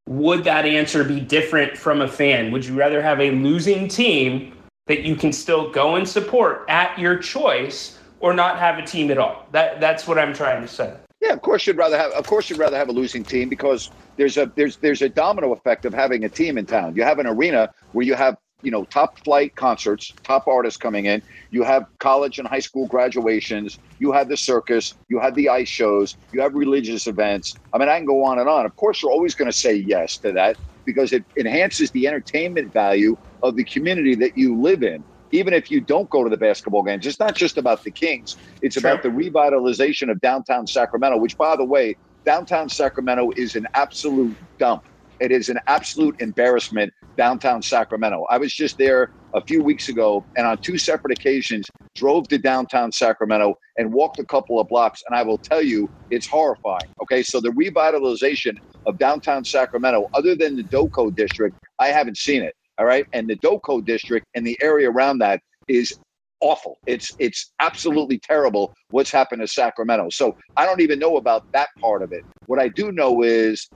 would 0.09 0.45
that 0.45 0.65
answer 0.65 1.05
be 1.05 1.21
different 1.21 1.77
from 1.77 2.01
a 2.01 2.09
fan? 2.09 2.53
Would 2.53 2.65
you 2.65 2.75
rather 2.75 3.03
have 3.03 3.21
a 3.21 3.31
losing 3.33 3.89
team 3.89 4.53
that 4.87 5.03
you 5.03 5.17
can 5.17 5.33
still 5.33 5.71
go 5.71 5.97
and 5.97 6.09
support 6.09 6.65
at 6.69 6.99
your 6.99 7.19
choice 7.19 7.99
or 8.21 8.33
not 8.33 8.59
have 8.59 8.79
a 8.79 8.83
team 8.83 9.11
at 9.11 9.19
all? 9.19 9.47
That 9.53 9.81
that's 9.81 10.07
what 10.07 10.19
I'm 10.19 10.33
trying 10.33 10.63
to 10.63 10.69
say. 10.69 10.95
Yeah, 11.21 11.33
of 11.33 11.43
course 11.43 11.67
you'd 11.67 11.77
rather 11.77 11.99
have. 11.99 12.13
Of 12.13 12.27
course 12.27 12.49
you'd 12.49 12.59
rather 12.59 12.77
have 12.77 12.89
a 12.89 12.93
losing 12.93 13.25
team 13.25 13.49
because 13.49 13.91
there's 14.17 14.37
a 14.37 14.51
there's 14.55 14.77
there's 14.77 15.03
a 15.03 15.09
domino 15.09 15.53
effect 15.53 15.85
of 15.85 15.93
having 15.93 16.25
a 16.25 16.29
team 16.29 16.57
in 16.57 16.67
town. 16.67 16.95
You 16.95 17.03
have 17.03 17.19
an 17.19 17.27
arena 17.27 17.73
where 17.93 18.07
you 18.07 18.15
have 18.15 18.37
you 18.63 18.71
know 18.71 18.85
top 18.87 19.19
flight 19.25 19.55
concerts, 19.57 20.17
top 20.25 20.47
artists 20.47 20.79
coming 20.79 21.07
in. 21.07 21.23
You 21.51 21.63
have 21.63 21.85
college 22.01 22.39
and 22.39 22.49
high 22.49 22.61
school 22.61 22.87
graduations. 22.87 23.79
You 23.99 24.13
have 24.13 24.29
the 24.29 24.37
circus. 24.37 24.95
You 25.09 25.21
have 25.21 25.35
the 25.35 25.49
ice 25.49 25.69
shows. 25.69 26.17
You 26.33 26.41
have 26.41 26.55
religious 26.55 27.07
events. 27.07 27.59
I 27.73 27.79
mean, 27.79 27.89
I 27.89 27.97
can 27.97 28.07
go 28.07 28.25
on 28.25 28.39
and 28.39 28.49
on. 28.49 28.67
Of 28.67 28.77
course, 28.77 29.03
you're 29.03 29.13
always 29.13 29.35
going 29.35 29.51
to 29.51 29.57
say 29.57 29.75
yes 29.75 30.19
to 30.19 30.33
that 30.33 30.59
because 30.85 31.13
it 31.13 31.25
enhances 31.39 31.91
the 31.91 32.07
entertainment 32.07 32.73
value 32.73 33.17
of 33.43 33.57
the 33.57 33.65
community 33.65 34.15
that 34.17 34.33
you 34.37 34.61
live 34.61 34.83
in. 34.83 35.05
Even 35.33 35.53
if 35.53 35.71
you 35.71 35.81
don't 35.81 36.09
go 36.11 36.23
to 36.23 36.31
the 36.31 36.37
basketball 36.37 36.85
games, 36.85 37.07
it's 37.07 37.19
not 37.19 37.35
just 37.35 37.59
about 37.59 37.83
the 37.85 37.91
Kings. 37.91 38.37
It's 38.63 38.77
about 38.77 39.03
the 39.03 39.09
revitalization 39.09 40.11
of 40.11 40.21
downtown 40.21 40.67
Sacramento, 40.69 41.19
which, 41.19 41.37
by 41.37 41.57
the 41.57 41.65
way, 41.65 41.97
downtown 42.25 42.69
Sacramento 42.69 43.31
is 43.37 43.57
an 43.57 43.67
absolute 43.75 44.39
dump. 44.59 44.83
It 45.21 45.33
is 45.33 45.49
an 45.49 45.59
absolute 45.67 46.21
embarrassment, 46.21 46.93
downtown 47.17 47.63
Sacramento. 47.63 48.27
I 48.31 48.39
was 48.39 48.53
just 48.53 48.79
there 48.79 49.11
a 49.35 49.41
few 49.41 49.63
weeks 49.63 49.89
ago 49.89 50.25
and 50.37 50.47
on 50.47 50.59
two 50.59 50.79
separate 50.79 51.19
occasions 51.19 51.67
drove 51.95 52.29
to 52.29 52.39
downtown 52.39 52.93
Sacramento 52.93 53.59
and 53.77 53.93
walked 53.93 54.19
a 54.19 54.25
couple 54.25 54.61
of 54.61 54.69
blocks. 54.69 55.03
And 55.07 55.17
I 55.17 55.23
will 55.23 55.39
tell 55.39 55.63
you, 55.63 55.89
it's 56.11 56.27
horrifying. 56.27 56.91
Okay. 57.03 57.23
So 57.23 57.41
the 57.41 57.51
revitalization 57.51 58.59
of 58.87 58.99
downtown 58.99 59.45
Sacramento, 59.45 60.09
other 60.15 60.35
than 60.35 60.57
the 60.57 60.65
Doco 60.65 61.15
district, 61.15 61.57
I 61.79 61.89
haven't 61.89 62.19
seen 62.19 62.43
it. 62.43 62.55
All 62.79 62.87
right. 62.87 63.07
And 63.13 63.29
the 63.29 63.37
Doco 63.37 63.85
district 63.85 64.27
and 64.35 64.47
the 64.47 64.59
area 64.63 64.91
around 64.91 65.19
that 65.19 65.41
is 65.69 65.99
awful. 66.41 66.79
It's 66.87 67.13
it's 67.19 67.53
absolutely 67.61 68.19
terrible 68.19 68.75
what's 68.91 69.11
happened 69.11 69.41
to 69.41 69.49
Sacramento. 69.49 70.11
So 70.11 70.37
I 70.57 70.67
don't 70.67 70.81
even 70.81 70.99
know 70.99 71.17
about 71.17 71.51
that 71.53 71.69
part 71.81 72.03
of 72.03 72.13
it. 72.13 72.25
What 72.47 72.59
I 72.59 72.69
do 72.69 72.93
know 72.93 73.23
is 73.23 73.69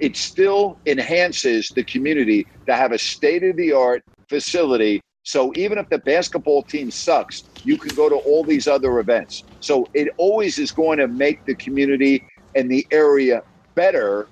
it 0.00 0.16
still 0.16 0.78
enhances 0.86 1.70
the 1.70 1.84
community 1.84 2.46
to 2.66 2.74
have 2.74 2.92
a 2.92 2.98
state 2.98 3.42
of 3.42 3.56
the 3.56 3.72
art 3.72 4.02
facility. 4.28 5.00
So 5.22 5.52
even 5.56 5.78
if 5.78 5.88
the 5.90 5.98
basketball 5.98 6.62
team 6.62 6.90
sucks, 6.90 7.44
you 7.64 7.76
can 7.76 7.94
go 7.94 8.08
to 8.08 8.16
all 8.16 8.44
these 8.44 8.66
other 8.66 8.98
events. 8.98 9.44
So 9.60 9.86
it 9.94 10.08
always 10.16 10.58
is 10.58 10.72
going 10.72 10.98
to 10.98 11.08
make 11.08 11.44
the 11.44 11.54
community 11.54 12.24
and 12.54 12.70
the 12.70 12.86
area 12.90 13.42
better 13.74 14.28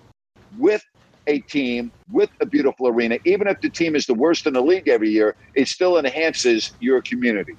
with 0.58 0.82
a 1.26 1.40
team 1.40 1.90
with 2.10 2.30
a 2.40 2.46
beautiful 2.46 2.88
arena. 2.88 3.18
Even 3.24 3.48
if 3.48 3.60
the 3.60 3.68
team 3.68 3.96
is 3.96 4.06
the 4.06 4.14
worst 4.14 4.46
in 4.46 4.54
the 4.54 4.60
league 4.60 4.88
every 4.88 5.10
year, 5.10 5.34
it 5.54 5.68
still 5.68 5.98
enhances 5.98 6.72
your 6.80 7.02
community. 7.02 7.54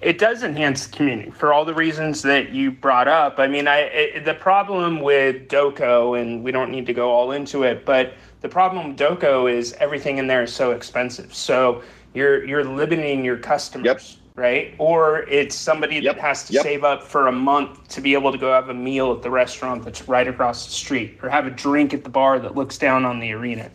It 0.00 0.18
does 0.18 0.42
enhance 0.42 0.86
the 0.86 0.96
community 0.96 1.30
for 1.30 1.52
all 1.52 1.64
the 1.64 1.74
reasons 1.74 2.22
that 2.22 2.50
you 2.50 2.70
brought 2.70 3.08
up. 3.08 3.38
I 3.38 3.46
mean, 3.46 3.68
I 3.68 3.78
it, 3.80 4.24
the 4.24 4.34
problem 4.34 5.00
with 5.00 5.48
Doco, 5.48 6.20
and 6.20 6.42
we 6.42 6.52
don't 6.52 6.70
need 6.70 6.86
to 6.86 6.92
go 6.94 7.10
all 7.10 7.32
into 7.32 7.62
it, 7.64 7.84
but 7.84 8.14
the 8.40 8.48
problem 8.48 8.88
with 8.88 8.98
Doco 8.98 9.50
is 9.52 9.74
everything 9.74 10.18
in 10.18 10.26
there 10.26 10.42
is 10.42 10.52
so 10.52 10.72
expensive. 10.72 11.34
So 11.34 11.82
you're 12.14 12.44
you're 12.44 12.64
limiting 12.64 13.24
your 13.24 13.36
customers, 13.38 14.18
right? 14.36 14.74
Or 14.78 15.20
it's 15.28 15.54
somebody 15.54 16.00
that 16.00 16.18
has 16.18 16.44
to 16.48 16.54
Yep. 16.54 16.62
save 16.62 16.84
up 16.84 17.02
for 17.02 17.26
a 17.28 17.32
month 17.32 17.86
to 17.88 18.00
be 18.00 18.14
able 18.14 18.32
to 18.32 18.38
go 18.38 18.52
have 18.52 18.68
a 18.70 18.74
meal 18.74 19.12
at 19.12 19.22
the 19.22 19.30
restaurant 19.30 19.84
that's 19.84 20.08
right 20.08 20.26
across 20.28 20.66
the 20.66 20.72
street, 20.72 21.18
or 21.22 21.28
have 21.28 21.46
a 21.46 21.50
drink 21.50 21.94
at 21.94 22.04
the 22.04 22.10
bar 22.10 22.38
that 22.38 22.56
looks 22.56 22.78
down 22.78 23.04
on 23.04 23.20
the 23.20 23.32
arena. 23.32 23.70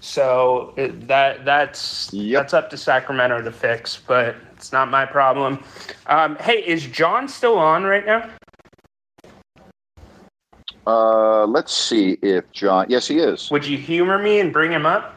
So 0.00 0.74
that 0.76 1.44
that's 1.44 2.14
that's 2.32 2.54
up 2.54 2.70
to 2.70 2.76
Sacramento 2.76 3.42
to 3.42 3.50
fix, 3.52 4.00
but 4.06 4.36
it's 4.58 4.72
not 4.72 4.90
my 4.90 5.06
problem. 5.06 5.62
Um, 6.08 6.36
hey, 6.40 6.64
is 6.66 6.84
John 6.84 7.28
still 7.28 7.56
on 7.56 7.84
right 7.84 8.04
now? 8.04 8.28
Uh, 10.84 11.46
let's 11.46 11.72
see 11.72 12.18
if 12.22 12.50
John. 12.50 12.86
Yes, 12.88 13.06
he 13.06 13.18
is. 13.18 13.50
Would 13.52 13.64
you 13.64 13.78
humor 13.78 14.18
me 14.18 14.40
and 14.40 14.52
bring 14.52 14.72
him 14.72 14.84
up? 14.84 15.14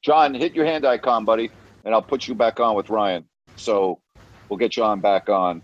John, 0.00 0.32
hit 0.32 0.54
your 0.54 0.64
hand 0.64 0.86
icon, 0.86 1.26
buddy, 1.26 1.50
and 1.84 1.94
I'll 1.94 2.02
put 2.02 2.26
you 2.26 2.34
back 2.34 2.60
on 2.60 2.76
with 2.76 2.88
Ryan. 2.88 3.26
So 3.56 4.00
we'll 4.48 4.56
get 4.56 4.72
John 4.72 5.00
back 5.00 5.28
on. 5.28 5.62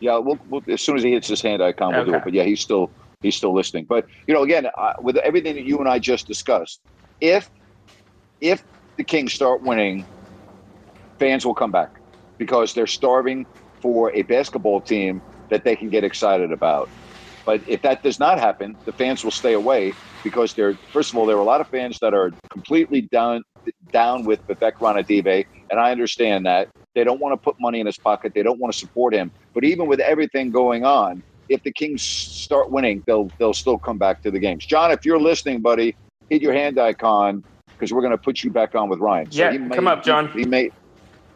Yeah, 0.00 0.18
we'll, 0.18 0.38
we'll 0.50 0.62
as 0.68 0.82
soon 0.82 0.98
as 0.98 1.02
he 1.02 1.12
hits 1.12 1.28
his 1.28 1.40
hand 1.40 1.62
icon, 1.62 1.94
we'll 1.94 2.04
do 2.04 2.14
it. 2.14 2.24
But 2.24 2.34
yeah, 2.34 2.42
he's 2.42 2.60
still 2.60 2.90
he's 3.22 3.34
still 3.34 3.54
listening. 3.54 3.86
But 3.86 4.06
you 4.26 4.34
know, 4.34 4.42
again, 4.42 4.66
uh, 4.76 4.92
with 5.00 5.16
everything 5.16 5.54
that 5.54 5.64
you 5.64 5.78
and 5.78 5.88
I 5.88 5.98
just 5.98 6.26
discussed, 6.26 6.80
if 7.22 7.48
if 8.42 8.62
the 8.98 9.04
Kings 9.04 9.32
start 9.32 9.62
winning, 9.62 10.04
fans 11.18 11.44
will 11.46 11.54
come 11.54 11.70
back 11.72 11.90
because 12.38 12.74
they're 12.74 12.86
starving 12.86 13.46
for 13.82 14.14
a 14.14 14.22
basketball 14.22 14.80
team 14.80 15.22
that 15.50 15.64
they 15.64 15.76
can 15.76 15.90
get 15.90 16.04
excited 16.04 16.52
about. 16.52 16.88
But 17.44 17.62
if 17.66 17.82
that 17.82 18.02
does 18.02 18.18
not 18.18 18.38
happen, 18.38 18.78
the 18.86 18.92
fans 18.94 19.22
will 19.22 19.30
stay 19.30 19.52
away 19.52 19.94
because 20.24 20.54
they're 20.54 20.78
first 20.92 21.12
of 21.12 21.18
all, 21.18 21.26
there 21.26 21.36
are 21.36 21.40
a 21.40 21.44
lot 21.44 21.60
of 21.60 21.68
fans 21.70 21.98
that 22.00 22.12
are 22.14 22.32
completely 22.50 23.02
down 23.02 23.42
down 23.92 24.24
with 24.24 24.40
Vivek 24.50 24.72
Ranadive, 24.80 25.44
and 25.70 25.78
I 25.80 25.92
understand 25.92 26.46
that 26.46 26.68
they 26.94 27.04
don't 27.04 27.20
want 27.20 27.34
to 27.34 27.44
put 27.44 27.54
money 27.60 27.78
in 27.78 27.86
his 27.86 27.98
pocket. 27.98 28.32
They 28.34 28.42
don't 28.42 28.58
want 28.58 28.72
to 28.72 28.78
support 28.78 29.14
him. 29.14 29.30
But 29.54 29.64
even 29.64 29.86
with 29.86 30.00
everything 30.00 30.50
going 30.50 30.84
on, 30.84 31.22
if 31.48 31.62
the 31.62 31.72
Kings 31.72 32.02
start 32.02 32.72
winning, 32.72 33.04
they'll 33.06 33.32
they'll 33.38 33.54
still 33.54 33.78
come 33.78 33.98
back 33.98 34.22
to 34.22 34.30
the 34.30 34.40
games. 34.40 34.66
John, 34.66 34.90
if 34.90 35.04
you're 35.04 35.20
listening, 35.20 35.62
buddy, 35.62 35.96
hit 36.30 36.42
your 36.42 36.52
hand 36.52 36.80
icon 36.80 37.44
because 37.78 37.92
we're 37.92 38.00
going 38.00 38.12
to 38.12 38.18
put 38.18 38.42
you 38.42 38.50
back 38.50 38.74
on 38.74 38.88
with 38.88 38.98
Ryan. 38.98 39.28
Yeah, 39.30 39.52
he 39.52 39.58
may- 39.58 39.76
come 39.76 39.86
up, 39.86 40.02
John. 40.02 40.30
He, 40.34 40.40
he 40.40 40.46
may 40.46 40.70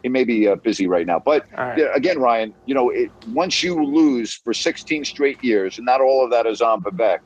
he 0.03 0.09
may 0.09 0.23
be 0.23 0.47
uh, 0.47 0.55
busy 0.63 0.87
right 0.87 1.05
now, 1.05 1.21
but 1.23 1.45
right. 1.57 1.77
yeah, 1.77 1.85
again, 1.95 2.19
Ryan, 2.19 2.53
you 2.65 2.73
know, 2.73 2.89
it, 2.89 3.11
once 3.27 3.61
you 3.61 3.83
lose 3.83 4.33
for 4.43 4.53
16 4.53 5.05
straight 5.05 5.37
years, 5.43 5.77
and 5.77 5.85
not 5.85 6.01
all 6.01 6.23
of 6.23 6.31
that 6.31 6.45
is 6.45 6.61
on 6.61 6.81
Vivek, 6.81 7.19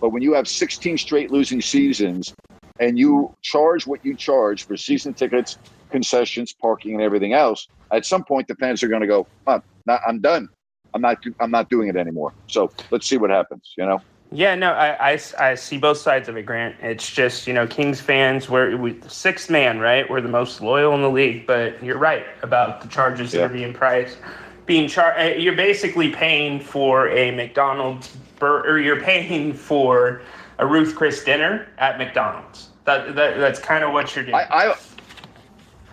But 0.00 0.10
when 0.10 0.22
you 0.22 0.34
have 0.34 0.48
16 0.48 0.98
straight 0.98 1.30
losing 1.30 1.60
seasons 1.60 2.34
and 2.80 2.98
you 2.98 3.34
charge 3.42 3.86
what 3.86 4.00
you 4.02 4.16
charge 4.16 4.66
for 4.66 4.76
season 4.76 5.14
tickets, 5.14 5.58
concessions, 5.92 6.54
parking, 6.60 6.94
and 6.94 7.02
everything 7.02 7.34
else, 7.34 7.68
at 7.92 8.06
some 8.06 8.24
point 8.24 8.48
the 8.48 8.54
fans 8.56 8.82
are 8.82 8.88
going 8.88 9.02
to 9.02 9.06
go, 9.06 9.28
not, 9.46 10.00
I'm 10.06 10.20
done. 10.20 10.48
I'm 10.94 11.02
not. 11.02 11.18
I'm 11.40 11.50
not 11.50 11.68
doing 11.68 11.88
it 11.88 11.96
anymore. 11.96 12.32
So 12.48 12.70
let's 12.90 13.08
see 13.08 13.16
what 13.16 13.30
happens. 13.30 13.72
You 13.76 13.86
know. 13.86 13.98
Yeah, 14.34 14.56
no, 14.56 14.72
I, 14.72 15.12
I, 15.12 15.20
I 15.38 15.54
see 15.54 15.78
both 15.78 15.96
sides 15.98 16.28
of 16.28 16.36
it, 16.36 16.42
Grant. 16.42 16.74
It's 16.82 17.08
just, 17.08 17.46
you 17.46 17.52
know, 17.54 17.68
Kings 17.68 18.00
fans, 18.00 18.48
we're 18.50 18.76
we, 18.76 19.00
sixth 19.06 19.48
man, 19.48 19.78
right? 19.78 20.10
We're 20.10 20.20
the 20.20 20.28
most 20.28 20.60
loyal 20.60 20.92
in 20.94 21.02
the 21.02 21.10
league, 21.10 21.46
but 21.46 21.80
you're 21.82 21.98
right 21.98 22.26
about 22.42 22.80
the 22.80 22.88
charges 22.88 23.32
Yeah. 23.32 23.42
that 23.42 23.50
are 23.52 23.54
being 23.54 23.72
priced. 23.72 24.18
Being 24.66 24.88
char- 24.88 25.14
eh, 25.16 25.36
you're 25.36 25.54
basically 25.54 26.10
paying 26.10 26.58
for 26.58 27.08
a 27.10 27.30
McDonald's, 27.30 28.16
bur- 28.40 28.66
or 28.68 28.80
you're 28.80 29.00
paying 29.00 29.52
for 29.52 30.20
a 30.58 30.66
Ruth 30.66 30.96
Chris 30.96 31.22
dinner 31.22 31.68
at 31.78 31.96
McDonald's. 31.96 32.70
That, 32.86 33.14
that 33.14 33.38
That's 33.38 33.60
kind 33.60 33.84
of 33.84 33.92
what 33.92 34.16
you're 34.16 34.24
doing. 34.24 34.34
I, 34.34 34.70
I 34.70 34.74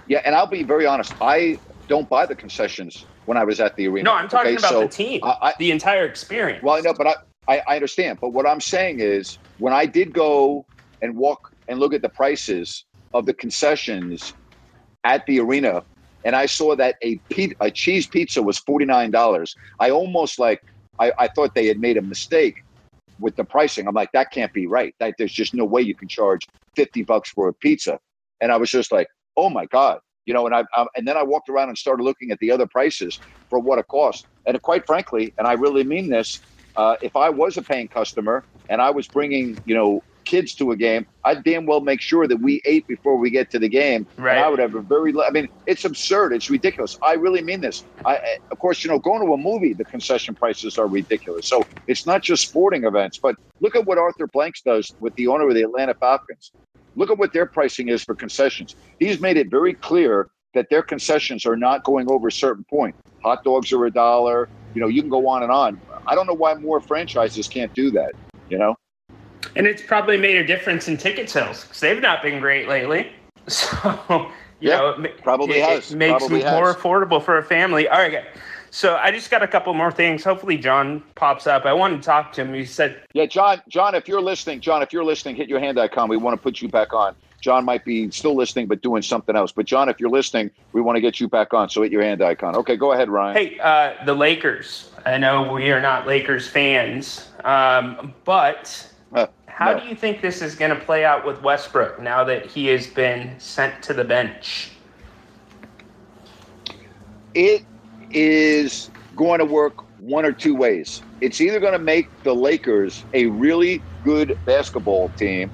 yeah, 0.08 0.22
and 0.26 0.34
I'll 0.36 0.48
be 0.48 0.64
very 0.64 0.88
honest. 0.88 1.14
I 1.22 1.60
don't 1.88 2.10
buy 2.10 2.26
the 2.26 2.36
concessions 2.36 3.06
when 3.26 3.38
I 3.38 3.44
was 3.44 3.60
at 3.60 3.76
the 3.76 3.88
arena. 3.88 4.06
no, 4.06 4.14
I'm 4.16 4.28
talking 4.28 4.54
okay? 4.54 4.58
about 4.58 4.72
So 4.72 4.82
the 4.82 4.88
team, 4.88 5.20
I, 5.24 5.38
I, 5.42 5.54
the 5.60 5.70
entire 5.70 6.06
experience. 6.06 6.64
Well, 6.64 6.76
I 6.76 6.80
know, 6.80 6.94
but 6.94 7.06
I, 7.06 7.14
I, 7.48 7.62
I 7.68 7.76
understand. 7.76 8.20
But 8.22 8.32
what 8.32 8.48
I'm 8.48 8.62
saying 8.62 9.00
is, 9.02 9.40
when 9.58 9.74
I 9.74 9.86
did 9.88 10.14
go 10.14 10.66
and 11.02 11.18
walk 11.18 11.40
and 11.68 11.80
look 11.80 11.94
at 11.94 12.02
the 12.02 12.10
prices 12.10 12.86
of 13.14 13.26
the 13.26 13.34
concessions 13.34 14.36
at 15.04 15.26
the 15.28 15.40
arena, 15.42 15.84
and 16.26 16.36
I 16.36 16.48
saw 16.48 16.76
that 16.78 16.96
a 17.04 17.22
pe- 17.32 17.54
a 17.62 17.72
cheese 17.72 18.08
pizza 18.08 18.44
was 18.44 18.60
forty 18.60 18.86
nine 18.86 19.12
dollars, 19.12 19.56
I 19.80 19.92
almost 19.92 20.40
like 20.40 20.62
I, 21.00 21.14
I 21.20 21.30
thought 21.36 21.52
they 21.56 21.68
had 21.68 21.80
made 21.80 21.98
a 21.98 22.04
mistake 22.04 22.56
with 23.20 23.36
the 23.38 23.46
pricing. 23.46 23.88
I'm 23.88 23.96
like, 23.96 24.12
that 24.14 24.32
can't 24.32 24.54
be 24.54 24.68
right. 24.68 24.96
That 25.00 25.16
there's 25.20 25.34
just 25.34 25.54
no 25.56 25.66
way 25.66 25.82
you 25.82 25.96
can 25.96 26.10
charge 26.10 26.50
fifty 26.76 27.04
bucks 27.04 27.32
for 27.32 27.50
a 27.50 27.54
pizza. 27.54 28.00
And 28.42 28.52
I 28.52 28.58
was 28.58 28.72
just 28.72 28.92
like, 28.92 29.08
oh 29.38 29.50
my 29.50 29.66
god, 29.68 30.00
you 30.26 30.34
know. 30.34 30.46
And 30.48 30.56
I, 30.56 30.66
I 30.76 30.88
and 30.96 31.08
then 31.08 31.18
I 31.18 31.24
walked 31.24 31.50
around 31.50 31.70
and 31.70 31.78
started 31.78 32.04
looking 32.04 32.32
at 32.32 32.40
the 32.40 32.52
other 32.52 32.68
prices 32.68 33.20
for 33.50 33.60
what 33.60 33.80
it 33.80 33.88
cost. 33.90 34.28
And 34.48 34.62
quite 34.62 34.84
frankly, 34.88 35.34
and 35.38 35.48
I 35.48 35.54
really 35.54 35.84
mean 35.86 36.10
this, 36.10 36.40
uh, 36.76 36.96
if 37.02 37.16
I 37.16 37.30
was 37.30 37.58
a 37.58 37.62
paying 37.62 37.88
customer 37.88 38.44
and 38.70 38.82
I 38.82 38.90
was 38.90 39.08
bringing, 39.08 39.58
you 39.66 39.76
know, 39.76 40.04
kids 40.24 40.54
to 40.56 40.72
a 40.72 40.76
game, 40.76 41.06
I'd 41.26 41.44
damn 41.44 41.66
well 41.66 41.82
make 41.82 42.00
sure 42.00 42.28
that 42.28 42.38
we 42.38 42.62
ate 42.66 42.88
before 42.88 43.18
we 43.18 43.30
get 43.32 43.50
to 43.52 43.60
the 43.60 43.68
game. 43.68 44.06
Right. 44.18 44.36
And 44.38 44.46
I 44.46 44.50
would 44.50 44.60
have 44.60 44.76
a 44.76 44.82
very, 44.82 45.14
I 45.20 45.32
mean, 45.32 45.50
it's 45.66 45.84
absurd. 45.84 46.32
It's 46.34 46.50
ridiculous. 46.50 46.98
I 47.02 47.14
really 47.14 47.42
mean 47.42 47.62
this. 47.62 47.84
I, 48.06 48.16
I- 48.18 48.38
of 48.52 48.60
course, 48.60 48.84
you 48.84 48.90
know, 48.92 49.00
going 49.00 49.26
to 49.26 49.34
a 49.34 49.38
movie, 49.38 49.74
the 49.74 49.86
concession 49.86 50.36
prices 50.36 50.78
are 50.78 50.88
ridiculous. 50.88 51.48
So 51.48 51.64
it's 51.88 52.06
not 52.06 52.22
just 52.22 52.48
sporting 52.48 52.84
events, 52.86 53.18
but 53.18 53.36
look 53.62 53.76
at 53.76 53.86
what 53.86 53.98
Arthur 53.98 54.28
Blanks 54.28 54.62
does 54.62 54.94
with 55.00 55.16
the 55.16 55.28
owner 55.28 55.48
of 55.50 55.56
the 55.56 55.64
Atlanta 55.64 55.96
Falcons. 55.96 56.52
Look 56.96 57.10
at 57.10 57.18
what 57.18 57.34
their 57.34 57.46
pricing 57.46 57.90
is 57.90 58.04
for 58.04 58.14
concessions. 58.16 58.76
He's 59.00 59.20
made 59.20 59.38
it 59.38 59.50
very 59.50 59.74
clear 59.74 60.30
that 60.54 60.70
their 60.70 60.82
concessions 60.84 61.46
are 61.46 61.56
not 61.56 61.84
going 61.84 62.12
over 62.12 62.28
a 62.28 62.32
certain 62.32 62.66
point. 62.70 62.94
Hot 63.24 63.44
dogs 63.44 63.72
are 63.72 63.86
a 63.86 63.92
dollar. 63.92 64.50
You 64.76 64.82
know, 64.82 64.88
you 64.88 65.02
can 65.02 65.10
go 65.10 65.28
on 65.28 65.44
and 65.44 65.52
on. 65.52 65.80
I 66.08 66.16
don't 66.16 66.28
know 66.28 66.34
why 66.34 66.54
more 66.56 66.80
franchises 66.82 67.48
can't 67.48 67.74
do 67.74 67.92
that. 67.92 68.14
You 68.50 68.58
know, 68.58 68.76
And 69.56 69.66
it's 69.66 69.82
probably 69.82 70.18
made 70.18 70.36
a 70.38 70.46
difference 70.46 70.88
in 70.88 70.98
ticket 70.98 71.30
sales 71.30 71.64
because 71.64 71.80
they've 71.80 72.02
not 72.02 72.22
been 72.22 72.40
great 72.40 72.68
lately. 72.68 73.12
So, 73.48 74.30
you 74.60 74.70
Yeah, 74.70 74.78
know, 74.78 74.90
it, 75.04 75.24
probably 75.24 75.58
it, 75.60 75.68
has. 75.68 75.92
it 75.92 75.98
makes 75.98 76.20
Probably 76.20 76.42
it 76.42 76.52
more 76.52 76.74
affordable 76.76 77.22
for 77.24 77.40
a 77.40 77.44
family. 77.44 77.88
All 77.88 77.98
right, 77.98 78.12
guys. 78.12 78.26
So 78.70 78.96
I 78.96 79.10
just 79.12 79.32
got 79.32 79.42
a 79.42 79.48
couple 79.48 79.74
more 79.74 79.92
things. 79.92 80.24
Hopefully, 80.24 80.58
John 80.58 81.02
pops 81.16 81.48
up. 81.48 81.66
I 81.66 81.74
wanted 81.74 81.98
to 81.98 82.04
talk 82.04 82.32
to 82.34 82.42
him. 82.42 82.54
He 82.54 82.64
said, 82.66 83.02
yeah, 83.14 83.26
John. 83.26 83.62
John, 83.68 83.96
if 83.96 84.08
you're 84.08 84.22
listening, 84.22 84.62
John, 84.62 84.82
if 84.84 84.94
you're 84.94 85.04
listening, 85.04 85.36
hit 85.36 85.50
your 85.50 85.60
hand 85.60 85.80
icon. 85.80 86.08
We 86.08 86.18
want 86.18 86.38
to 86.38 86.42
put 86.42 86.62
you 86.62 86.70
back 86.70 86.94
on. 86.94 87.16
John 87.42 87.66
might 87.66 87.84
be 87.84 88.12
still 88.12 88.36
listening, 88.36 88.68
but 88.68 88.82
doing 88.84 89.02
something 89.02 89.36
else. 89.36 89.52
But 89.52 89.66
John, 89.66 89.90
if 89.90 90.00
you're 90.00 90.12
listening, 90.12 90.52
we 90.74 90.80
want 90.82 90.96
to 90.98 91.02
get 91.02 91.20
you 91.20 91.28
back 91.28 91.54
on. 91.56 91.68
So 91.70 91.82
hit 91.82 91.92
your 91.92 92.04
hand 92.04 92.22
icon. 92.22 92.56
Okay, 92.58 92.78
go 92.78 92.92
ahead, 92.94 93.10
Ryan. 93.10 93.36
"Hey, 93.36 93.60
uh, 93.60 94.06
the 94.06 94.14
Lakers. 94.14 94.91
I 95.06 95.18
know 95.18 95.52
we 95.54 95.72
are 95.72 95.82
not 95.82 96.08
Lakers 96.08 96.48
fans, 96.48 97.28
um, 97.44 98.14
but 98.26 98.88
Uh, 99.14 99.28
how 99.48 99.74
no. 99.74 99.80
do 99.80 99.88
you 99.88 99.96
think 99.96 100.22
this 100.22 100.42
is 100.42 100.56
going 100.56 100.72
to 100.72 100.80
play 100.86 101.04
out 101.04 101.26
with 101.26 101.42
Westbrook 101.42 102.02
now 102.02 102.24
that 102.24 102.46
he 102.46 102.68
has 102.68 102.88
been 102.88 103.40
sent 103.40 103.82
to 103.84 103.94
the 103.94 104.04
bench?" 104.04 104.72
it 107.34 107.64
is 108.12 108.90
going 109.16 109.40
to 109.40 109.46
work 109.46 109.74
one 110.00 110.26
or 110.26 110.32
two 110.32 110.56
ways. 110.56 111.02
It's 111.22 111.40
either 111.40 111.60
going 111.60 111.74
to 111.74 111.80
make 111.80 112.08
the 112.24 112.34
Lakers 112.34 113.04
a 113.14 113.28
really 113.28 113.82
good 114.04 114.38
basketball 114.46 115.10
team, 115.10 115.52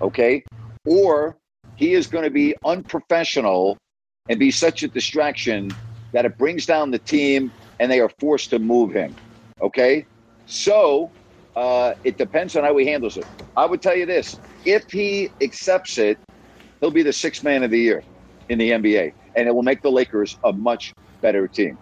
okay, 0.00 0.44
or 0.84 1.36
he 1.76 1.94
is 1.94 2.06
going 2.06 2.24
to 2.24 2.30
be 2.30 2.54
unprofessional 2.64 3.78
and 4.28 4.38
be 4.38 4.50
such 4.50 4.82
a 4.82 4.88
distraction 4.88 5.70
that 6.12 6.24
it 6.24 6.36
brings 6.38 6.66
down 6.66 6.90
the 6.90 6.98
team 6.98 7.50
and 7.78 7.90
they 7.90 8.00
are 8.00 8.10
forced 8.20 8.50
to 8.50 8.58
move 8.58 8.92
him, 8.92 9.14
okay? 9.60 10.06
So 10.46 11.10
uh, 11.54 11.94
it 12.04 12.18
depends 12.18 12.56
on 12.56 12.64
how 12.64 12.76
he 12.76 12.86
handles 12.86 13.16
it. 13.16 13.26
I 13.56 13.66
would 13.66 13.82
tell 13.82 13.96
you 13.96 14.06
this 14.06 14.38
if 14.64 14.90
he 14.90 15.30
accepts 15.40 15.98
it, 15.98 16.18
he'll 16.80 16.90
be 16.90 17.02
the 17.02 17.12
sixth 17.12 17.42
man 17.42 17.62
of 17.62 17.70
the 17.70 17.78
year 17.78 18.02
in 18.48 18.58
the 18.58 18.70
NBA, 18.70 19.12
and 19.34 19.48
it 19.48 19.54
will 19.54 19.62
make 19.62 19.82
the 19.82 19.90
Lakers 19.90 20.38
a 20.44 20.52
much 20.52 20.92
better 21.20 21.48
team. 21.48 21.78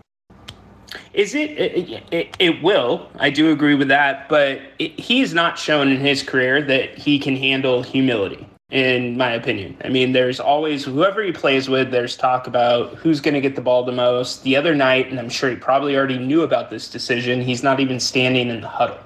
Is 1.13 1.35
it, 1.35 1.51
it? 1.53 2.03
It 2.13 2.37
it 2.39 2.63
will. 2.63 3.09
I 3.19 3.31
do 3.31 3.51
agree 3.51 3.75
with 3.75 3.89
that, 3.89 4.29
but 4.29 4.61
it, 4.79 4.99
he's 4.99 5.35
not 5.35 5.59
shown 5.59 5.89
in 5.89 5.99
his 5.99 6.23
career 6.23 6.63
that 6.63 6.97
he 6.97 7.19
can 7.19 7.37
handle 7.37 7.83
humility. 7.83 8.47
In 8.75 9.17
my 9.17 9.31
opinion, 9.31 9.77
I 9.85 9.89
mean, 9.89 10.11
there's 10.11 10.41
always 10.41 10.83
whoever 10.83 11.23
he 11.23 11.31
plays 11.31 11.69
with. 11.69 11.93
There's 11.93 12.17
talk 12.17 12.49
about 12.49 12.97
who's 12.97 13.21
going 13.21 13.35
to 13.35 13.41
get 13.41 13.55
the 13.55 13.63
ball 13.63 13.85
the 13.85 13.93
most. 13.93 14.43
The 14.43 14.57
other 14.57 14.75
night, 14.75 15.09
and 15.09 15.21
I'm 15.21 15.29
sure 15.29 15.49
he 15.49 15.55
probably 15.55 15.97
already 15.97 16.19
knew 16.19 16.43
about 16.43 16.71
this 16.71 16.91
decision. 16.91 17.41
He's 17.41 17.63
not 17.63 17.79
even 17.79 18.01
standing 18.01 18.49
in 18.49 18.63
the 18.63 18.67
huddle. 18.67 18.99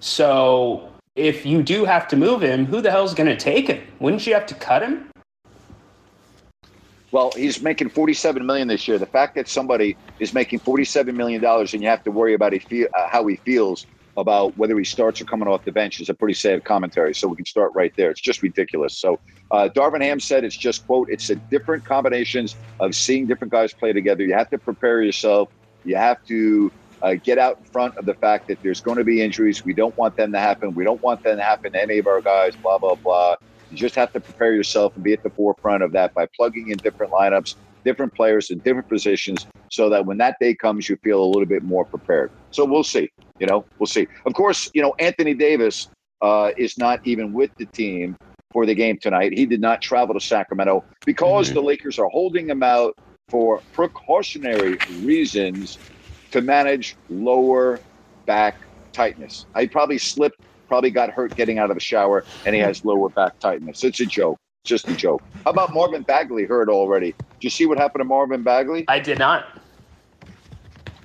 So 0.00 0.90
if 1.16 1.44
you 1.44 1.62
do 1.62 1.84
have 1.84 2.08
to 2.08 2.16
move 2.16 2.42
him, 2.42 2.64
who 2.64 2.80
the 2.80 2.90
hell's 2.90 3.12
going 3.12 3.28
to 3.28 3.36
take 3.36 3.68
him? 3.68 3.86
Wouldn't 3.98 4.26
you 4.26 4.32
have 4.32 4.46
to 4.46 4.54
cut 4.54 4.80
him? 4.80 5.10
Well, 7.12 7.30
he's 7.36 7.60
making 7.60 7.90
forty-seven 7.90 8.46
million 8.46 8.68
this 8.68 8.88
year. 8.88 8.96
The 8.98 9.04
fact 9.04 9.34
that 9.34 9.48
somebody 9.48 9.98
is 10.18 10.32
making 10.32 10.60
forty-seven 10.60 11.14
million 11.14 11.42
dollars 11.42 11.74
and 11.74 11.82
you 11.82 11.90
have 11.90 12.04
to 12.04 12.10
worry 12.10 12.32
about 12.32 12.54
he 12.54 12.58
feel, 12.58 12.88
uh, 12.96 13.08
how 13.10 13.26
he 13.26 13.36
feels 13.36 13.84
about 14.16 14.56
whether 14.56 14.78
he 14.78 14.84
starts 14.84 15.20
or 15.20 15.24
coming 15.24 15.48
off 15.48 15.64
the 15.64 15.72
bench 15.72 16.00
is 16.00 16.08
a 16.08 16.14
pretty 16.14 16.34
sad 16.34 16.64
commentary. 16.64 17.14
So 17.14 17.28
we 17.28 17.36
can 17.36 17.46
start 17.46 17.72
right 17.74 17.92
there. 17.96 18.10
It's 18.10 18.20
just 18.20 18.42
ridiculous. 18.42 18.98
So 18.98 19.20
uh, 19.50 19.68
Darvin 19.74 20.02
Ham 20.02 20.20
said 20.20 20.44
it's 20.44 20.56
just 20.56 20.86
quote 20.86 21.08
it's 21.10 21.30
a 21.30 21.36
different 21.50 21.84
combinations 21.84 22.56
of 22.80 22.94
seeing 22.94 23.26
different 23.26 23.52
guys 23.52 23.72
play 23.74 23.92
together. 23.92 24.24
You 24.24 24.34
have 24.34 24.50
to 24.50 24.58
prepare 24.58 25.02
yourself. 25.02 25.48
You 25.84 25.96
have 25.96 26.18
to 26.28 26.72
uh, 27.02 27.16
get 27.22 27.38
out 27.38 27.56
in 27.58 27.64
front 27.72 27.94
of 27.98 28.06
the 28.06 28.14
fact 28.14 28.44
that 28.48 28.58
there's 28.62 28.80
going 28.80 28.98
to 28.98 29.04
be 29.04 29.20
injuries. 29.20 29.62
We 29.64 29.74
don't 29.74 29.96
want 29.98 30.16
them 30.16 30.32
to 30.32 30.38
happen. 30.38 30.74
We 30.74 30.84
don't 30.84 31.02
want 31.02 31.22
them 31.22 31.36
to 31.36 31.42
happen 31.42 31.72
to 31.72 31.82
any 31.82 31.98
of 31.98 32.06
our 32.06 32.22
guys. 32.22 32.56
Blah 32.62 32.78
blah 32.78 32.96
blah. 33.02 33.36
You 33.68 33.76
just 33.76 33.96
have 33.96 34.12
to 34.12 34.20
prepare 34.20 34.54
yourself 34.54 34.92
and 34.94 35.02
be 35.02 35.12
at 35.12 35.22
the 35.22 35.30
forefront 35.30 35.82
of 35.82 35.92
that 35.92 36.12
by 36.14 36.26
plugging 36.36 36.68
in 36.68 36.78
different 36.78 37.12
lineups, 37.12 37.54
different 37.84 38.14
players 38.14 38.50
in 38.50 38.60
different 38.60 38.88
positions, 38.88 39.46
so 39.70 39.90
that 39.90 40.06
when 40.06 40.18
that 40.18 40.36
day 40.40 40.54
comes, 40.54 40.88
you 40.88 40.96
feel 41.02 41.22
a 41.22 41.26
little 41.26 41.46
bit 41.46 41.62
more 41.62 41.84
prepared. 41.84 42.30
So 42.50 42.64
we'll 42.64 42.84
see. 42.84 43.10
You 43.40 43.48
know, 43.48 43.64
we'll 43.78 43.86
see. 43.86 44.06
Of 44.26 44.34
course, 44.34 44.70
you 44.74 44.82
know 44.82 44.94
Anthony 45.00 45.34
Davis 45.34 45.88
uh, 46.22 46.52
is 46.56 46.78
not 46.78 47.04
even 47.04 47.32
with 47.32 47.50
the 47.58 47.66
team 47.66 48.16
for 48.52 48.64
the 48.64 48.74
game 48.74 48.96
tonight. 48.96 49.32
He 49.32 49.44
did 49.44 49.60
not 49.60 49.82
travel 49.82 50.14
to 50.14 50.20
Sacramento 50.20 50.84
because 51.04 51.52
the 51.52 51.60
Lakers 51.60 51.98
are 51.98 52.08
holding 52.08 52.48
him 52.48 52.62
out 52.62 52.94
for 53.28 53.60
precautionary 53.72 54.78
reasons 55.00 55.78
to 56.30 56.40
manage 56.42 56.96
lower 57.10 57.80
back 58.24 58.56
tightness. 58.92 59.46
I 59.56 59.66
probably 59.66 59.98
slipped, 59.98 60.38
probably 60.68 60.90
got 60.90 61.10
hurt 61.10 61.34
getting 61.34 61.58
out 61.58 61.70
of 61.70 61.76
the 61.76 61.82
shower, 61.82 62.24
and 62.46 62.54
he 62.54 62.60
has 62.60 62.84
lower 62.84 63.08
back 63.08 63.40
tightness. 63.40 63.82
It's 63.82 63.98
a 63.98 64.06
joke. 64.06 64.38
Just 64.62 64.88
a 64.88 64.94
joke. 64.94 65.22
How 65.44 65.50
about 65.50 65.74
Marvin 65.74 66.02
Bagley 66.02 66.44
hurt 66.44 66.68
already? 66.68 67.12
Did 67.12 67.44
you 67.44 67.50
see 67.50 67.66
what 67.66 67.78
happened 67.78 68.00
to 68.00 68.04
Marvin 68.04 68.44
Bagley? 68.44 68.84
I 68.88 69.00
did 69.00 69.18
not. 69.18 69.60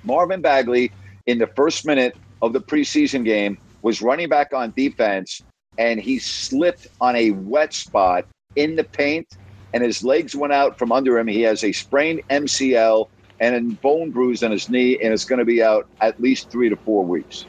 Marvin 0.02 0.40
Bagley, 0.40 0.92
in 1.30 1.38
the 1.38 1.46
first 1.54 1.86
minute 1.86 2.14
of 2.42 2.52
the 2.52 2.60
preseason 2.60 3.24
game, 3.24 3.56
was 3.82 4.02
running 4.02 4.28
back 4.28 4.52
on 4.52 4.72
defense 4.76 5.42
and 5.78 6.00
he 6.00 6.18
slipped 6.18 6.88
on 7.00 7.14
a 7.14 7.30
wet 7.30 7.72
spot 7.72 8.24
in 8.56 8.74
the 8.74 8.84
paint 8.84 9.26
and 9.72 9.84
his 9.84 10.02
legs 10.02 10.34
went 10.34 10.52
out 10.52 10.76
from 10.76 10.90
under 10.90 11.16
him. 11.18 11.28
He 11.28 11.42
has 11.42 11.62
a 11.62 11.70
sprained 11.70 12.20
MCL 12.30 13.06
and 13.38 13.54
a 13.54 13.74
bone 13.76 14.10
bruise 14.10 14.42
on 14.42 14.50
his 14.50 14.68
knee, 14.68 14.98
and 15.02 15.12
it's 15.14 15.24
going 15.24 15.38
to 15.38 15.44
be 15.44 15.62
out 15.62 15.86
at 16.02 16.20
least 16.20 16.50
three 16.50 16.68
to 16.68 16.76
four 16.84 17.04
weeks. 17.04 17.46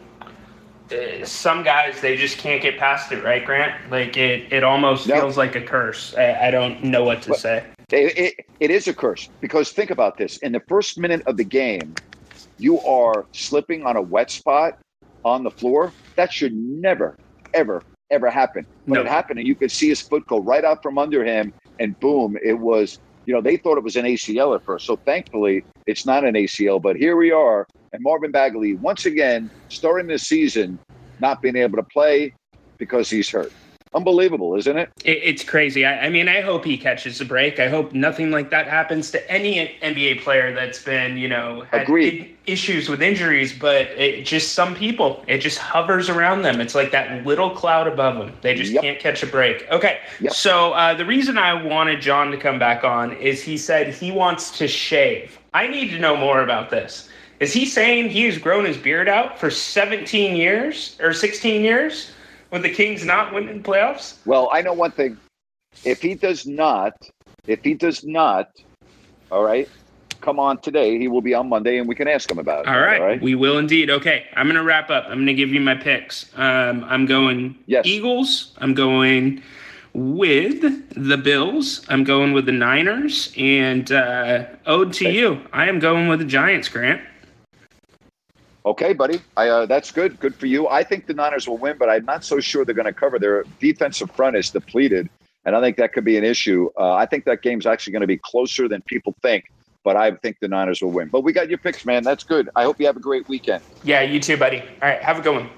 Uh, 0.92 1.26
some 1.26 1.64
guys 1.64 2.00
they 2.02 2.16
just 2.16 2.38
can't 2.38 2.62
get 2.62 2.78
past 2.78 3.12
it, 3.12 3.24
right, 3.24 3.44
Grant? 3.44 3.74
Like 3.90 4.16
it, 4.16 4.54
it 4.54 4.64
almost 4.64 5.08
No. 5.08 5.16
feels 5.16 5.38
like 5.38 5.56
a 5.56 5.62
curse. 5.62 6.14
I, 6.16 6.48
I 6.48 6.52
don't 6.52 6.84
know 6.84 7.04
what 7.04 7.24
to 7.24 7.34
say. 7.34 7.66
It, 7.92 8.18
it, 8.18 8.46
it 8.60 8.72
is 8.72 8.88
a 8.88 8.94
curse 8.94 9.28
because 9.42 9.72
think 9.72 9.90
about 9.90 10.18
this. 10.18 10.38
In 10.38 10.52
the 10.52 10.62
first 10.70 10.98
minute 11.00 11.24
of 11.26 11.36
the 11.38 11.44
game, 11.44 11.94
you 12.62 12.80
are 12.82 13.26
slipping 13.34 13.86
on 13.86 13.98
a 13.98 14.02
wet 14.02 14.30
spot 14.30 14.74
on 15.26 15.44
the 15.44 15.52
floor. 15.52 15.92
That 16.16 16.32
should 16.32 16.54
never, 16.54 17.18
ever, 17.54 17.82
ever 18.12 18.30
happen. 18.30 18.66
But 18.88 18.96
No. 18.96 19.02
it 19.02 19.08
happened, 19.08 19.40
and 19.40 19.48
you 19.48 19.56
could 19.56 19.72
see 19.72 19.90
his 19.90 20.02
foot 20.02 20.26
go 20.28 20.40
right 20.40 20.64
out 20.64 20.84
from 20.84 20.98
under 20.98 21.24
him, 21.24 21.54
and 21.80 22.00
boom, 22.00 22.38
it 22.44 22.60
was. 22.60 22.98
You 23.28 23.36
know, 23.36 23.42
they 23.42 23.58
thought 23.58 23.78
it 23.78 23.84
was 23.84 23.96
an 23.96 24.06
ACL 24.06 24.56
at 24.56 24.64
first. 24.66 24.88
So 24.88 24.98
thankfully, 25.06 25.64
it's 25.86 26.08
not 26.08 26.26
an 26.26 26.34
ACL. 26.34 26.82
But 26.82 26.96
here 26.96 27.16
we 27.16 27.32
are, 27.32 27.68
and 27.94 28.02
Marvin 28.02 28.32
Bagley 28.32 28.76
once 28.76 29.06
again 29.06 29.50
starting 29.70 30.08
this 30.08 30.24
season 30.24 30.80
not 31.20 31.40
being 31.42 31.56
able 31.56 31.78
to 31.78 31.84
play 31.84 32.34
because 32.80 33.10
he's 33.12 33.30
hurt. 33.30 33.52
Unbelievable, 33.94 34.56
isn't 34.56 34.78
it? 34.78 34.90
It, 35.04 35.18
it's 35.22 35.44
crazy. 35.44 35.86
I, 35.86 36.06
I 36.06 36.10
mean, 36.10 36.30
I 36.30 36.40
hope 36.40 36.64
he 36.64 36.78
catches 36.78 37.20
a 37.20 37.26
break. 37.26 37.60
I 37.60 37.68
hope 37.68 37.92
nothing 37.92 38.32
like 38.32 38.50
that 38.52 38.66
happens 38.68 39.12
to 39.12 39.32
any 39.32 39.78
NBA 39.82 40.22
player 40.24 40.54
that's 40.56 40.82
been, 40.82 41.18
you 41.18 41.28
know, 41.28 41.66
had 41.72 41.82
Agreed. 41.84 42.38
issues 42.46 42.88
with 42.88 43.02
injuries. 43.02 43.52
But 43.52 43.88
it 43.98 44.26
just 44.26 44.54
some 44.54 44.76
people, 44.76 45.22
it 45.28 45.40
just 45.40 45.58
hovers 45.58 46.10
around 46.10 46.44
them. 46.44 46.62
It's 46.62 46.74
like 46.74 46.92
that 46.92 47.26
little 47.26 47.50
cloud 47.50 47.86
above 47.86 48.18
them. 48.18 48.32
They 48.42 48.56
just 48.56 48.72
Yep. 48.72 48.82
can't 48.82 49.00
catch 49.00 49.24
a 49.24 49.28
break. 49.28 49.68
Okay, 49.70 50.00
Yep. 50.22 50.32
so 50.32 50.72
uh, 50.72 50.94
the 50.94 51.06
reason 51.06 51.38
I 51.38 51.62
wanted 51.62 52.02
John 52.02 52.32
to 52.32 52.38
come 52.38 52.60
back 52.60 52.86
on 52.86 53.12
is 53.18 53.44
he 53.44 53.58
said 53.58 53.94
he 53.94 54.10
wants 54.12 54.58
to 54.60 54.70
shave. 54.70 55.38
I 55.54 55.68
need 55.68 55.90
to 55.90 56.00
know 56.00 56.16
more 56.16 56.42
about 56.44 56.70
this. 56.70 57.10
Is 57.42 57.52
he 57.52 57.66
saying 57.66 58.10
he 58.10 58.24
has 58.26 58.38
grown 58.38 58.64
his 58.64 58.78
beard 58.78 59.10
out 59.10 59.38
for 59.38 59.50
17 59.50 60.38
years 60.38 60.96
or 61.02 61.12
16 61.12 61.62
years 61.64 62.12
with 62.52 62.62
the 62.62 62.70
Kings 62.70 63.06
not 63.06 63.34
winning 63.34 63.64
playoffs? 63.64 64.18
Well, 64.26 64.50
I 64.52 64.62
know 64.62 64.74
one 64.74 64.92
thing. 64.92 65.18
If 65.86 66.02
he 66.02 66.16
does 66.16 66.46
not, 66.46 66.94
if 67.48 67.64
he 67.64 67.74
does 67.74 68.04
not, 68.04 68.50
all 69.32 69.44
right, 69.44 69.70
come 70.20 70.40
on 70.40 70.60
today. 70.60 71.00
He 71.00 71.08
will 71.08 71.22
be 71.22 71.34
on 71.34 71.50
Monday, 71.50 71.78
and 71.78 71.88
we 71.88 71.96
can 71.96 72.08
ask 72.08 72.30
him 72.30 72.38
about 72.40 72.66
it. 72.66 72.68
All 72.68 72.80
right, 72.80 73.02
All 73.02 73.08
right. 73.08 73.22
we 73.22 73.36
will 73.36 73.58
indeed. 73.58 73.90
Okay, 73.90 74.26
I'm 74.36 74.46
going 74.48 74.58
to 74.58 74.64
wrap 74.64 74.90
up. 74.90 75.06
I'm 75.06 75.16
going 75.16 75.28
to 75.28 75.34
give 75.34 75.50
you 75.50 75.62
my 75.62 75.76
picks. 75.76 76.30
Um, 76.36 76.84
I'm 76.84 77.06
going 77.06 77.58
Eagles. 77.84 78.54
I'm 78.58 78.74
going 78.74 79.42
with 79.94 80.62
the 80.96 81.18
Bills. 81.18 81.86
I'm 81.90 82.04
going 82.04 82.34
with 82.34 82.46
the 82.46 82.52
Niners. 82.52 83.34
And 83.38 83.92
uh, 83.92 84.46
ode 84.66 84.94
to 84.94 85.10
you, 85.10 85.42
I 85.54 85.68
am 85.68 85.80
going 85.80 86.08
with 86.08 86.20
the 86.20 86.26
Giants, 86.26 86.70
Grant. 86.70 87.02
Okay, 88.66 88.94
buddy. 88.94 89.22
I, 89.38 89.48
uh, 89.50 89.66
that's 89.66 89.92
good. 89.92 90.20
Good 90.20 90.36
for 90.36 90.46
you. 90.46 90.68
I 90.68 90.84
think 90.84 91.08
the 91.08 91.14
Niners 91.14 91.48
will 91.48 91.58
win, 91.58 91.78
but 91.80 91.90
I'm 91.90 92.06
not 92.06 92.24
so 92.24 92.40
sure 92.40 92.64
they're 92.64 92.76
going 92.76 92.86
to 92.86 92.94
cover. 92.94 93.18
Their 93.18 93.44
defensive 93.60 94.12
front 94.12 94.36
is 94.36 94.52
depleted, 94.52 95.10
and 95.46 95.56
I 95.56 95.62
think 95.62 95.78
that 95.78 95.94
could 95.94 96.06
be 96.06 96.18
an 96.18 96.24
issue. 96.24 96.70
Uh, 96.78 96.94
I 96.94 97.06
think 97.08 97.26
that 97.26 97.42
game's 97.42 97.66
actually 97.66 97.94
going 97.94 98.02
to 98.02 98.08
be 98.08 98.18
closer 98.18 98.68
than 98.68 98.82
people 98.84 99.16
think, 99.24 99.52
but 99.84 99.96
I 99.96 100.12
think 100.12 100.38
the 100.42 100.48
Niners 100.48 100.82
will 100.82 100.92
win. 100.92 101.08
But 101.08 101.22
we 101.22 101.34
got 101.34 101.50
your 101.50 101.58
picks, 101.58 101.86
man. 101.86 102.04
That's 102.04 102.24
good. 102.24 102.50
I 102.56 102.64
hope 102.64 102.80
you 102.80 102.86
have 102.86 102.98
a 102.98 103.02
great 103.02 103.28
weekend. 103.28 103.64
Yeah, 103.84 104.02
you 104.02 104.20
too, 104.20 104.38
buddy. 104.38 104.60
All 104.60 104.90
right, 104.90 105.02
have 105.02 105.18
a 105.18 105.22
good 105.22 105.36
one. 105.36 105.50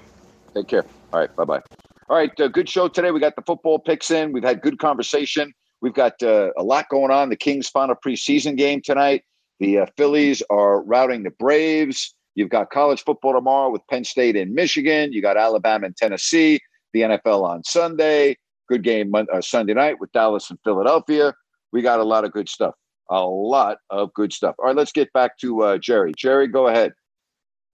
Take 0.54 0.68
care. 0.68 0.84
All 1.12 1.20
right. 1.20 1.34
Bye 1.36 1.44
bye. 1.44 1.62
All 2.08 2.16
right. 2.16 2.40
Uh, 2.40 2.48
good 2.48 2.68
show 2.68 2.88
today. 2.88 3.10
We 3.10 3.20
got 3.20 3.36
the 3.36 3.42
football 3.42 3.78
picks 3.78 4.10
in. 4.10 4.32
We've 4.32 4.44
had 4.44 4.62
good 4.62 4.78
conversation. 4.78 5.52
We've 5.80 5.94
got 5.94 6.22
uh, 6.22 6.50
a 6.56 6.62
lot 6.62 6.88
going 6.88 7.10
on. 7.10 7.28
The 7.28 7.36
Kings' 7.36 7.68
final 7.68 7.94
preseason 7.94 8.56
game 8.56 8.80
tonight. 8.80 9.24
The 9.60 9.80
uh, 9.80 9.86
Phillies 9.96 10.42
are 10.50 10.80
routing 10.82 11.22
the 11.22 11.30
Braves. 11.30 12.14
You've 12.34 12.50
got 12.50 12.70
college 12.70 13.02
football 13.04 13.32
tomorrow 13.34 13.70
with 13.70 13.82
Penn 13.90 14.04
State 14.04 14.36
and 14.36 14.54
Michigan. 14.54 15.12
You 15.12 15.22
got 15.22 15.36
Alabama 15.36 15.86
and 15.86 15.96
Tennessee. 15.96 16.60
The 16.92 17.02
NFL 17.02 17.44
on 17.44 17.64
Sunday. 17.64 18.36
Good 18.68 18.82
game 18.84 19.14
uh, 19.14 19.40
Sunday 19.42 19.74
night 19.74 20.00
with 20.00 20.12
Dallas 20.12 20.50
and 20.50 20.58
Philadelphia. 20.64 21.34
We 21.72 21.82
got 21.82 22.00
a 22.00 22.04
lot 22.04 22.24
of 22.24 22.32
good 22.32 22.48
stuff. 22.48 22.74
A 23.10 23.20
lot 23.24 23.78
of 23.90 24.12
good 24.14 24.32
stuff. 24.32 24.54
All 24.58 24.66
right. 24.66 24.76
Let's 24.76 24.92
get 24.92 25.12
back 25.12 25.38
to 25.38 25.62
uh, 25.62 25.78
Jerry. 25.78 26.12
Jerry, 26.16 26.48
go 26.48 26.68
ahead. 26.68 26.92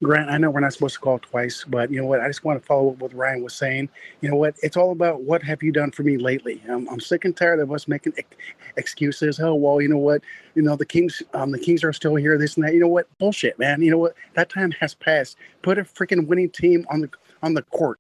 Grant, 0.03 0.31
I 0.31 0.39
know 0.39 0.51
we're 0.51 0.61
not 0.61 0.73
supposed 0.73 0.95
to 0.95 1.01
call 1.01 1.19
twice, 1.19 1.65
but 1.69 1.91
you 1.91 2.01
know 2.01 2.07
what? 2.07 2.21
I 2.21 2.29
just 2.29 2.45
want 2.45 2.61
to 2.61 2.67
follow 2.67 2.91
up 2.93 2.99
what 3.01 3.15
Ryan 3.15 3.43
was 3.45 3.55
saying. 3.55 3.89
You 4.23 4.31
know 4.31 4.37
what? 4.37 4.57
It's 4.63 4.77
all 4.77 4.93
about 4.93 5.23
what 5.23 5.43
have 5.43 5.63
you 5.63 5.73
done 5.73 5.91
for 5.91 6.05
me 6.05 6.19
lately. 6.19 6.63
I'm, 6.71 6.89
I'm 6.89 7.01
sick 7.01 7.25
and 7.27 7.37
tired 7.37 7.61
of 7.61 7.73
us 7.73 7.89
making 7.89 8.15
ex- 8.19 8.37
excuses. 8.77 9.41
Oh 9.41 9.55
well, 9.55 9.81
you 9.83 9.89
know 9.89 9.99
what? 9.99 10.23
You 10.55 10.63
know 10.63 10.77
the 10.77 10.87
Kings, 10.87 11.23
um, 11.35 11.53
the 11.53 11.59
Kings 11.59 11.85
are 11.85 11.93
still 11.93 12.17
here. 12.17 12.39
This 12.39 12.57
and 12.57 12.65
that. 12.67 12.75
You 12.75 12.81
know 12.81 12.89
what? 12.89 13.09
Bullshit, 13.19 13.59
man. 13.59 13.83
You 13.83 13.91
know 13.91 13.99
what? 13.99 14.15
That 14.35 14.51
time 14.51 14.73
has 14.81 14.95
passed. 14.95 15.37
Put 15.63 15.79
a 15.79 15.83
freaking 15.83 16.29
winning 16.29 16.51
team 16.51 16.87
on 16.91 17.03
the 17.03 17.11
on 17.43 17.55
the 17.55 17.63
court. 17.63 17.99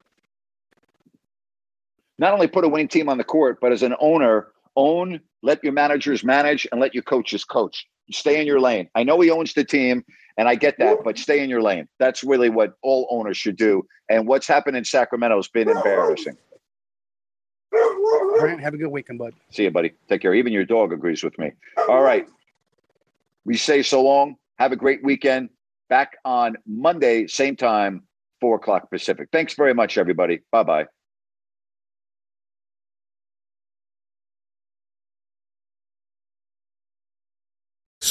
not 2.18 2.34
only 2.34 2.48
put 2.48 2.64
a 2.64 2.68
winning 2.68 2.88
team 2.88 3.11
on 3.11 3.18
the 3.18 3.24
court, 3.24 3.59
but 3.61 3.72
as 3.72 3.84
an 3.84 3.96
owner, 4.01 4.48
own, 4.76 5.20
let 5.42 5.62
your 5.64 5.74
managers 5.74 6.24
manage, 6.24 6.68
and 6.72 6.80
let 6.80 6.94
your 6.94 7.05
coaches 7.05 7.44
coach. 7.44 7.88
Stay 8.12 8.40
in 8.40 8.48
your 8.48 8.61
lane. 8.61 8.90
I 8.96 9.05
know 9.05 9.20
he 9.20 9.30
owns 9.32 9.55
the 9.55 9.64
team, 9.64 10.05
and 10.37 10.49
I 10.49 10.55
get 10.55 10.78
that, 10.78 10.99
but 11.05 11.18
stay 11.18 11.43
in 11.43 11.51
your 11.51 11.62
lane. 11.62 11.89
That's 11.99 12.24
really 12.24 12.51
what 12.51 12.74
all 12.83 13.07
owners 13.11 13.37
should 13.37 13.57
do. 13.57 13.87
And 14.09 14.26
what's 14.26 14.47
happened 14.47 14.76
in 14.76 14.85
Sacramento 14.85 15.37
has 15.37 15.49
been 15.49 15.68
embarrassing. 15.68 16.37
Grant, 18.39 18.61
have 18.61 18.74
a 18.74 18.78
good 18.78 18.89
weekend, 18.89 19.18
bud. 19.18 19.35
See 19.51 19.64
you, 19.64 19.70
buddy. 19.70 19.93
Take 20.09 20.22
care. 20.22 20.35
Even 20.35 20.53
your 20.53 20.64
dog 20.64 20.93
agrees 20.93 21.22
with 21.22 21.39
me. 21.39 21.53
All 21.89 22.03
right. 22.03 22.26
We 23.45 23.57
say 23.57 23.83
so 23.83 24.03
long. 24.03 24.37
Have 24.59 24.72
a 24.72 24.76
great 24.76 25.03
weekend. 25.05 25.51
Back 25.89 26.16
on 26.24 26.57
Monday, 26.66 27.26
same 27.26 27.57
time, 27.57 28.05
four 28.41 28.57
o'clock 28.57 28.91
Pacific. 28.91 29.28
Thanks 29.33 29.55
very 29.55 29.74
much, 29.74 29.99
everybody. 29.99 30.41
Bye 30.53 30.62
bye. 30.62 30.87